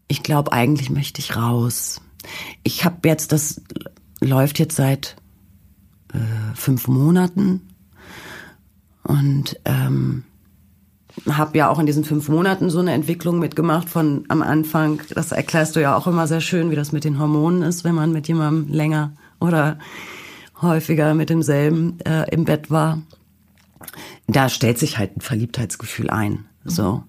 Ich 0.08 0.24
glaube, 0.24 0.52
eigentlich 0.52 0.90
möchte 0.90 1.20
ich 1.20 1.36
raus. 1.36 2.02
Ich 2.64 2.86
habe 2.86 3.08
jetzt, 3.08 3.32
das 3.32 3.62
läuft 4.22 4.60
jetzt 4.60 4.76
seit 4.76 5.16
äh, 6.14 6.56
fünf 6.56 6.88
Monaten 6.88 7.62
und 9.04 9.60
ähm, 9.66 10.24
habe 11.30 11.58
ja 11.58 11.70
auch 11.70 11.80
in 11.80 11.86
diesen 11.86 12.04
fünf 12.04 12.30
Monaten 12.30 12.70
so 12.70 12.80
eine 12.80 12.94
Entwicklung 12.94 13.40
mitgemacht 13.40 13.90
von 13.90 14.26
am 14.28 14.42
Anfang. 14.42 15.02
Das 15.14 15.32
erklärst 15.32 15.76
du 15.76 15.82
ja 15.82 15.96
auch 15.96 16.08
immer 16.08 16.28
sehr 16.28 16.42
schön, 16.42 16.72
wie 16.72 16.76
das 16.76 16.92
mit 16.92 17.04
den 17.04 17.20
Hormonen 17.20 17.62
ist, 17.62 17.84
wenn 17.84 17.96
man 17.96 18.12
mit 18.12 18.28
jemandem 18.28 18.74
länger 18.74 19.14
oder 19.40 19.80
häufiger 20.62 21.14
mit 21.14 21.30
demselben 21.30 22.00
äh, 22.02 22.30
im 22.32 22.46
Bett 22.46 22.70
war. 22.72 23.02
Da 24.28 24.50
stellt 24.50 24.80
sich 24.80 24.98
halt 24.98 25.18
ein 25.18 25.22
Verliebtheitsgefühl 25.22 26.10
ein. 26.10 26.46
So 26.64 27.04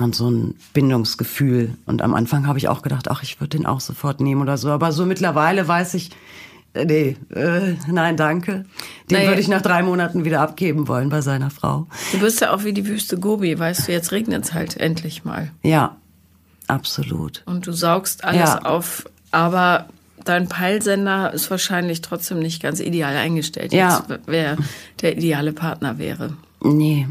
und 0.00 0.14
so 0.14 0.30
ein 0.30 0.54
Bindungsgefühl. 0.72 1.74
Und 1.86 2.02
am 2.02 2.14
Anfang 2.14 2.46
habe 2.46 2.58
ich 2.58 2.68
auch 2.68 2.82
gedacht, 2.82 3.10
ach, 3.10 3.22
ich 3.22 3.40
würde 3.40 3.56
den 3.56 3.66
auch 3.66 3.80
sofort 3.80 4.20
nehmen 4.20 4.42
oder 4.42 4.56
so. 4.56 4.70
Aber 4.70 4.92
so 4.92 5.04
mittlerweile 5.06 5.66
weiß 5.66 5.94
ich, 5.94 6.10
nee, 6.74 7.16
äh, 7.34 7.74
nein, 7.90 8.16
danke. 8.16 8.64
Den 9.10 9.18
naja. 9.18 9.28
würde 9.28 9.40
ich 9.40 9.48
nach 9.48 9.62
drei 9.62 9.82
Monaten 9.82 10.24
wieder 10.24 10.40
abgeben 10.40 10.88
wollen 10.88 11.08
bei 11.08 11.20
seiner 11.20 11.50
Frau. 11.50 11.86
Du 12.12 12.20
bist 12.20 12.40
ja 12.40 12.52
auch 12.52 12.64
wie 12.64 12.72
die 12.72 12.86
Wüste 12.86 13.18
Gobi, 13.18 13.58
weißt 13.58 13.88
du, 13.88 13.92
jetzt 13.92 14.12
regnet 14.12 14.44
es 14.44 14.54
halt 14.54 14.76
endlich 14.76 15.24
mal. 15.24 15.50
Ja, 15.62 15.96
absolut. 16.66 17.42
Und 17.46 17.66
du 17.66 17.72
saugst 17.72 18.24
alles 18.24 18.50
ja. 18.50 18.62
auf, 18.62 19.04
aber 19.30 19.86
dein 20.24 20.48
Peilsender 20.48 21.32
ist 21.32 21.50
wahrscheinlich 21.50 22.02
trotzdem 22.02 22.38
nicht 22.38 22.62
ganz 22.62 22.80
ideal 22.80 23.16
eingestellt, 23.16 23.72
ja. 23.72 24.04
jetzt, 24.08 24.20
wer 24.26 24.56
der 25.00 25.16
ideale 25.16 25.52
Partner 25.52 25.98
wäre. 25.98 26.34
Nee 26.62 27.06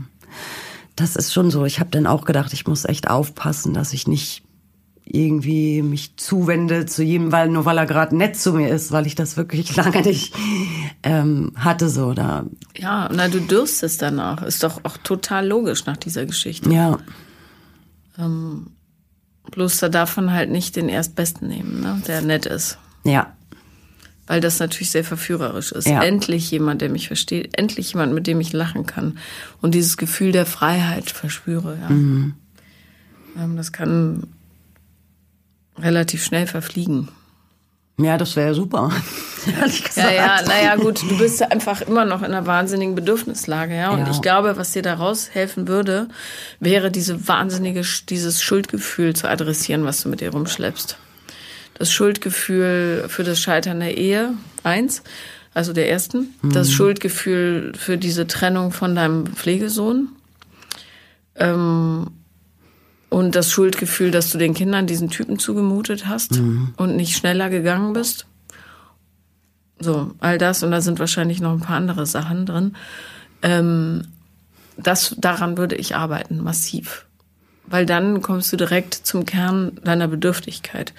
das 0.97 1.15
ist 1.15 1.31
schon 1.31 1.51
so. 1.51 1.63
Ich 1.63 1.79
habe 1.79 1.91
dann 1.91 2.07
auch 2.07 2.25
gedacht, 2.25 2.51
ich 2.53 2.67
muss 2.67 2.83
echt 2.83 3.09
aufpassen, 3.09 3.73
dass 3.73 3.93
ich 3.93 4.07
nicht 4.07 4.43
irgendwie 5.13 5.81
mich 5.81 6.17
zuwende 6.17 6.85
zu 6.85 7.03
jedem, 7.03 7.31
weil 7.31 7.49
nur 7.49 7.65
weil 7.65 7.77
er 7.77 7.85
gerade 7.85 8.15
nett 8.15 8.35
zu 8.37 8.53
mir 8.53 8.69
ist, 8.69 8.91
weil 8.91 9.07
ich 9.07 9.15
das 9.15 9.37
wirklich 9.37 9.75
lange 9.77 10.01
nicht 10.01 10.33
ähm, 11.03 11.51
hatte 11.55 11.89
so 11.89 12.13
da. 12.13 12.45
Ja, 12.75 13.09
na 13.13 13.27
du 13.27 13.39
dürstest 13.39 14.01
danach, 14.01 14.43
ist 14.43 14.63
doch 14.63 14.83
auch 14.83 14.97
total 14.97 15.47
logisch 15.47 15.85
nach 15.85 15.97
dieser 15.97 16.25
Geschichte. 16.25 16.71
Ja. 16.71 16.97
Ähm, 18.17 18.71
bloß 19.51 19.77
da 19.77 19.89
darf 19.89 20.17
man 20.17 20.31
halt 20.31 20.49
nicht 20.49 20.75
den 20.75 20.89
Erstbesten 20.89 21.47
nehmen, 21.47 21.81
ne, 21.81 22.01
der 22.07 22.21
nett 22.21 22.45
ist. 22.45 22.77
Ja 23.03 23.33
weil 24.27 24.41
das 24.41 24.59
natürlich 24.59 24.91
sehr 24.91 25.05
verführerisch 25.05 25.71
ist. 25.71 25.87
Ja. 25.87 26.03
Endlich 26.03 26.51
jemand, 26.51 26.81
der 26.81 26.89
mich 26.89 27.07
versteht, 27.07 27.57
endlich 27.57 27.93
jemand, 27.93 28.13
mit 28.13 28.27
dem 28.27 28.41
ich 28.41 28.53
lachen 28.53 28.85
kann 28.85 29.17
und 29.61 29.73
dieses 29.73 29.95
Gefühl 29.97 30.33
der 30.33 30.45
Freiheit 30.45 31.09
verspüre. 31.09 31.77
Ja. 31.81 31.89
Mhm. 31.89 32.33
Ähm, 33.37 33.55
das 33.55 33.71
kann 33.71 34.23
relativ 35.79 36.23
schnell 36.23 36.47
verfliegen. 36.47 37.09
Ja, 37.99 38.17
das 38.17 38.35
wäre 38.35 38.53
super. 38.53 38.91
Ja, 39.95 40.11
ja, 40.11 40.41
naja, 40.41 40.75
gut, 40.75 41.01
du 41.03 41.17
bist 41.17 41.41
einfach 41.41 41.79
immer 41.79 42.03
noch 42.03 42.19
in 42.19 42.33
einer 42.33 42.45
wahnsinnigen 42.45 42.95
Bedürfnislage, 42.95 43.77
ja. 43.77 43.91
Und 43.91 44.01
ja. 44.01 44.11
ich 44.11 44.21
glaube, 44.21 44.57
was 44.57 44.73
dir 44.73 44.81
daraus 44.81 45.29
helfen 45.29 45.69
würde, 45.69 46.09
wäre 46.59 46.91
diese 46.91 47.29
wahnsinnige, 47.29 47.81
dieses 48.09 48.43
Schuldgefühl 48.43 49.15
zu 49.15 49.29
adressieren, 49.29 49.85
was 49.85 50.01
du 50.01 50.09
mit 50.09 50.19
dir 50.19 50.31
rumschleppst 50.31 50.97
das 51.77 51.91
Schuldgefühl 51.91 53.05
für 53.07 53.23
das 53.23 53.39
Scheitern 53.39 53.79
der 53.79 53.97
Ehe, 53.97 54.33
eins, 54.63 55.03
also 55.53 55.73
der 55.73 55.89
ersten, 55.89 56.35
mhm. 56.41 56.51
das 56.51 56.71
Schuldgefühl 56.71 57.73
für 57.77 57.97
diese 57.97 58.27
Trennung 58.27 58.71
von 58.71 58.95
deinem 58.95 59.27
Pflegesohn. 59.27 60.09
Ähm, 61.35 62.07
Und 63.09 63.35
das 63.35 63.51
Schuldgefühl, 63.51 64.11
dass 64.11 64.31
du 64.31 64.37
den 64.37 64.53
Kindern 64.53 64.85
diesen 64.85 65.09
Typen 65.09 65.39
zugemutet 65.39 66.07
hast 66.07 66.33
mhm. 66.33 66.73
und 66.75 66.95
nicht 66.95 67.15
schneller 67.15 67.49
gegangen 67.49 67.93
bist. 67.93 68.25
So, 69.79 70.11
all 70.19 70.37
das. 70.37 70.63
Und 70.63 70.71
da 70.71 70.81
sind 70.81 70.99
wahrscheinlich 70.99 71.39
noch 71.39 71.53
ein 71.53 71.61
paar 71.61 71.77
andere 71.77 72.05
Sachen 72.05 72.45
drin. 72.45 72.75
Ähm, 73.41 74.03
das, 74.75 75.15
daran 75.17 75.57
würde 75.57 75.75
ich 75.75 75.95
arbeiten, 75.95 76.43
massiv. 76.43 77.05
Weil 77.65 77.85
dann 77.85 78.21
kommst 78.21 78.51
du 78.53 78.57
direkt 78.57 78.93
zum 78.93 79.25
Kern 79.25 79.79
deiner 79.83 80.07
Bedürftigkeit 80.07 80.93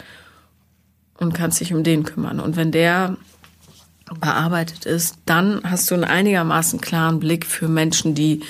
und 1.18 1.34
kannst 1.34 1.60
dich 1.60 1.74
um 1.74 1.82
den 1.82 2.04
kümmern. 2.04 2.40
Und 2.40 2.56
wenn 2.56 2.72
der 2.72 3.16
bearbeitet 4.20 4.86
ist, 4.86 5.16
dann 5.26 5.60
hast 5.64 5.90
du 5.90 5.94
einen 5.94 6.04
einigermaßen 6.04 6.80
klaren 6.80 7.20
Blick 7.20 7.46
für 7.46 7.68
Menschen, 7.68 8.14
die 8.14 8.42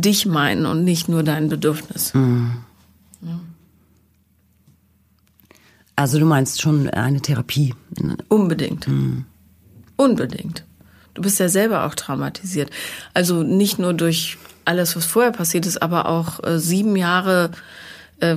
dich 0.00 0.26
meinen 0.26 0.66
und 0.66 0.84
nicht 0.84 1.08
nur 1.08 1.22
dein 1.22 1.48
Bedürfnis. 1.48 2.14
Mhm. 2.14 2.52
Ja. 3.22 3.40
Also 5.96 6.18
du 6.18 6.26
meinst 6.26 6.62
schon 6.62 6.88
eine 6.90 7.20
Therapie? 7.20 7.74
Unbedingt. 8.28 8.88
Mhm. 8.88 9.24
Unbedingt. 9.96 10.64
Du 11.14 11.22
bist 11.22 11.38
ja 11.38 11.48
selber 11.48 11.84
auch 11.84 11.94
traumatisiert. 11.94 12.70
Also 13.12 13.42
nicht 13.42 13.78
nur 13.78 13.92
durch 13.92 14.38
alles, 14.64 14.96
was 14.96 15.04
vorher 15.04 15.32
passiert 15.32 15.66
ist, 15.66 15.82
aber 15.82 16.06
auch 16.06 16.42
äh, 16.42 16.58
sieben 16.58 16.96
Jahre 16.96 17.50
äh, 18.20 18.36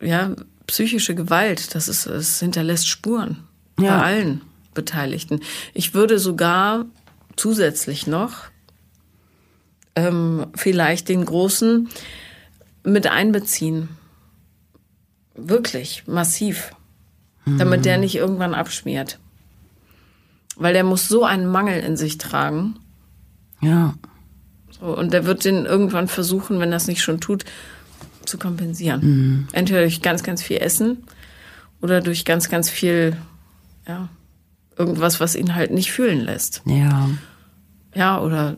ja, 0.00 0.30
psychische 0.66 1.14
Gewalt. 1.14 1.74
Das 1.74 1.88
ist, 1.88 2.06
es 2.06 2.40
hinterlässt 2.40 2.88
Spuren 2.88 3.44
ja. 3.78 3.98
bei 3.98 4.04
allen 4.04 4.40
Beteiligten. 4.74 5.40
Ich 5.74 5.94
würde 5.94 6.18
sogar 6.18 6.86
zusätzlich 7.36 8.06
noch 8.06 8.44
ähm, 9.96 10.46
vielleicht 10.54 11.08
den 11.08 11.24
Großen 11.24 11.88
mit 12.84 13.06
einbeziehen. 13.08 13.88
Wirklich 15.34 16.04
massiv. 16.06 16.72
Mhm. 17.44 17.58
Damit 17.58 17.84
der 17.84 17.98
nicht 17.98 18.14
irgendwann 18.14 18.54
abschmiert. 18.54 19.18
Weil 20.56 20.72
der 20.72 20.84
muss 20.84 21.08
so 21.08 21.24
einen 21.24 21.46
Mangel 21.46 21.80
in 21.80 21.96
sich 21.96 22.18
tragen. 22.18 22.78
Ja. 23.60 23.94
So, 24.70 24.96
und 24.96 25.12
der 25.12 25.24
wird 25.24 25.44
den 25.44 25.66
irgendwann 25.66 26.08
versuchen, 26.08 26.60
wenn 26.60 26.70
er 26.70 26.76
es 26.76 26.86
nicht 26.86 27.02
schon 27.02 27.20
tut, 27.20 27.44
zu 28.24 28.38
kompensieren. 28.38 29.00
Mhm. 29.00 29.48
Entweder 29.52 29.80
durch 29.80 30.02
ganz, 30.02 30.22
ganz 30.22 30.42
viel 30.42 30.58
Essen 30.58 31.04
oder 31.80 32.00
durch 32.00 32.24
ganz, 32.24 32.48
ganz 32.48 32.68
viel, 32.68 33.16
ja, 33.86 34.08
irgendwas, 34.76 35.20
was 35.20 35.34
ihn 35.34 35.54
halt 35.54 35.70
nicht 35.70 35.92
fühlen 35.92 36.20
lässt. 36.20 36.62
Ja. 36.66 37.08
Ja, 37.94 38.20
oder 38.20 38.56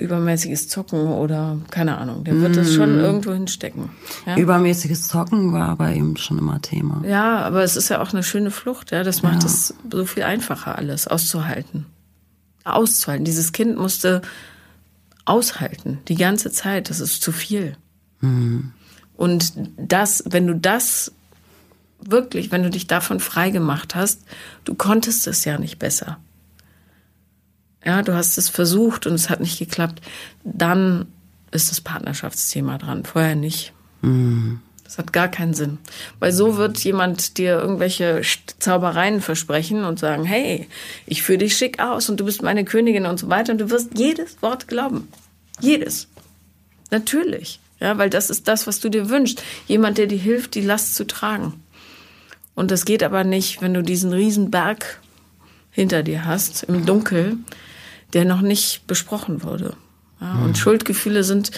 übermäßiges 0.00 0.68
Zocken 0.68 1.06
oder 1.08 1.58
keine 1.70 1.98
Ahnung. 1.98 2.24
Der 2.24 2.40
wird 2.40 2.52
mm. 2.52 2.56
das 2.56 2.74
schon 2.74 2.96
mhm. 2.96 3.04
irgendwo 3.04 3.32
hinstecken. 3.32 3.90
Ja? 4.26 4.36
Übermäßiges 4.36 5.08
Zocken 5.08 5.52
war 5.52 5.76
bei 5.76 5.94
ihm 5.94 6.16
schon 6.16 6.38
immer 6.38 6.60
Thema. 6.60 7.02
Ja, 7.06 7.38
aber 7.38 7.62
es 7.62 7.76
ist 7.76 7.88
ja 7.88 8.00
auch 8.00 8.12
eine 8.12 8.22
schöne 8.22 8.50
Flucht. 8.50 8.90
Ja, 8.90 9.02
das 9.02 9.22
macht 9.22 9.42
ja. 9.42 9.46
es 9.46 9.74
so 9.90 10.04
viel 10.04 10.24
einfacher 10.24 10.76
alles 10.76 11.06
auszuhalten, 11.06 11.86
auszuhalten. 12.64 13.24
Dieses 13.24 13.52
Kind 13.52 13.78
musste 13.78 14.22
aushalten 15.24 15.98
die 16.08 16.16
ganze 16.16 16.50
Zeit. 16.50 16.90
Das 16.90 17.00
ist 17.00 17.22
zu 17.22 17.32
viel. 17.32 17.76
Mm. 18.20 18.60
Und 19.16 19.54
das, 19.76 20.24
wenn 20.26 20.46
du 20.46 20.54
das 20.54 21.12
wirklich, 22.00 22.52
wenn 22.52 22.62
du 22.62 22.70
dich 22.70 22.86
davon 22.86 23.20
frei 23.20 23.50
gemacht 23.50 23.94
hast, 23.94 24.22
du 24.64 24.74
konntest 24.74 25.26
es 25.26 25.44
ja 25.44 25.58
nicht 25.58 25.78
besser. 25.78 26.18
Ja, 27.86 28.02
du 28.02 28.14
hast 28.14 28.36
es 28.36 28.48
versucht 28.48 29.06
und 29.06 29.14
es 29.14 29.30
hat 29.30 29.40
nicht 29.40 29.60
geklappt, 29.60 30.02
dann 30.42 31.06
ist 31.52 31.70
das 31.70 31.80
Partnerschaftsthema 31.80 32.78
dran, 32.78 33.04
vorher 33.04 33.36
nicht. 33.36 33.72
Mhm. 34.02 34.60
Das 34.82 34.98
hat 34.98 35.12
gar 35.12 35.28
keinen 35.28 35.54
Sinn. 35.54 35.78
Weil 36.18 36.32
so 36.32 36.56
wird 36.56 36.78
jemand 36.80 37.38
dir 37.38 37.60
irgendwelche 37.60 38.22
Zaubereien 38.58 39.20
versprechen 39.20 39.84
und 39.84 40.00
sagen, 40.00 40.24
hey, 40.24 40.68
ich 41.06 41.22
führe 41.22 41.38
dich 41.38 41.56
schick 41.56 41.78
aus 41.78 42.10
und 42.10 42.18
du 42.18 42.24
bist 42.24 42.42
meine 42.42 42.64
Königin 42.64 43.06
und 43.06 43.18
so 43.18 43.28
weiter 43.28 43.52
und 43.52 43.58
du 43.58 43.70
wirst 43.70 43.96
jedes 43.96 44.42
Wort 44.42 44.66
glauben. 44.66 45.08
Jedes. 45.60 46.08
Natürlich. 46.90 47.60
Ja, 47.78 47.98
weil 47.98 48.10
das 48.10 48.30
ist 48.30 48.48
das, 48.48 48.66
was 48.66 48.80
du 48.80 48.88
dir 48.88 49.10
wünschst. 49.10 49.42
Jemand, 49.68 49.98
der 49.98 50.06
dir 50.06 50.18
hilft, 50.18 50.56
die 50.56 50.60
Last 50.60 50.96
zu 50.96 51.06
tragen. 51.06 51.62
Und 52.56 52.72
das 52.72 52.84
geht 52.84 53.04
aber 53.04 53.22
nicht, 53.22 53.62
wenn 53.62 53.74
du 53.74 53.82
diesen 53.82 54.12
riesen 54.12 54.50
Berg 54.50 55.00
hinter 55.70 56.02
dir 56.02 56.24
hast, 56.24 56.64
im 56.64 56.86
Dunkel, 56.86 57.36
der 58.12 58.24
noch 58.24 58.40
nicht 58.40 58.86
besprochen 58.86 59.42
wurde. 59.42 59.76
Ja, 60.20 60.34
mhm. 60.34 60.44
Und 60.44 60.58
Schuldgefühle 60.58 61.24
sind 61.24 61.50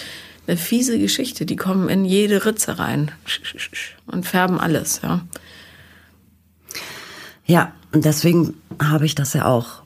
eine 0.47 0.57
fiese 0.57 0.97
Geschichte. 0.99 1.45
Die 1.45 1.55
kommen 1.55 1.89
in 1.89 2.05
jede 2.05 2.45
Ritze 2.45 2.79
rein 2.79 3.11
und 4.07 4.25
färben 4.25 4.59
alles, 4.59 5.01
ja. 5.03 5.21
Ja, 7.45 7.73
und 7.91 8.05
deswegen 8.05 8.55
habe 8.81 9.05
ich 9.05 9.15
das 9.15 9.33
ja 9.33 9.45
auch 9.45 9.81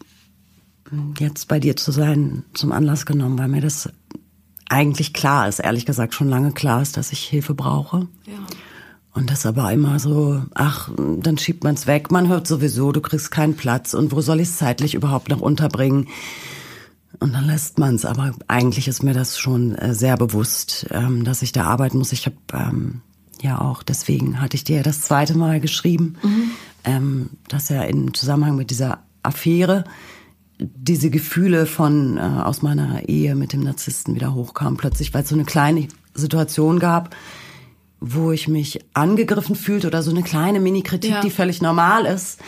jetzt 1.19 1.47
bei 1.47 1.59
dir 1.59 1.75
zu 1.75 1.91
sein 1.91 2.43
zum 2.53 2.71
Anlass 2.71 3.05
genommen, 3.05 3.37
weil 3.37 3.47
mir 3.47 3.61
das 3.61 3.89
eigentlich 4.69 5.13
klar 5.13 5.47
ist, 5.47 5.59
ehrlich 5.59 5.85
gesagt 5.85 6.13
schon 6.13 6.29
lange 6.29 6.51
klar 6.51 6.81
ist, 6.81 6.97
dass 6.97 7.11
ich 7.11 7.23
Hilfe 7.23 7.53
brauche. 7.53 8.07
Ja. 8.25 8.33
Und 9.13 9.29
das 9.29 9.45
aber 9.45 9.71
immer 9.71 9.99
so, 9.99 10.41
ach, 10.55 10.89
dann 10.97 11.37
schiebt 11.37 11.63
man 11.63 11.75
es 11.75 11.85
weg, 11.85 12.11
man 12.11 12.27
hört 12.27 12.47
sowieso, 12.47 12.91
du 12.91 12.99
kriegst 12.99 13.29
keinen 13.29 13.55
Platz 13.55 13.93
und 13.93 14.11
wo 14.11 14.21
soll 14.21 14.39
ich 14.39 14.49
es 14.49 14.57
zeitlich 14.57 14.95
überhaupt 14.95 15.29
noch 15.29 15.39
unterbringen? 15.39 16.07
Und 17.19 17.33
dann 17.33 17.45
lässt 17.45 17.77
man 17.77 17.93
es. 17.95 18.05
Aber 18.05 18.33
eigentlich 18.47 18.87
ist 18.87 19.03
mir 19.03 19.13
das 19.13 19.37
schon 19.37 19.75
äh, 19.75 19.93
sehr 19.93 20.17
bewusst, 20.17 20.87
ähm, 20.89 21.23
dass 21.23 21.43
ich 21.43 21.51
da 21.51 21.65
arbeiten 21.65 21.99
muss. 21.99 22.11
Ich 22.11 22.25
habe 22.25 22.35
ähm, 22.53 23.01
ja 23.39 23.61
auch, 23.61 23.83
deswegen 23.83 24.41
hatte 24.41 24.55
ich 24.55 24.63
dir 24.63 24.77
ja 24.77 24.83
das 24.83 25.01
zweite 25.01 25.37
Mal 25.37 25.59
geschrieben, 25.59 26.15
mhm. 26.23 26.51
ähm, 26.83 27.29
dass 27.47 27.69
er 27.69 27.87
im 27.87 28.15
Zusammenhang 28.15 28.55
mit 28.55 28.71
dieser 28.71 28.99
Affäre 29.21 29.83
diese 30.59 31.09
Gefühle 31.09 31.65
von 31.65 32.17
äh, 32.17 32.21
aus 32.21 32.61
meiner 32.61 33.07
Ehe 33.07 33.35
mit 33.35 33.53
dem 33.53 33.61
Narzissten 33.61 34.15
wieder 34.15 34.33
hochkamen 34.33 34.77
plötzlich, 34.77 35.13
weil 35.13 35.23
es 35.23 35.29
so 35.29 35.35
eine 35.35 35.45
kleine 35.45 35.87
Situation 36.13 36.79
gab, 36.79 37.15
wo 38.05 38.31
ich 38.31 38.49
mich 38.49 38.81
angegriffen 38.93 39.55
fühlte 39.55 39.87
oder 39.87 40.03
so 40.03 40.11
eine 40.11 40.23
kleine 40.23 40.59
Mini-Kritik, 40.59 41.11
ja. 41.11 41.21
die 41.21 41.29
völlig 41.29 41.61
normal 41.61 42.05
ist. 42.05 42.39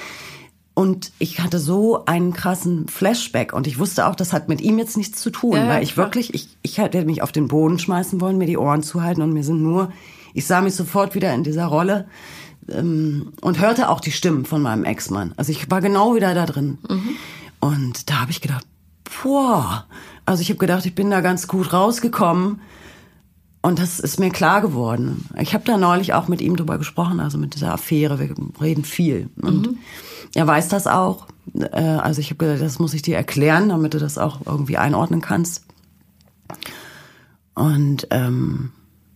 Und 0.73 1.13
ich 1.17 1.39
hatte 1.39 1.59
so 1.59 2.03
einen 2.03 2.33
krassen 2.33 2.89
Flashback 2.89 3.53
und 3.53 3.65
ich 3.65 3.79
wusste 3.79 4.07
auch, 4.07 4.15
das 4.15 4.33
hat 4.33 4.49
mit 4.49 4.59
ihm 4.59 4.77
jetzt 4.77 4.97
nichts 4.97 5.21
zu 5.21 5.29
tun, 5.29 5.55
ja, 5.55 5.69
weil 5.69 5.81
ich 5.83 5.93
klar. 5.93 6.07
wirklich, 6.07 6.33
ich, 6.33 6.49
ich 6.61 6.77
hätte 6.77 7.05
mich 7.05 7.21
auf 7.21 7.31
den 7.31 7.47
Boden 7.47 7.79
schmeißen 7.79 8.19
wollen, 8.19 8.37
mir 8.37 8.47
die 8.47 8.57
Ohren 8.57 8.83
zuhalten 8.83 9.21
und 9.21 9.31
mir 9.31 9.45
sind 9.45 9.63
nur, 9.63 9.93
ich 10.33 10.45
sah 10.45 10.59
mich 10.59 10.75
sofort 10.75 11.15
wieder 11.15 11.33
in 11.33 11.45
dieser 11.45 11.67
Rolle 11.67 12.09
ähm, 12.69 13.31
und 13.39 13.61
hörte 13.61 13.87
auch 13.87 14.01
die 14.01 14.11
Stimmen 14.11 14.43
von 14.43 14.61
meinem 14.61 14.83
Ex-Mann. 14.83 15.33
Also 15.37 15.53
ich 15.53 15.71
war 15.71 15.79
genau 15.79 16.15
wieder 16.15 16.35
da 16.35 16.45
drin. 16.45 16.79
Mhm. 16.89 17.15
Und 17.61 18.09
da 18.09 18.19
habe 18.19 18.31
ich 18.31 18.41
gedacht, 18.41 18.67
boah, 19.23 19.85
also 20.25 20.41
ich 20.41 20.49
habe 20.49 20.59
gedacht, 20.59 20.85
ich 20.85 20.95
bin 20.95 21.09
da 21.09 21.21
ganz 21.21 21.47
gut 21.47 21.71
rausgekommen. 21.71 22.59
Und 23.65 23.79
das 23.79 23.99
ist 23.99 24.19
mir 24.19 24.29
klar 24.29 24.61
geworden. 24.61 25.27
Ich 25.39 25.55
habe 25.55 25.63
da 25.65 25.75
neulich 25.75 26.13
auch 26.13 26.27
mit 26.27 26.39
ihm 26.39 26.55
drüber 26.55 26.77
gesprochen, 26.77 27.19
also 27.19 27.39
mit 27.39 27.55
dieser 27.55 27.73
Affäre. 27.73 28.19
Wir 28.19 28.29
reden 28.61 28.83
viel. 28.83 29.31
Und 29.41 29.71
mhm. 29.71 29.77
er 30.35 30.45
weiß 30.45 30.67
das 30.67 30.85
auch. 30.85 31.25
Äh, 31.55 31.81
also 31.81 32.21
ich 32.21 32.27
habe 32.27 32.35
gedacht, 32.35 32.61
das 32.61 32.77
muss 32.77 32.93
ich 32.93 33.01
dir 33.01 33.17
erklären, 33.17 33.69
damit 33.69 33.95
du 33.95 33.97
das 33.97 34.19
auch 34.19 34.41
irgendwie 34.45 34.77
einordnen 34.77 35.21
kannst. 35.21 35.63
Und 37.55 38.05
ähm, 38.11 38.69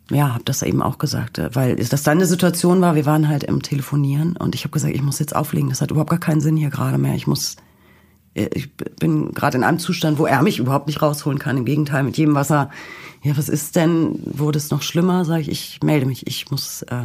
ja, 0.10 0.34
habe 0.34 0.46
das 0.46 0.64
eben 0.64 0.82
auch 0.82 0.98
gesagt, 0.98 1.40
weil 1.54 1.76
das 1.76 2.02
dann 2.02 2.18
eine 2.18 2.26
Situation 2.26 2.82
war, 2.82 2.96
wir 2.96 3.06
waren 3.06 3.28
halt 3.28 3.44
im 3.44 3.62
Telefonieren 3.62 4.36
und 4.36 4.56
ich 4.56 4.64
habe 4.64 4.72
gesagt, 4.72 4.96
ich 4.96 5.04
muss 5.04 5.20
jetzt 5.20 5.36
auflegen, 5.36 5.70
das 5.70 5.82
hat 5.82 5.92
überhaupt 5.92 6.10
gar 6.10 6.20
keinen 6.20 6.42
Sinn 6.42 6.58
hier 6.58 6.72
gerade 6.72 6.98
mehr. 6.98 7.14
Ich 7.14 7.28
muss 7.28 7.58
ich 8.48 8.74
bin 8.74 9.34
gerade 9.34 9.58
in 9.58 9.64
einem 9.64 9.80
Zustand, 9.80 10.18
wo 10.18 10.26
er 10.26 10.42
mich 10.42 10.60
überhaupt 10.60 10.88
nicht 10.88 11.02
rausholen 11.02 11.40
kann. 11.40 11.58
Im 11.58 11.66
Gegenteil, 11.66 12.04
mit 12.04 12.18
jedem 12.18 12.36
Wasser, 12.36 12.70
ja, 13.24 13.38
was 13.38 13.50
ist 13.50 13.76
denn? 13.76 14.20
Wurde 14.26 14.58
es 14.58 14.72
noch 14.72 14.82
schlimmer? 14.82 15.26
Sage 15.26 15.42
ich, 15.42 15.50
ich 15.50 15.80
melde 15.84 16.06
mich, 16.06 16.26
ich 16.28 16.50
muss 16.52 16.84
äh, 16.84 17.04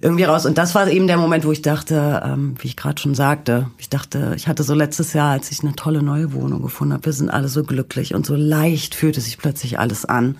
irgendwie 0.00 0.24
raus. 0.24 0.46
Und 0.46 0.58
das 0.58 0.74
war 0.74 0.88
eben 0.88 1.06
der 1.06 1.16
Moment, 1.16 1.44
wo 1.44 1.52
ich 1.52 1.62
dachte, 1.62 2.22
ähm, 2.24 2.54
wie 2.60 2.68
ich 2.68 2.76
gerade 2.76 3.00
schon 3.00 3.14
sagte, 3.14 3.68
ich 3.78 3.88
dachte, 3.88 4.32
ich 4.36 4.48
hatte 4.48 4.62
so 4.62 4.74
letztes 4.74 5.12
Jahr, 5.12 5.32
als 5.32 5.50
ich 5.50 5.62
eine 5.62 5.74
tolle 5.74 6.02
neue 6.02 6.32
Wohnung 6.32 6.62
gefunden 6.62 6.94
habe, 6.94 7.06
wir 7.06 7.12
sind 7.12 7.30
alle 7.30 7.48
so 7.48 7.64
glücklich 7.64 8.14
und 8.14 8.24
so 8.24 8.34
leicht 8.34 8.94
fühlte 8.94 9.20
sich 9.20 9.38
plötzlich 9.38 9.78
alles 9.78 10.04
an. 10.04 10.36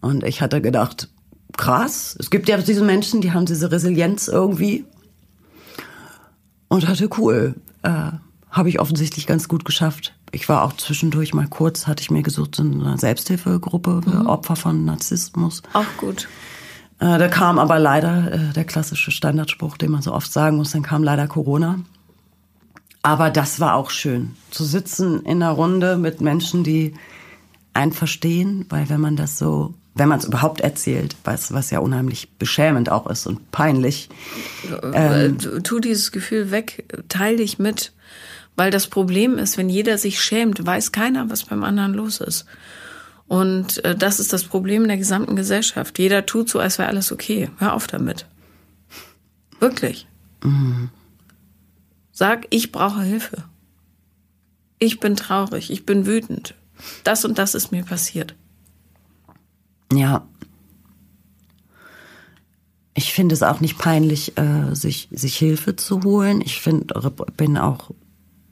Und 0.00 0.24
ich 0.24 0.42
hatte 0.42 0.60
gedacht, 0.60 1.08
krass, 1.56 2.16
es 2.18 2.30
gibt 2.30 2.48
ja 2.48 2.58
diese 2.58 2.84
Menschen, 2.84 3.20
die 3.20 3.32
haben 3.32 3.46
diese 3.46 3.70
Resilienz 3.70 4.28
irgendwie. 4.28 4.84
Und 6.68 6.88
hatte 6.88 7.08
cool, 7.16 7.54
äh, 7.82 8.10
habe 8.56 8.68
ich 8.68 8.80
offensichtlich 8.80 9.26
ganz 9.26 9.48
gut 9.48 9.64
geschafft. 9.64 10.14
Ich 10.32 10.48
war 10.48 10.64
auch 10.64 10.72
zwischendurch 10.74 11.34
mal 11.34 11.46
kurz, 11.46 11.86
hatte 11.86 12.02
ich 12.02 12.10
mir 12.10 12.22
gesucht, 12.22 12.58
in 12.58 12.80
einer 12.80 12.98
Selbsthilfegruppe 12.98 14.02
für 14.02 14.20
mhm. 14.20 14.26
Opfer 14.26 14.56
von 14.56 14.84
Narzissmus. 14.84 15.62
Auch 15.72 15.84
gut. 15.98 16.28
Äh, 16.98 17.18
da 17.18 17.28
kam 17.28 17.58
aber 17.58 17.78
leider 17.78 18.32
äh, 18.32 18.52
der 18.54 18.64
klassische 18.64 19.10
Standardspruch, 19.10 19.76
den 19.76 19.90
man 19.90 20.02
so 20.02 20.12
oft 20.12 20.32
sagen 20.32 20.56
muss, 20.56 20.72
dann 20.72 20.82
kam 20.82 21.04
leider 21.04 21.26
Corona. 21.26 21.80
Aber 23.02 23.30
das 23.30 23.60
war 23.60 23.74
auch 23.74 23.90
schön, 23.90 24.34
zu 24.50 24.64
sitzen 24.64 25.22
in 25.22 25.42
einer 25.42 25.52
Runde 25.52 25.96
mit 25.96 26.20
Menschen, 26.20 26.64
die 26.64 26.94
einen 27.72 27.92
verstehen, 27.92 28.66
weil 28.68 28.88
wenn 28.88 29.00
man 29.00 29.16
das 29.16 29.38
so 29.38 29.74
wenn 29.96 30.10
man 30.10 30.18
es 30.18 30.26
überhaupt 30.26 30.60
erzählt, 30.60 31.16
was, 31.24 31.54
was 31.54 31.70
ja 31.70 31.78
unheimlich 31.78 32.28
beschämend 32.38 32.90
auch 32.90 33.06
ist 33.06 33.26
und 33.26 33.50
peinlich. 33.50 34.10
Ähm, 34.92 35.38
tu 35.38 35.80
dieses 35.80 36.12
Gefühl 36.12 36.50
weg, 36.50 36.84
teil 37.08 37.38
dich 37.38 37.58
mit. 37.58 37.92
Weil 38.56 38.70
das 38.70 38.88
Problem 38.88 39.38
ist, 39.38 39.58
wenn 39.58 39.68
jeder 39.68 39.98
sich 39.98 40.20
schämt, 40.20 40.64
weiß 40.64 40.92
keiner, 40.92 41.30
was 41.30 41.44
beim 41.44 41.62
anderen 41.62 41.94
los 41.94 42.20
ist. 42.20 42.46
Und 43.28 43.84
äh, 43.84 43.94
das 43.94 44.18
ist 44.18 44.32
das 44.32 44.44
Problem 44.44 44.86
der 44.86 44.96
gesamten 44.96 45.36
Gesellschaft. 45.36 45.98
Jeder 45.98 46.26
tut 46.26 46.48
so, 46.48 46.58
als 46.58 46.78
wäre 46.78 46.88
alles 46.88 47.12
okay. 47.12 47.50
Hör 47.58 47.74
auf 47.74 47.86
damit. 47.86 48.26
Wirklich. 49.60 50.06
Mhm. 50.42 50.90
Sag, 52.12 52.46
ich 52.50 52.72
brauche 52.72 53.02
Hilfe. 53.02 53.44
Ich 54.78 55.00
bin 55.00 55.16
traurig, 55.16 55.70
ich 55.70 55.84
bin 55.86 56.06
wütend. 56.06 56.54
Das 57.04 57.24
und 57.24 57.38
das 57.38 57.54
ist 57.54 57.72
mir 57.72 57.84
passiert. 57.84 58.34
Ja. 59.92 60.26
Ich 62.94 63.12
finde 63.12 63.34
es 63.34 63.42
auch 63.42 63.60
nicht 63.60 63.78
peinlich, 63.78 64.36
äh, 64.38 64.74
sich, 64.74 65.08
sich 65.10 65.36
Hilfe 65.36 65.76
zu 65.76 66.02
holen. 66.02 66.40
Ich 66.40 66.60
find, 66.60 66.92
bin 67.36 67.58
auch, 67.58 67.90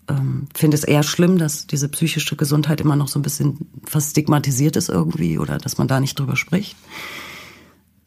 ähm, 0.08 0.46
finde 0.54 0.76
es 0.76 0.84
eher 0.84 1.02
schlimm, 1.02 1.38
dass 1.38 1.66
diese 1.66 1.88
psychische 1.88 2.36
Gesundheit 2.36 2.80
immer 2.80 2.96
noch 2.96 3.08
so 3.08 3.18
ein 3.18 3.22
bisschen 3.22 3.68
fast 3.84 4.10
stigmatisiert 4.10 4.76
ist 4.76 4.88
irgendwie 4.88 5.38
oder 5.38 5.58
dass 5.58 5.78
man 5.78 5.88
da 5.88 6.00
nicht 6.00 6.18
drüber 6.18 6.36
spricht. 6.36 6.76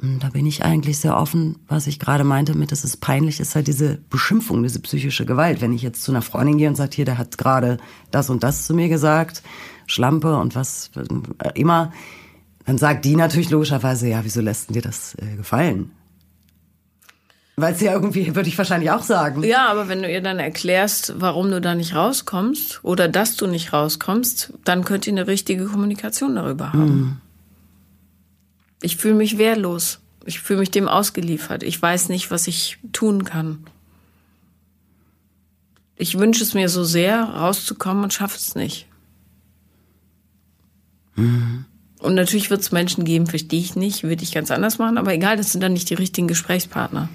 Hm, 0.01 0.19
da 0.19 0.29
bin 0.29 0.45
ich 0.45 0.63
eigentlich 0.63 0.99
sehr 0.99 1.17
offen, 1.17 1.59
was 1.67 1.87
ich 1.87 1.99
gerade 1.99 2.23
meinte 2.23 2.55
mit, 2.55 2.71
dass 2.71 2.83
es 2.83 2.97
peinlich 2.97 3.39
ist, 3.39 3.55
halt 3.55 3.67
diese 3.67 3.99
Beschimpfung, 4.09 4.63
diese 4.63 4.79
psychische 4.79 5.25
Gewalt. 5.25 5.61
Wenn 5.61 5.73
ich 5.73 5.81
jetzt 5.81 6.03
zu 6.03 6.11
einer 6.11 6.21
Freundin 6.21 6.57
gehe 6.57 6.69
und 6.69 6.75
sage, 6.75 6.95
hier, 6.95 7.05
der 7.05 7.17
hat 7.17 7.37
gerade 7.37 7.77
das 8.11 8.29
und 8.29 8.43
das 8.43 8.65
zu 8.65 8.73
mir 8.73 8.89
gesagt, 8.89 9.41
Schlampe 9.87 10.37
und 10.37 10.55
was 10.55 10.91
äh, 10.95 11.59
immer, 11.59 11.91
dann 12.65 12.77
sagt 12.77 13.05
die 13.05 13.15
natürlich 13.15 13.49
logischerweise, 13.49 14.09
ja, 14.09 14.23
wieso 14.23 14.41
lässt 14.41 14.73
dir 14.75 14.81
das 14.81 15.15
äh, 15.15 15.35
gefallen? 15.35 15.91
Weil 17.59 17.73
es 17.73 17.81
ja 17.81 17.91
irgendwie, 17.91 18.35
würde 18.35 18.47
ich 18.47 18.57
wahrscheinlich 18.57 18.91
auch 18.91 19.01
sagen. 19.01 19.43
Ja, 19.43 19.67
aber 19.67 19.87
wenn 19.87 20.03
du 20.03 20.11
ihr 20.11 20.21
dann 20.21 20.37
erklärst, 20.37 21.15
warum 21.17 21.49
du 21.49 21.59
da 21.59 21.73
nicht 21.73 21.95
rauskommst 21.95 22.83
oder 22.83 23.07
dass 23.07 23.35
du 23.35 23.47
nicht 23.47 23.73
rauskommst, 23.73 24.53
dann 24.63 24.85
könnt 24.85 25.07
ihr 25.07 25.13
eine 25.13 25.25
richtige 25.25 25.65
Kommunikation 25.65 26.35
darüber 26.35 26.71
haben. 26.71 26.95
Mhm. 26.95 27.17
Ich 28.83 28.97
fühle 28.97 29.15
mich 29.15 29.39
wehrlos. 29.39 29.99
Ich 30.23 30.39
fühle 30.39 30.59
mich 30.59 30.69
dem 30.69 30.87
ausgeliefert. 30.87 31.63
Ich 31.63 31.81
weiß 31.81 32.09
nicht, 32.09 32.29
was 32.29 32.45
ich 32.45 32.77
tun 32.91 33.23
kann. 33.23 33.65
Ich 35.95 36.19
wünsche 36.19 36.43
es 36.43 36.53
mir 36.53 36.69
so 36.69 36.83
sehr, 36.83 37.23
rauszukommen 37.23 38.03
und 38.03 38.13
schaffe 38.13 38.37
es 38.37 38.53
nicht. 38.53 38.85
Mhm. 41.15 41.65
Und 41.97 42.13
natürlich 42.13 42.51
wird 42.51 42.61
es 42.61 42.71
Menschen 42.71 43.03
geben, 43.03 43.25
verstehe 43.25 43.59
ich 43.59 43.75
nicht, 43.75 44.03
würde 44.03 44.21
ich 44.21 44.31
ganz 44.31 44.51
anders 44.51 44.77
machen, 44.77 44.99
aber 44.99 45.11
egal, 45.11 45.37
das 45.37 45.51
sind 45.51 45.61
dann 45.61 45.73
nicht 45.73 45.89
die 45.89 45.95
richtigen 45.95 46.27
Gesprächspartner. 46.27 47.09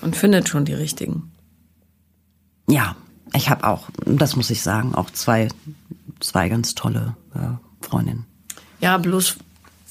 Und 0.00 0.16
findet 0.16 0.48
schon 0.48 0.64
die 0.64 0.74
richtigen. 0.74 1.32
Ja, 2.68 2.96
ich 3.34 3.50
habe 3.50 3.66
auch, 3.66 3.88
das 4.04 4.36
muss 4.36 4.50
ich 4.50 4.62
sagen, 4.62 4.94
auch 4.94 5.10
zwei, 5.10 5.48
zwei 6.20 6.48
ganz 6.48 6.74
tolle 6.74 7.16
äh, 7.34 7.84
Freundinnen. 7.84 8.26
Ja, 8.80 8.98
bloß 8.98 9.36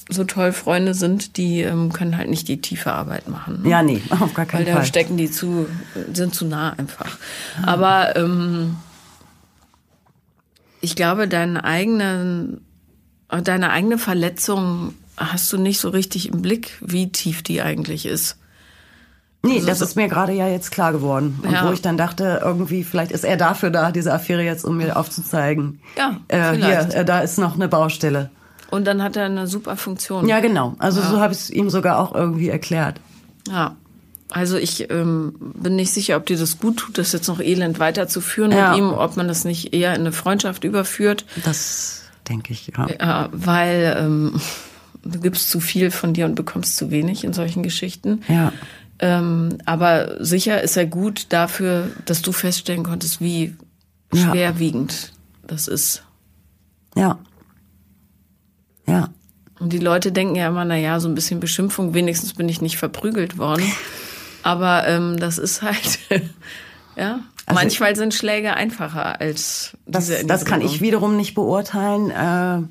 so 0.08 0.24
toll 0.24 0.52
Freunde 0.52 0.94
sind, 0.94 1.36
die 1.36 1.60
ähm, 1.60 1.92
können 1.92 2.16
halt 2.16 2.30
nicht 2.30 2.48
die 2.48 2.60
tiefe 2.60 2.92
Arbeit 2.92 3.28
machen. 3.28 3.62
Ne? 3.62 3.68
Ja, 3.68 3.82
nee, 3.82 4.00
auf 4.10 4.32
gar 4.34 4.46
keinen 4.46 4.66
Weil 4.66 4.72
Fall. 4.72 4.82
da 4.82 4.86
stecken 4.86 5.16
die 5.16 5.30
zu, 5.30 5.66
sind 6.12 6.34
zu 6.34 6.46
nah 6.46 6.70
einfach. 6.70 7.18
Aber 7.62 8.16
ähm, 8.16 8.76
ich 10.80 10.96
glaube, 10.96 11.28
deine 11.28 11.64
eigenen, 11.64 12.62
deine 13.28 13.70
eigene 13.70 13.98
Verletzung 13.98 14.94
hast 15.16 15.52
du 15.52 15.58
nicht 15.58 15.80
so 15.80 15.90
richtig 15.90 16.28
im 16.32 16.40
Blick, 16.40 16.78
wie 16.80 17.10
tief 17.10 17.42
die 17.42 17.60
eigentlich 17.60 18.06
ist. 18.06 18.38
Nee, 19.42 19.54
also 19.54 19.66
das 19.66 19.80
ist 19.80 19.96
mir 19.96 20.08
gerade 20.08 20.32
ja 20.32 20.48
jetzt 20.48 20.70
klar 20.70 20.92
geworden. 20.92 21.38
Und 21.42 21.52
ja. 21.52 21.66
wo 21.66 21.72
ich 21.72 21.80
dann 21.80 21.96
dachte, 21.96 22.40
irgendwie, 22.44 22.82
vielleicht 22.82 23.12
ist 23.12 23.24
er 23.24 23.36
dafür 23.36 23.70
da, 23.70 23.92
diese 23.92 24.12
Affäre 24.12 24.42
jetzt, 24.42 24.64
um 24.64 24.76
mir 24.76 24.96
aufzuzeigen. 24.96 25.80
Ja, 25.96 26.16
äh, 26.28 26.56
hier, 26.56 26.88
äh, 26.92 27.04
da 27.04 27.20
ist 27.20 27.38
noch 27.38 27.54
eine 27.54 27.68
Baustelle. 27.68 28.30
Und 28.70 28.86
dann 28.86 29.02
hat 29.02 29.16
er 29.16 29.26
eine 29.26 29.46
super 29.46 29.76
Funktion. 29.76 30.28
Ja, 30.28 30.40
genau. 30.40 30.74
Also 30.78 31.00
ja. 31.00 31.08
so 31.08 31.20
habe 31.20 31.32
ich 31.32 31.38
es 31.38 31.50
ihm 31.50 31.70
sogar 31.70 31.98
auch 31.98 32.14
irgendwie 32.14 32.48
erklärt. 32.48 33.00
Ja. 33.48 33.76
Also 34.30 34.58
ich 34.58 34.90
ähm, 34.90 35.34
bin 35.38 35.76
nicht 35.76 35.90
sicher, 35.90 36.16
ob 36.16 36.26
dir 36.26 36.36
das 36.36 36.58
gut 36.58 36.76
tut, 36.76 36.98
das 36.98 37.12
jetzt 37.12 37.28
noch 37.28 37.40
elend 37.40 37.78
weiterzuführen 37.78 38.52
ja. 38.52 38.70
mit 38.70 38.78
ihm, 38.78 38.90
ob 38.90 39.16
man 39.16 39.26
das 39.26 39.44
nicht 39.44 39.72
eher 39.72 39.94
in 39.94 40.02
eine 40.02 40.12
Freundschaft 40.12 40.64
überführt. 40.64 41.24
Das 41.44 42.02
denke 42.28 42.52
ich, 42.52 42.72
ja. 42.76 42.88
ja 43.00 43.28
weil 43.32 43.96
ähm, 43.98 44.40
du 45.02 45.20
gibst 45.20 45.50
zu 45.50 45.60
viel 45.60 45.90
von 45.90 46.12
dir 46.12 46.26
und 46.26 46.34
bekommst 46.34 46.76
zu 46.76 46.90
wenig 46.90 47.24
in 47.24 47.32
solchen 47.32 47.62
Geschichten. 47.62 48.22
Ja. 48.28 48.52
Ähm, 49.00 49.58
aber 49.64 50.24
sicher 50.24 50.62
ist 50.62 50.76
er 50.76 50.86
gut 50.86 51.26
dafür, 51.30 51.90
dass 52.04 52.22
du 52.22 52.32
feststellen 52.32 52.82
konntest, 52.82 53.20
wie 53.20 53.56
schwerwiegend 54.12 54.92
ja. 54.92 55.46
das 55.46 55.68
ist. 55.68 56.02
Ja. 56.96 57.18
Ja. 58.86 59.10
Und 59.60 59.72
die 59.72 59.78
Leute 59.78 60.12
denken 60.12 60.36
ja 60.36 60.48
immer, 60.48 60.64
na 60.64 60.76
ja, 60.76 61.00
so 61.00 61.08
ein 61.08 61.14
bisschen 61.14 61.40
Beschimpfung, 61.40 61.94
wenigstens 61.94 62.34
bin 62.34 62.48
ich 62.48 62.60
nicht 62.60 62.78
verprügelt 62.78 63.38
worden. 63.38 63.64
Aber 64.42 64.86
ähm, 64.86 65.18
das 65.18 65.38
ist 65.38 65.62
halt, 65.62 65.98
ja. 66.96 67.20
Also 67.46 67.60
Manchmal 67.60 67.96
sind 67.96 68.14
Schläge 68.14 68.54
einfacher 68.54 69.20
als 69.20 69.72
diese 69.86 70.16
Das, 70.18 70.26
das 70.26 70.44
kann 70.44 70.60
ich 70.60 70.80
wiederum 70.80 71.16
nicht 71.16 71.34
beurteilen. 71.34 72.10
Äh, 72.10 72.68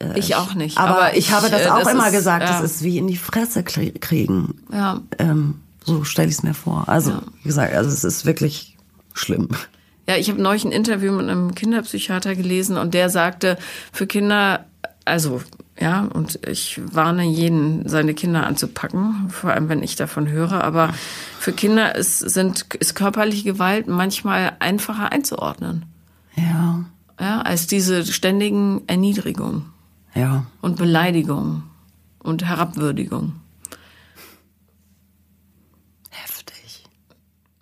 äh 0.00 0.18
ich 0.18 0.34
auch 0.36 0.54
nicht. 0.54 0.78
Aber, 0.78 0.96
aber 0.96 1.12
ich, 1.12 1.28
ich, 1.28 1.32
habe 1.32 1.50
das 1.50 1.66
äh, 1.66 1.70
auch 1.70 1.80
das 1.80 1.92
immer 1.92 2.06
ist, 2.06 2.12
gesagt, 2.12 2.48
ja. 2.48 2.60
das 2.60 2.62
ist 2.62 2.82
wie 2.82 2.98
in 2.98 3.06
die 3.06 3.16
Fresse 3.16 3.62
kriegen. 3.62 4.62
Ja. 4.72 5.00
Ähm, 5.18 5.60
so 5.84 6.04
stelle 6.04 6.28
ich 6.28 6.34
es 6.34 6.42
mir 6.42 6.54
vor. 6.54 6.84
Also, 6.88 7.10
ja. 7.10 7.22
wie 7.42 7.48
gesagt, 7.48 7.74
also 7.74 7.90
es 7.90 8.04
ist 8.04 8.26
wirklich 8.26 8.76
schlimm. 9.14 9.48
Ja, 10.08 10.16
ich 10.16 10.28
habe 10.28 10.42
neulich 10.42 10.64
ein 10.64 10.72
Interview 10.72 11.12
mit 11.12 11.28
einem 11.28 11.54
Kinderpsychiater 11.54 12.34
gelesen 12.34 12.76
und 12.76 12.94
der 12.94 13.10
sagte, 13.10 13.58
für 13.92 14.06
Kinder 14.06 14.64
also, 15.04 15.40
ja, 15.78 16.02
und 16.12 16.46
ich 16.46 16.80
warne 16.92 17.24
jeden, 17.24 17.88
seine 17.88 18.14
Kinder 18.14 18.46
anzupacken, 18.46 19.28
vor 19.30 19.50
allem 19.50 19.68
wenn 19.68 19.82
ich 19.82 19.96
davon 19.96 20.28
höre. 20.28 20.62
Aber 20.62 20.92
für 21.38 21.52
Kinder 21.52 21.94
ist, 21.94 22.18
sind, 22.18 22.66
ist 22.74 22.94
körperliche 22.94 23.44
Gewalt 23.44 23.88
manchmal 23.88 24.52
einfacher 24.60 25.10
einzuordnen. 25.10 25.86
Ja. 26.36 26.84
Ja, 27.18 27.42
als 27.42 27.66
diese 27.66 28.06
ständigen 28.06 28.82
Erniedrigungen. 28.86 29.66
Ja. 30.14 30.46
Und 30.60 30.76
Beleidigungen 30.76 31.64
und 32.18 32.44
Herabwürdigung. 32.44 33.40
Heftig. 36.10 36.84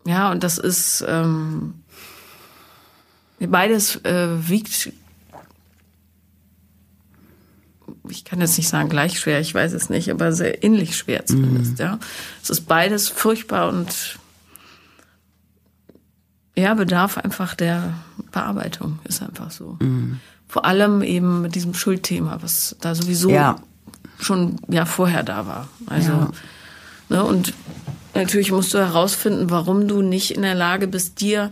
Ja, 0.06 0.30
und 0.30 0.42
das 0.42 0.58
ist 0.58 1.04
ähm, 1.06 1.74
beides 3.38 3.96
äh, 4.04 4.48
wiegt 4.48 4.92
ich 8.10 8.24
kann 8.24 8.40
jetzt 8.40 8.56
nicht 8.56 8.68
sagen 8.68 8.88
gleich 8.88 9.18
schwer, 9.18 9.40
ich 9.40 9.54
weiß 9.54 9.72
es 9.72 9.90
nicht, 9.90 10.10
aber 10.10 10.32
sehr 10.32 10.64
ähnlich 10.64 10.96
schwer 10.96 11.26
zumindest, 11.26 11.72
mhm. 11.72 11.84
ja. 11.84 11.98
Es 12.42 12.50
ist 12.50 12.62
beides 12.62 13.08
furchtbar 13.08 13.68
und 13.68 14.18
ja, 16.56 16.74
bedarf 16.74 17.18
einfach 17.18 17.54
der 17.54 17.94
Bearbeitung, 18.32 18.98
ist 19.04 19.22
einfach 19.22 19.50
so. 19.50 19.76
Mhm. 19.80 20.20
Vor 20.48 20.64
allem 20.64 21.02
eben 21.02 21.42
mit 21.42 21.54
diesem 21.54 21.74
Schuldthema, 21.74 22.38
was 22.40 22.76
da 22.80 22.94
sowieso 22.94 23.30
ja. 23.30 23.56
schon 24.18 24.56
ja 24.68 24.86
vorher 24.86 25.22
da 25.22 25.46
war. 25.46 25.68
Also, 25.86 26.12
ja. 26.12 26.30
ne, 27.10 27.24
und 27.24 27.52
natürlich 28.14 28.50
musst 28.50 28.72
du 28.72 28.78
herausfinden, 28.78 29.50
warum 29.50 29.86
du 29.88 30.02
nicht 30.02 30.30
in 30.30 30.42
der 30.42 30.54
Lage 30.54 30.88
bist, 30.88 31.20
dir 31.20 31.50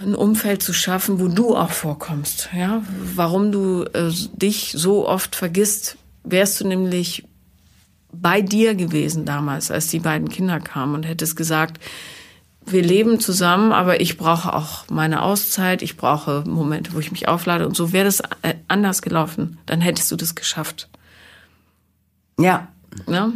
ein 0.00 0.14
Umfeld 0.14 0.62
zu 0.62 0.72
schaffen, 0.72 1.20
wo 1.20 1.28
du 1.28 1.56
auch 1.56 1.70
vorkommst. 1.70 2.50
Ja, 2.56 2.82
warum 3.14 3.52
du 3.52 3.82
äh, 3.82 4.12
dich 4.32 4.72
so 4.76 5.08
oft 5.08 5.34
vergisst, 5.34 5.98
wärst 6.24 6.60
du 6.60 6.66
nämlich 6.66 7.24
bei 8.12 8.40
dir 8.40 8.74
gewesen 8.74 9.24
damals, 9.24 9.70
als 9.70 9.88
die 9.88 9.98
beiden 9.98 10.28
Kinder 10.28 10.60
kamen 10.60 10.94
und 10.94 11.02
hättest 11.02 11.36
gesagt, 11.36 11.80
wir 12.72 12.82
leben 12.82 13.20
zusammen, 13.20 13.72
aber 13.72 14.00
ich 14.00 14.16
brauche 14.16 14.52
auch 14.52 14.84
meine 14.90 15.22
Auszeit, 15.22 15.82
ich 15.82 15.96
brauche 15.96 16.44
Momente, 16.46 16.92
wo 16.94 16.98
ich 16.98 17.12
mich 17.12 17.28
auflade 17.28 17.66
und 17.66 17.76
so 17.76 17.92
wäre 17.92 18.04
das 18.04 18.20
äh, 18.42 18.54
anders 18.68 19.02
gelaufen. 19.02 19.58
Dann 19.66 19.80
hättest 19.80 20.10
du 20.10 20.16
das 20.16 20.34
geschafft. 20.34 20.88
Ja. 22.38 22.68
ja? 23.06 23.32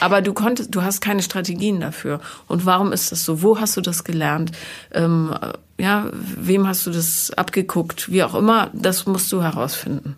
Aber 0.00 0.22
du 0.22 0.32
konntest, 0.32 0.74
du 0.74 0.82
hast 0.82 1.00
keine 1.00 1.22
Strategien 1.22 1.80
dafür. 1.80 2.20
Und 2.46 2.66
warum 2.66 2.92
ist 2.92 3.12
das 3.12 3.24
so? 3.24 3.42
Wo 3.42 3.58
hast 3.58 3.76
du 3.76 3.80
das 3.80 4.04
gelernt? 4.04 4.52
Ähm, 4.92 5.34
ja, 5.78 6.08
wem 6.12 6.66
hast 6.66 6.86
du 6.86 6.90
das 6.90 7.30
abgeguckt? 7.32 8.10
Wie 8.10 8.22
auch 8.22 8.34
immer, 8.34 8.70
das 8.72 9.06
musst 9.06 9.32
du 9.32 9.42
herausfinden, 9.42 10.16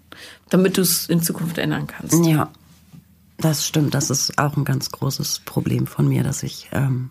damit 0.50 0.76
du 0.76 0.82
es 0.82 1.08
in 1.08 1.22
Zukunft 1.22 1.58
ändern 1.58 1.86
kannst. 1.86 2.24
Ja, 2.26 2.50
das 3.38 3.66
stimmt. 3.66 3.94
Das 3.94 4.10
ist 4.10 4.38
auch 4.38 4.56
ein 4.56 4.64
ganz 4.64 4.90
großes 4.90 5.40
Problem 5.44 5.86
von 5.86 6.08
mir, 6.08 6.22
dass 6.22 6.42
ich 6.42 6.68
ähm, 6.72 7.10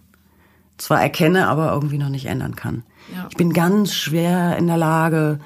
zwar 0.77 1.01
erkenne, 1.01 1.47
aber 1.47 1.71
irgendwie 1.73 1.97
noch 1.97 2.09
nicht 2.09 2.25
ändern 2.25 2.55
kann. 2.55 2.83
Ja. 3.13 3.27
Ich 3.29 3.37
bin 3.37 3.53
ganz 3.53 3.93
schwer 3.93 4.57
in 4.57 4.67
der 4.67 4.77
Lage, 4.77 5.39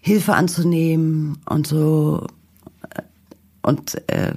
Hilfe 0.00 0.34
anzunehmen 0.34 1.38
und 1.46 1.66
so 1.66 2.26
und 3.62 3.96
äh, 4.08 4.32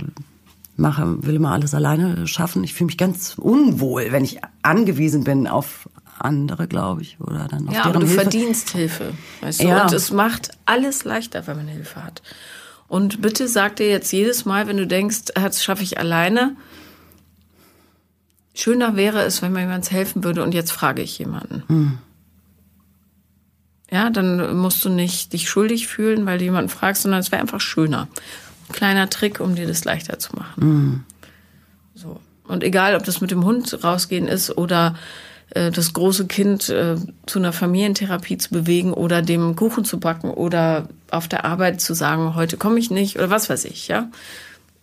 mache, 0.75 1.23
will 1.23 1.35
immer 1.35 1.51
alles 1.51 1.73
alleine 1.73 2.25
schaffen. 2.25 2.63
Ich 2.63 2.73
fühle 2.73 2.87
mich 2.87 2.97
ganz 2.97 3.35
unwohl, 3.37 4.11
wenn 4.11 4.23
ich 4.23 4.39
angewiesen 4.63 5.23
bin 5.23 5.47
auf 5.47 5.87
andere, 6.17 6.67
glaube 6.67 7.01
ich, 7.01 7.17
oder 7.19 7.47
dann 7.47 7.67
auf 7.67 7.73
ja, 7.73 7.83
deren 7.83 7.95
aber 7.95 7.99
du 7.99 8.07
Hilfe. 8.07 8.21
verdienst 8.21 8.69
Hilfe. 8.71 9.13
Weißt 9.41 9.61
du? 9.61 9.67
Ja. 9.67 9.83
Und 9.83 9.93
es 9.93 10.11
macht 10.11 10.51
alles 10.65 11.05
leichter, 11.05 11.47
wenn 11.47 11.57
man 11.57 11.67
Hilfe 11.67 12.03
hat. 12.03 12.21
Und 12.87 13.21
bitte 13.21 13.47
sag 13.47 13.75
dir 13.75 13.87
jetzt 13.87 14.11
jedes 14.11 14.45
Mal, 14.45 14.67
wenn 14.67 14.77
du 14.77 14.87
denkst, 14.87 15.25
"Ah, 15.35 15.43
das 15.43 15.63
schaffe 15.63 15.83
ich 15.83 15.99
alleine, 15.99 16.55
schöner 18.62 18.95
wäre 18.95 19.24
es, 19.24 19.41
wenn 19.41 19.53
mir 19.53 19.62
jemand 19.62 19.89
helfen 19.91 20.24
würde 20.24 20.43
und 20.43 20.53
jetzt 20.53 20.72
frage 20.72 21.01
ich 21.01 21.18
jemanden. 21.18 21.64
Ja, 23.91 24.10
dann 24.10 24.57
musst 24.57 24.86
du 24.86 24.89
nicht 24.89 25.34
dich 25.34 25.49
schuldig 25.49 25.88
fühlen, 25.88 26.26
weil 26.26 26.38
du 26.38 26.43
jemanden 26.43 26.70
fragst, 26.70 27.01
sondern 27.01 27.22
es 27.22 27.32
wäre 27.32 27.41
einfach 27.41 27.62
schöner. 27.62 28.07
Kleiner 28.72 29.10
Trick, 29.10 29.39
um 29.39 29.55
dir 29.55 29.68
das 29.68 29.84
leichter 29.84 30.20
zu 30.20 30.36
machen. 30.36 31.05
So. 31.95 32.20
Und 32.47 32.64
egal, 32.64 32.95
ob 32.95 33.03
das 33.03 33.22
mit 33.22 33.32
dem 33.32 33.45
Hund 33.45 33.84
rausgehen 33.84 34.28
ist 34.28 34.57
oder 34.57 34.95
äh, 35.51 35.72
das 35.72 35.93
große 35.93 36.28
Kind 36.28 36.70
äh, 36.70 36.95
zu 37.26 37.39
einer 37.39 37.53
Familientherapie 37.53 38.38
zu 38.38 38.49
bewegen 38.49 38.93
oder 38.93 39.22
dem 39.22 39.55
Kuchen 39.55 39.86
zu 39.86 39.99
backen 39.99 40.30
oder 40.30 40.88
auf 41.12 41.28
der 41.28 41.45
Arbeit 41.45 41.82
zu 41.82 41.93
sagen, 41.93 42.36
heute 42.36 42.57
komme 42.57 42.80
ich 42.80 42.91
nicht 42.91 43.18
oder 43.18 43.30
was 43.30 43.49
weiß 43.49 43.66
ich, 43.66 43.88
ja. 43.88 44.10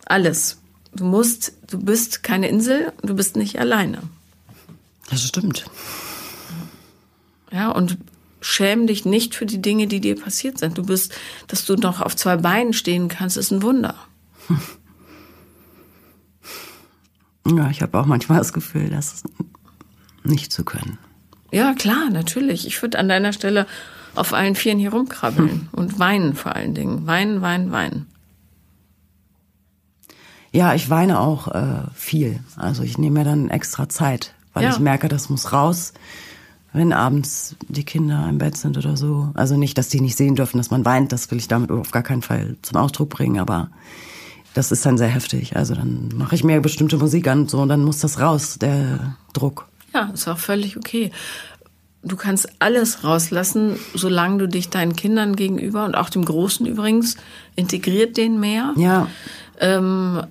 Alles. 0.05 0.59
Du 0.97 1.05
musst, 1.05 1.53
du 1.69 1.79
bist 1.79 2.23
keine 2.23 2.47
Insel, 2.49 2.91
du 3.03 3.15
bist 3.15 3.35
nicht 3.35 3.59
alleine. 3.59 4.01
Das 5.09 5.23
stimmt. 5.23 5.65
Ja, 7.51 7.69
und 7.71 7.97
schäm 8.41 8.87
dich 8.87 9.05
nicht 9.05 9.35
für 9.35 9.45
die 9.45 9.61
Dinge, 9.61 9.87
die 9.87 10.01
dir 10.01 10.19
passiert 10.19 10.57
sind. 10.57 10.77
Du 10.77 10.83
bist, 10.83 11.13
dass 11.47 11.65
du 11.65 11.75
noch 11.75 12.01
auf 12.01 12.15
zwei 12.15 12.37
Beinen 12.37 12.73
stehen 12.73 13.07
kannst, 13.07 13.37
ist 13.37 13.51
ein 13.51 13.61
Wunder. 13.61 13.95
Ja, 17.55 17.69
ich 17.69 17.81
habe 17.81 17.97
auch 17.97 18.05
manchmal 18.05 18.39
das 18.39 18.51
Gefühl, 18.51 18.89
das 18.89 19.23
nicht 20.25 20.51
zu 20.51 20.65
können. 20.65 20.97
Ja, 21.49 21.73
klar, 21.73 22.09
natürlich. 22.11 22.67
Ich 22.67 22.81
würde 22.81 22.99
an 22.99 23.07
deiner 23.07 23.31
Stelle 23.31 23.67
auf 24.15 24.33
allen 24.33 24.55
Vieren 24.55 24.79
hier 24.79 24.91
rumkrabbeln 24.91 25.69
und 25.71 25.97
weinen 25.97 26.35
vor 26.35 26.57
allen 26.57 26.73
Dingen. 26.73 27.07
Weinen, 27.07 27.41
weinen, 27.41 27.71
weinen. 27.71 28.07
Ja, 30.57 30.73
ich 30.73 30.89
weine 30.89 31.19
auch 31.19 31.47
äh, 31.49 31.83
viel. 31.93 32.39
Also 32.55 32.81
ich 32.81 32.97
nehme 32.97 33.19
mir 33.19 33.25
dann 33.25 33.49
extra 33.51 33.87
Zeit, 33.89 34.33
weil 34.55 34.63
Ja. 34.63 34.71
ich 34.71 34.79
merke, 34.79 35.07
das 35.07 35.29
muss 35.29 35.53
raus, 35.53 35.93
wenn 36.73 36.93
abends 36.93 37.55
die 37.67 37.85
Kinder 37.85 38.25
im 38.27 38.39
Bett 38.39 38.57
sind 38.57 38.75
oder 38.75 38.97
so. 38.97 39.29
Also 39.35 39.55
nicht, 39.55 39.77
dass 39.77 39.89
die 39.89 40.01
nicht 40.01 40.17
sehen 40.17 40.35
dürfen, 40.35 40.57
dass 40.57 40.71
man 40.71 40.83
weint, 40.83 41.11
das 41.11 41.29
will 41.29 41.37
ich 41.37 41.47
damit 41.47 41.69
auf 41.69 41.91
gar 41.91 42.01
keinen 42.01 42.23
Fall 42.23 42.55
zum 42.63 42.77
Ausdruck 42.77 43.09
bringen, 43.09 43.39
aber 43.39 43.69
das 44.55 44.71
ist 44.71 44.83
dann 44.83 44.97
sehr 44.97 45.09
heftig. 45.09 45.55
Also 45.55 45.75
dann 45.75 46.09
mache 46.15 46.33
ich 46.33 46.43
mir 46.43 46.59
bestimmte 46.59 46.97
Musik 46.97 47.27
an 47.27 47.41
und 47.41 47.51
so 47.51 47.59
und 47.59 47.69
dann 47.69 47.83
muss 47.83 47.99
das 47.99 48.19
raus, 48.19 48.57
der 48.59 49.15
Druck. 49.33 49.67
Ja, 49.93 50.09
ist 50.11 50.27
auch 50.27 50.39
völlig 50.39 50.75
okay. 50.75 51.11
Du 52.01 52.15
kannst 52.15 52.47
alles 52.57 53.03
rauslassen, 53.03 53.75
solange 53.93 54.39
du 54.39 54.47
dich 54.47 54.69
deinen 54.69 54.95
Kindern 54.95 55.35
gegenüber 55.35 55.85
und 55.85 55.93
auch 55.93 56.09
dem 56.09 56.25
Großen 56.25 56.65
übrigens 56.65 57.15
integriert 57.55 58.17
den 58.17 58.39
mehr. 58.39 58.73
Ja, 58.75 59.07
ähm, 59.59 60.23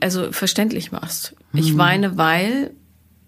also 0.00 0.32
verständlich 0.32 0.92
machst. 0.92 1.34
Ich 1.52 1.76
weine, 1.78 2.16
weil 2.16 2.72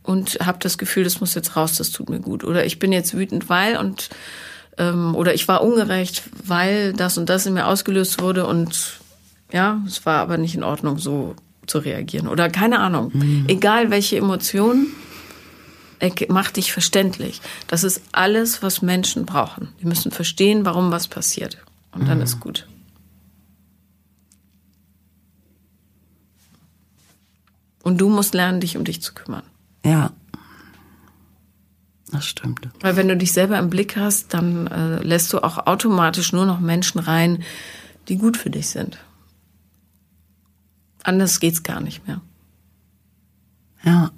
und 0.02 0.38
habe 0.44 0.58
das 0.60 0.78
Gefühl, 0.78 1.04
das 1.04 1.20
muss 1.20 1.34
jetzt 1.34 1.56
raus, 1.56 1.74
das 1.76 1.90
tut 1.90 2.08
mir 2.08 2.20
gut. 2.20 2.44
Oder 2.44 2.64
ich 2.64 2.78
bin 2.78 2.92
jetzt 2.92 3.14
wütend, 3.16 3.48
weil 3.48 3.76
und 3.76 4.08
ähm, 4.78 5.14
oder 5.14 5.34
ich 5.34 5.46
war 5.48 5.62
ungerecht, 5.62 6.22
weil 6.44 6.92
das 6.92 7.18
und 7.18 7.28
das 7.28 7.46
in 7.46 7.54
mir 7.54 7.66
ausgelöst 7.66 8.20
wurde 8.22 8.46
und 8.46 8.98
ja, 9.52 9.80
es 9.86 10.06
war 10.06 10.20
aber 10.20 10.38
nicht 10.38 10.54
in 10.54 10.62
Ordnung, 10.62 10.98
so 10.98 11.34
zu 11.66 11.78
reagieren. 11.78 12.28
Oder 12.28 12.48
keine 12.48 12.78
Ahnung. 12.78 13.12
Egal 13.48 13.90
welche 13.90 14.16
Emotion, 14.16 14.86
erk- 16.00 16.26
mach 16.28 16.50
dich 16.52 16.72
verständlich. 16.72 17.40
Das 17.66 17.82
ist 17.84 18.00
alles, 18.12 18.62
was 18.62 18.80
Menschen 18.82 19.26
brauchen. 19.26 19.68
Die 19.80 19.86
müssen 19.86 20.12
verstehen, 20.12 20.64
warum 20.64 20.90
was 20.92 21.08
passiert. 21.08 21.58
Und 21.92 22.08
dann 22.08 22.20
ist 22.22 22.38
gut. 22.40 22.66
Und 27.82 28.00
du 28.00 28.08
musst 28.08 28.34
lernen, 28.34 28.60
dich 28.60 28.76
um 28.76 28.84
dich 28.84 29.00
zu 29.02 29.14
kümmern. 29.14 29.42
ja. 29.84 30.10
Das 32.12 32.26
stimmt. 32.26 32.68
Weil 32.80 32.96
wenn 32.96 33.06
du 33.06 33.16
dich 33.16 33.32
selber 33.32 33.56
im 33.60 33.70
Blick 33.70 33.96
hast, 33.96 34.34
dann 34.34 34.66
äh, 34.66 34.96
lässt 35.00 35.32
du 35.32 35.38
auch 35.44 35.68
automatisch 35.68 36.32
nur 36.32 36.44
noch 36.44 36.58
Menschen 36.58 36.98
rein, 36.98 37.44
die 38.08 38.16
gut 38.18 38.36
für 38.36 38.50
dich 38.50 38.68
sind. 38.68 38.98
Anders 41.04 41.38
geht's 41.38 41.62
gar 41.62 41.80
nicht 41.80 42.08
mehr. 42.08 42.20
Ja. 43.84 44.10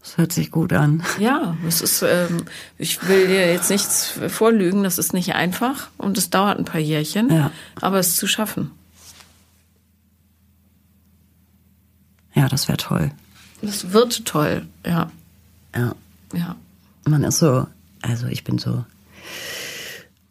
Das 0.00 0.16
hört 0.18 0.32
sich 0.32 0.50
gut 0.50 0.72
an. 0.72 1.04
Ja, 1.20 1.56
es 1.66 1.80
ist, 1.80 2.02
ähm, 2.02 2.46
ich 2.76 3.06
will 3.06 3.28
dir 3.28 3.46
jetzt 3.52 3.70
nichts 3.70 4.18
vorlügen, 4.26 4.82
das 4.82 4.98
ist 4.98 5.12
nicht 5.12 5.34
einfach 5.36 5.88
und 5.96 6.18
es 6.18 6.28
dauert 6.30 6.58
ein 6.58 6.64
paar 6.64 6.80
Jährchen, 6.80 7.30
Ja. 7.32 7.52
aber 7.80 8.00
es 8.00 8.08
ist 8.08 8.16
zu 8.16 8.26
schaffen. 8.26 8.72
Ja, 12.46 12.50
das 12.50 12.68
wäre 12.68 12.76
toll. 12.76 13.10
Das 13.60 13.90
wird 13.92 14.24
toll, 14.24 14.66
ja, 14.86 15.10
Ja. 15.74 15.96
ja. 16.32 16.54
man 17.04 17.24
ist 17.24 17.40
so, 17.40 17.66
also 18.02 18.28
ich 18.28 18.44
bin 18.44 18.58
so 18.58 18.84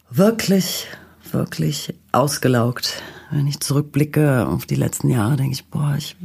wirklich, 0.09 0.88
wirklich 1.34 1.93
ausgelaugt. 2.13 3.03
Wenn 3.32 3.47
ich 3.47 3.59
zurückblicke 3.59 4.47
auf 4.47 4.66
die 4.66 4.76
letzten 4.76 5.09
Jahre, 5.09 5.36
denke 5.36 5.51
ich, 5.51 5.66
boah, 5.66 5.95
ich, 5.97 6.16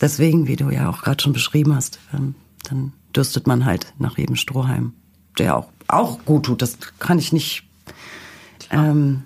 deswegen, 0.00 0.48
wie 0.48 0.56
du 0.56 0.68
ja 0.70 0.90
auch 0.90 1.02
gerade 1.02 1.22
schon 1.22 1.32
beschrieben 1.32 1.76
hast, 1.76 2.00
ähm, 2.12 2.34
dann 2.64 2.92
dürstet 3.14 3.46
man 3.46 3.64
halt 3.64 3.94
nach 4.00 4.18
jedem 4.18 4.34
Strohhalm, 4.34 4.94
der 5.38 5.56
auch, 5.56 5.68
auch 5.86 6.24
gut 6.24 6.46
tut. 6.46 6.60
Das 6.60 6.76
kann 6.98 7.20
ich 7.20 7.32
nicht, 7.32 7.62
ähm, 8.70 9.22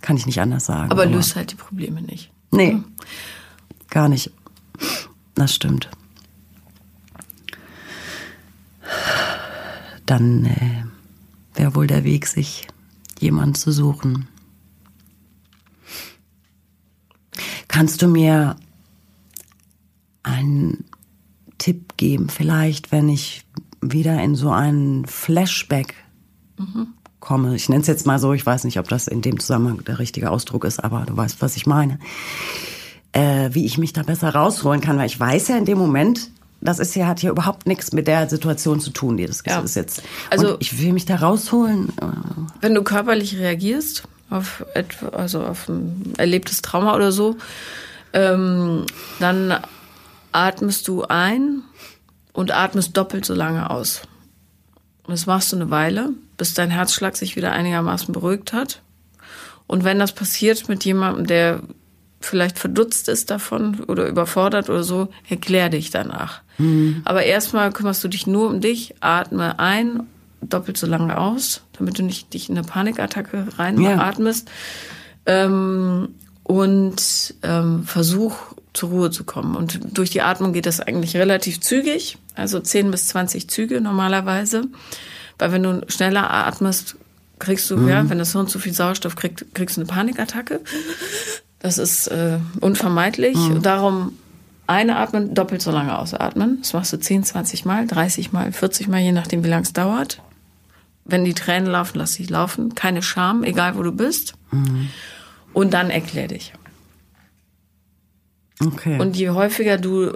kann 0.00 0.16
ich 0.16 0.26
nicht 0.26 0.40
anders 0.40 0.66
sagen. 0.66 0.92
Aber 0.92 1.06
löst 1.06 1.34
halt 1.34 1.50
die 1.50 1.56
Probleme 1.56 2.02
nicht. 2.02 2.30
Nee, 2.52 2.76
gar 3.90 4.08
nicht. 4.08 4.30
Das 5.38 5.54
stimmt. 5.54 5.88
Dann 10.04 10.46
äh, 10.46 10.84
wäre 11.54 11.76
wohl 11.76 11.86
der 11.86 12.02
Weg, 12.02 12.26
sich 12.26 12.66
jemanden 13.20 13.54
zu 13.54 13.70
suchen. 13.70 14.26
Kannst 17.68 18.02
du 18.02 18.08
mir 18.08 18.56
einen 20.24 20.84
Tipp 21.58 21.96
geben, 21.96 22.30
vielleicht, 22.30 22.90
wenn 22.90 23.08
ich 23.08 23.44
wieder 23.80 24.20
in 24.20 24.34
so 24.34 24.50
einen 24.50 25.06
Flashback 25.06 25.94
komme? 27.20 27.54
Ich 27.54 27.68
nenne 27.68 27.82
es 27.82 27.86
jetzt 27.86 28.06
mal 28.06 28.18
so, 28.18 28.32
ich 28.32 28.44
weiß 28.44 28.64
nicht, 28.64 28.80
ob 28.80 28.88
das 28.88 29.06
in 29.06 29.22
dem 29.22 29.38
Zusammenhang 29.38 29.84
der 29.84 30.00
richtige 30.00 30.30
Ausdruck 30.30 30.64
ist, 30.64 30.82
aber 30.82 31.04
du 31.06 31.16
weißt, 31.16 31.40
was 31.40 31.54
ich 31.54 31.66
meine 31.66 32.00
äh, 33.12 33.50
wie 33.52 33.64
ich 33.66 33.78
mich 33.78 33.92
da 33.92 34.02
besser 34.02 34.30
rausholen 34.34 34.80
kann, 34.80 34.98
weil 34.98 35.06
ich 35.06 35.18
weiß 35.18 35.48
ja 35.48 35.56
in 35.58 35.64
dem 35.64 35.78
Moment, 35.78 36.30
das 36.60 36.78
ist 36.78 36.94
ja, 36.96 37.06
hat 37.06 37.22
ja 37.22 37.30
überhaupt 37.30 37.66
nichts 37.66 37.92
mit 37.92 38.06
der 38.08 38.28
Situation 38.28 38.80
zu 38.80 38.90
tun, 38.90 39.16
die 39.16 39.26
das 39.26 39.42
Ja. 39.46 39.60
ist 39.60 39.76
jetzt. 39.76 40.02
Also- 40.30 40.54
Und 40.54 40.62
ich 40.62 40.80
will 40.80 40.92
mich 40.92 41.04
da 41.06 41.16
rausholen. 41.16 41.90
äh, 42.00 42.06
Wenn 42.60 42.74
du 42.74 42.82
körperlich 42.82 43.36
reagierst 43.38 44.02
auf 44.30 44.64
etwa, 44.74 45.08
also 45.10 45.42
auf 45.42 45.68
ein 45.68 46.14
erlebtes 46.18 46.60
Trauma 46.60 46.94
oder 46.96 47.12
so, 47.12 47.36
ähm, 48.12 48.84
dann 49.20 49.54
atmest 50.32 50.88
du 50.88 51.04
ein 51.04 51.62
und 52.32 52.50
atmest 52.52 52.96
doppelt 52.96 53.24
so 53.24 53.34
lange 53.34 53.70
aus. 53.70 54.02
Und 55.04 55.12
das 55.12 55.26
machst 55.26 55.52
du 55.52 55.56
eine 55.56 55.70
Weile, 55.70 56.10
bis 56.36 56.54
dein 56.54 56.70
Herzschlag 56.70 57.16
sich 57.16 57.36
wieder 57.36 57.52
einigermaßen 57.52 58.12
beruhigt 58.12 58.52
hat. 58.52 58.82
Und 59.66 59.84
wenn 59.84 59.98
das 59.98 60.12
passiert 60.12 60.68
mit 60.68 60.84
jemandem, 60.84 61.26
der 61.26 61.60
vielleicht 62.20 62.58
verdutzt 62.58 63.08
ist 63.08 63.30
davon 63.30 63.80
oder 63.86 64.06
überfordert 64.06 64.68
oder 64.68 64.82
so, 64.84 65.08
erklär 65.28 65.68
dich 65.68 65.90
danach. 65.90 66.42
Aber 67.04 67.22
erstmal 67.22 67.70
kümmerst 67.72 68.02
du 68.02 68.08
dich 68.08 68.26
nur 68.26 68.48
um 68.48 68.60
dich, 68.60 68.96
atme 69.00 69.60
ein, 69.60 70.00
doppelt 70.40 70.76
so 70.76 70.86
lange 70.88 71.16
aus, 71.16 71.62
damit 71.78 71.98
du 71.98 72.02
nicht 72.02 72.34
dich 72.34 72.48
in 72.48 72.58
eine 72.58 72.66
Panikattacke 72.66 73.46
Ja. 73.48 73.56
reinatmest. 73.56 74.50
Ähm, 75.26 76.08
und 76.42 77.34
ähm, 77.42 77.84
versuch 77.84 78.36
zur 78.72 78.88
Ruhe 78.88 79.10
zu 79.10 79.24
kommen. 79.24 79.54
Und 79.54 79.78
durch 79.96 80.10
die 80.10 80.22
Atmung 80.22 80.52
geht 80.52 80.66
das 80.66 80.80
eigentlich 80.80 81.16
relativ 81.16 81.60
zügig, 81.60 82.18
also 82.34 82.58
10 82.58 82.90
bis 82.90 83.06
20 83.08 83.48
Züge 83.48 83.80
normalerweise. 83.80 84.64
Weil 85.38 85.52
wenn 85.52 85.62
du 85.62 85.82
schneller 85.88 86.30
atmest, 86.32 86.96
kriegst 87.38 87.70
du, 87.70 87.86
ja, 87.86 88.08
wenn 88.10 88.18
das 88.18 88.32
Hirn 88.32 88.48
zu 88.48 88.58
viel 88.58 88.72
Sauerstoff 88.72 89.14
kriegt, 89.14 89.54
kriegst 89.54 89.76
du 89.76 89.82
eine 89.82 89.88
Panikattacke. 89.88 90.60
Das 91.60 91.78
ist 91.78 92.06
äh, 92.08 92.38
unvermeidlich. 92.60 93.36
Darum 93.62 94.12
einatmen, 94.66 95.34
doppelt 95.34 95.62
so 95.62 95.70
lange 95.70 95.98
ausatmen. 95.98 96.58
Das 96.60 96.72
machst 96.72 96.92
du 96.92 96.98
10, 96.98 97.24
20 97.24 97.64
Mal, 97.64 97.86
30 97.86 98.32
Mal, 98.32 98.52
40 98.52 98.86
Mal, 98.88 99.00
je 99.00 99.12
nachdem, 99.12 99.42
wie 99.42 99.48
lang 99.48 99.62
es 99.62 99.72
dauert. 99.72 100.22
Wenn 101.04 101.24
die 101.24 101.34
Tränen 101.34 101.68
laufen, 101.70 101.98
lass 101.98 102.12
sie 102.12 102.26
laufen. 102.26 102.74
Keine 102.74 103.02
Scham, 103.02 103.42
egal 103.42 103.76
wo 103.76 103.82
du 103.82 103.92
bist. 103.92 104.34
Und 105.52 105.72
dann 105.72 105.90
erklär 105.90 106.28
dich. 106.28 106.52
Okay. 108.60 109.00
Und 109.00 109.16
je 109.16 109.30
häufiger 109.30 109.78
du, 109.78 110.12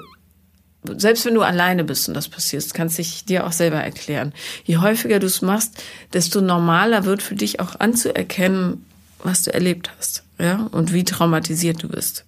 selbst 0.84 1.24
wenn 1.24 1.34
du 1.34 1.42
alleine 1.42 1.84
bist 1.84 2.08
und 2.08 2.14
das 2.14 2.28
passiert, 2.28 2.74
kannst 2.74 2.98
dich 2.98 3.24
dir 3.24 3.46
auch 3.46 3.52
selber 3.52 3.78
erklären. 3.82 4.32
Je 4.64 4.78
häufiger 4.78 5.18
du 5.18 5.26
es 5.26 5.40
machst, 5.40 5.82
desto 6.12 6.40
normaler 6.40 7.04
wird 7.04 7.22
für 7.22 7.36
dich 7.36 7.60
auch 7.60 7.80
anzuerkennen, 7.80 8.84
was 9.22 9.42
du 9.42 9.52
erlebt 9.52 9.90
hast, 9.96 10.24
ja, 10.38 10.68
und 10.72 10.92
wie 10.92 11.04
traumatisiert 11.04 11.82
du 11.82 11.88
bist. 11.88 12.24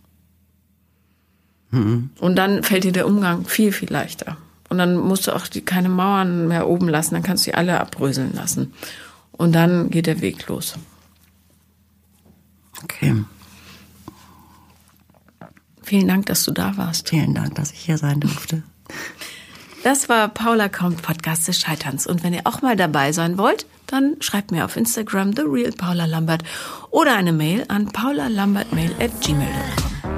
Mhm. 1.70 2.10
Und 2.20 2.36
dann 2.36 2.62
fällt 2.62 2.84
dir 2.84 2.92
der 2.92 3.06
Umgang 3.06 3.44
viel, 3.46 3.72
viel 3.72 3.92
leichter. 3.92 4.36
Und 4.68 4.78
dann 4.78 4.96
musst 4.96 5.26
du 5.26 5.34
auch 5.34 5.46
die, 5.46 5.60
keine 5.60 5.88
Mauern 5.88 6.48
mehr 6.48 6.68
oben 6.68 6.88
lassen, 6.88 7.14
dann 7.14 7.22
kannst 7.22 7.46
du 7.46 7.50
die 7.50 7.56
alle 7.56 7.80
abbröseln 7.80 8.32
lassen. 8.34 8.72
Und 9.32 9.52
dann 9.52 9.90
geht 9.90 10.06
der 10.06 10.20
Weg 10.20 10.46
los. 10.46 10.76
Okay. 12.82 13.24
Vielen 15.82 16.08
Dank, 16.08 16.26
dass 16.26 16.44
du 16.44 16.52
da 16.52 16.76
warst. 16.76 17.10
Vielen 17.10 17.34
Dank, 17.34 17.54
dass 17.56 17.72
ich 17.72 17.78
hier 17.78 17.98
sein 17.98 18.20
durfte. 18.20 18.62
Das 19.82 20.08
war 20.08 20.28
Paula 20.28 20.68
kommt 20.68 21.02
Podcast 21.02 21.46
des 21.46 21.60
Scheiterns. 21.60 22.06
Und 22.06 22.24
wenn 22.24 22.32
ihr 22.32 22.42
auch 22.44 22.62
mal 22.62 22.74
dabei 22.74 23.12
sein 23.12 23.36
wollt, 23.36 23.66
dann 23.86 24.16
schreibt 24.20 24.50
mir 24.50 24.64
auf 24.64 24.76
Instagram 24.76 25.34
The 25.34 25.42
Real 25.42 25.72
Paula 25.72 26.06
Lambert 26.06 26.42
oder 26.90 27.14
eine 27.14 27.32
Mail 27.32 27.64
an 27.68 27.86
paulalambertmail 27.86 28.92
at 29.00 29.20
gmail.com. 29.20 30.13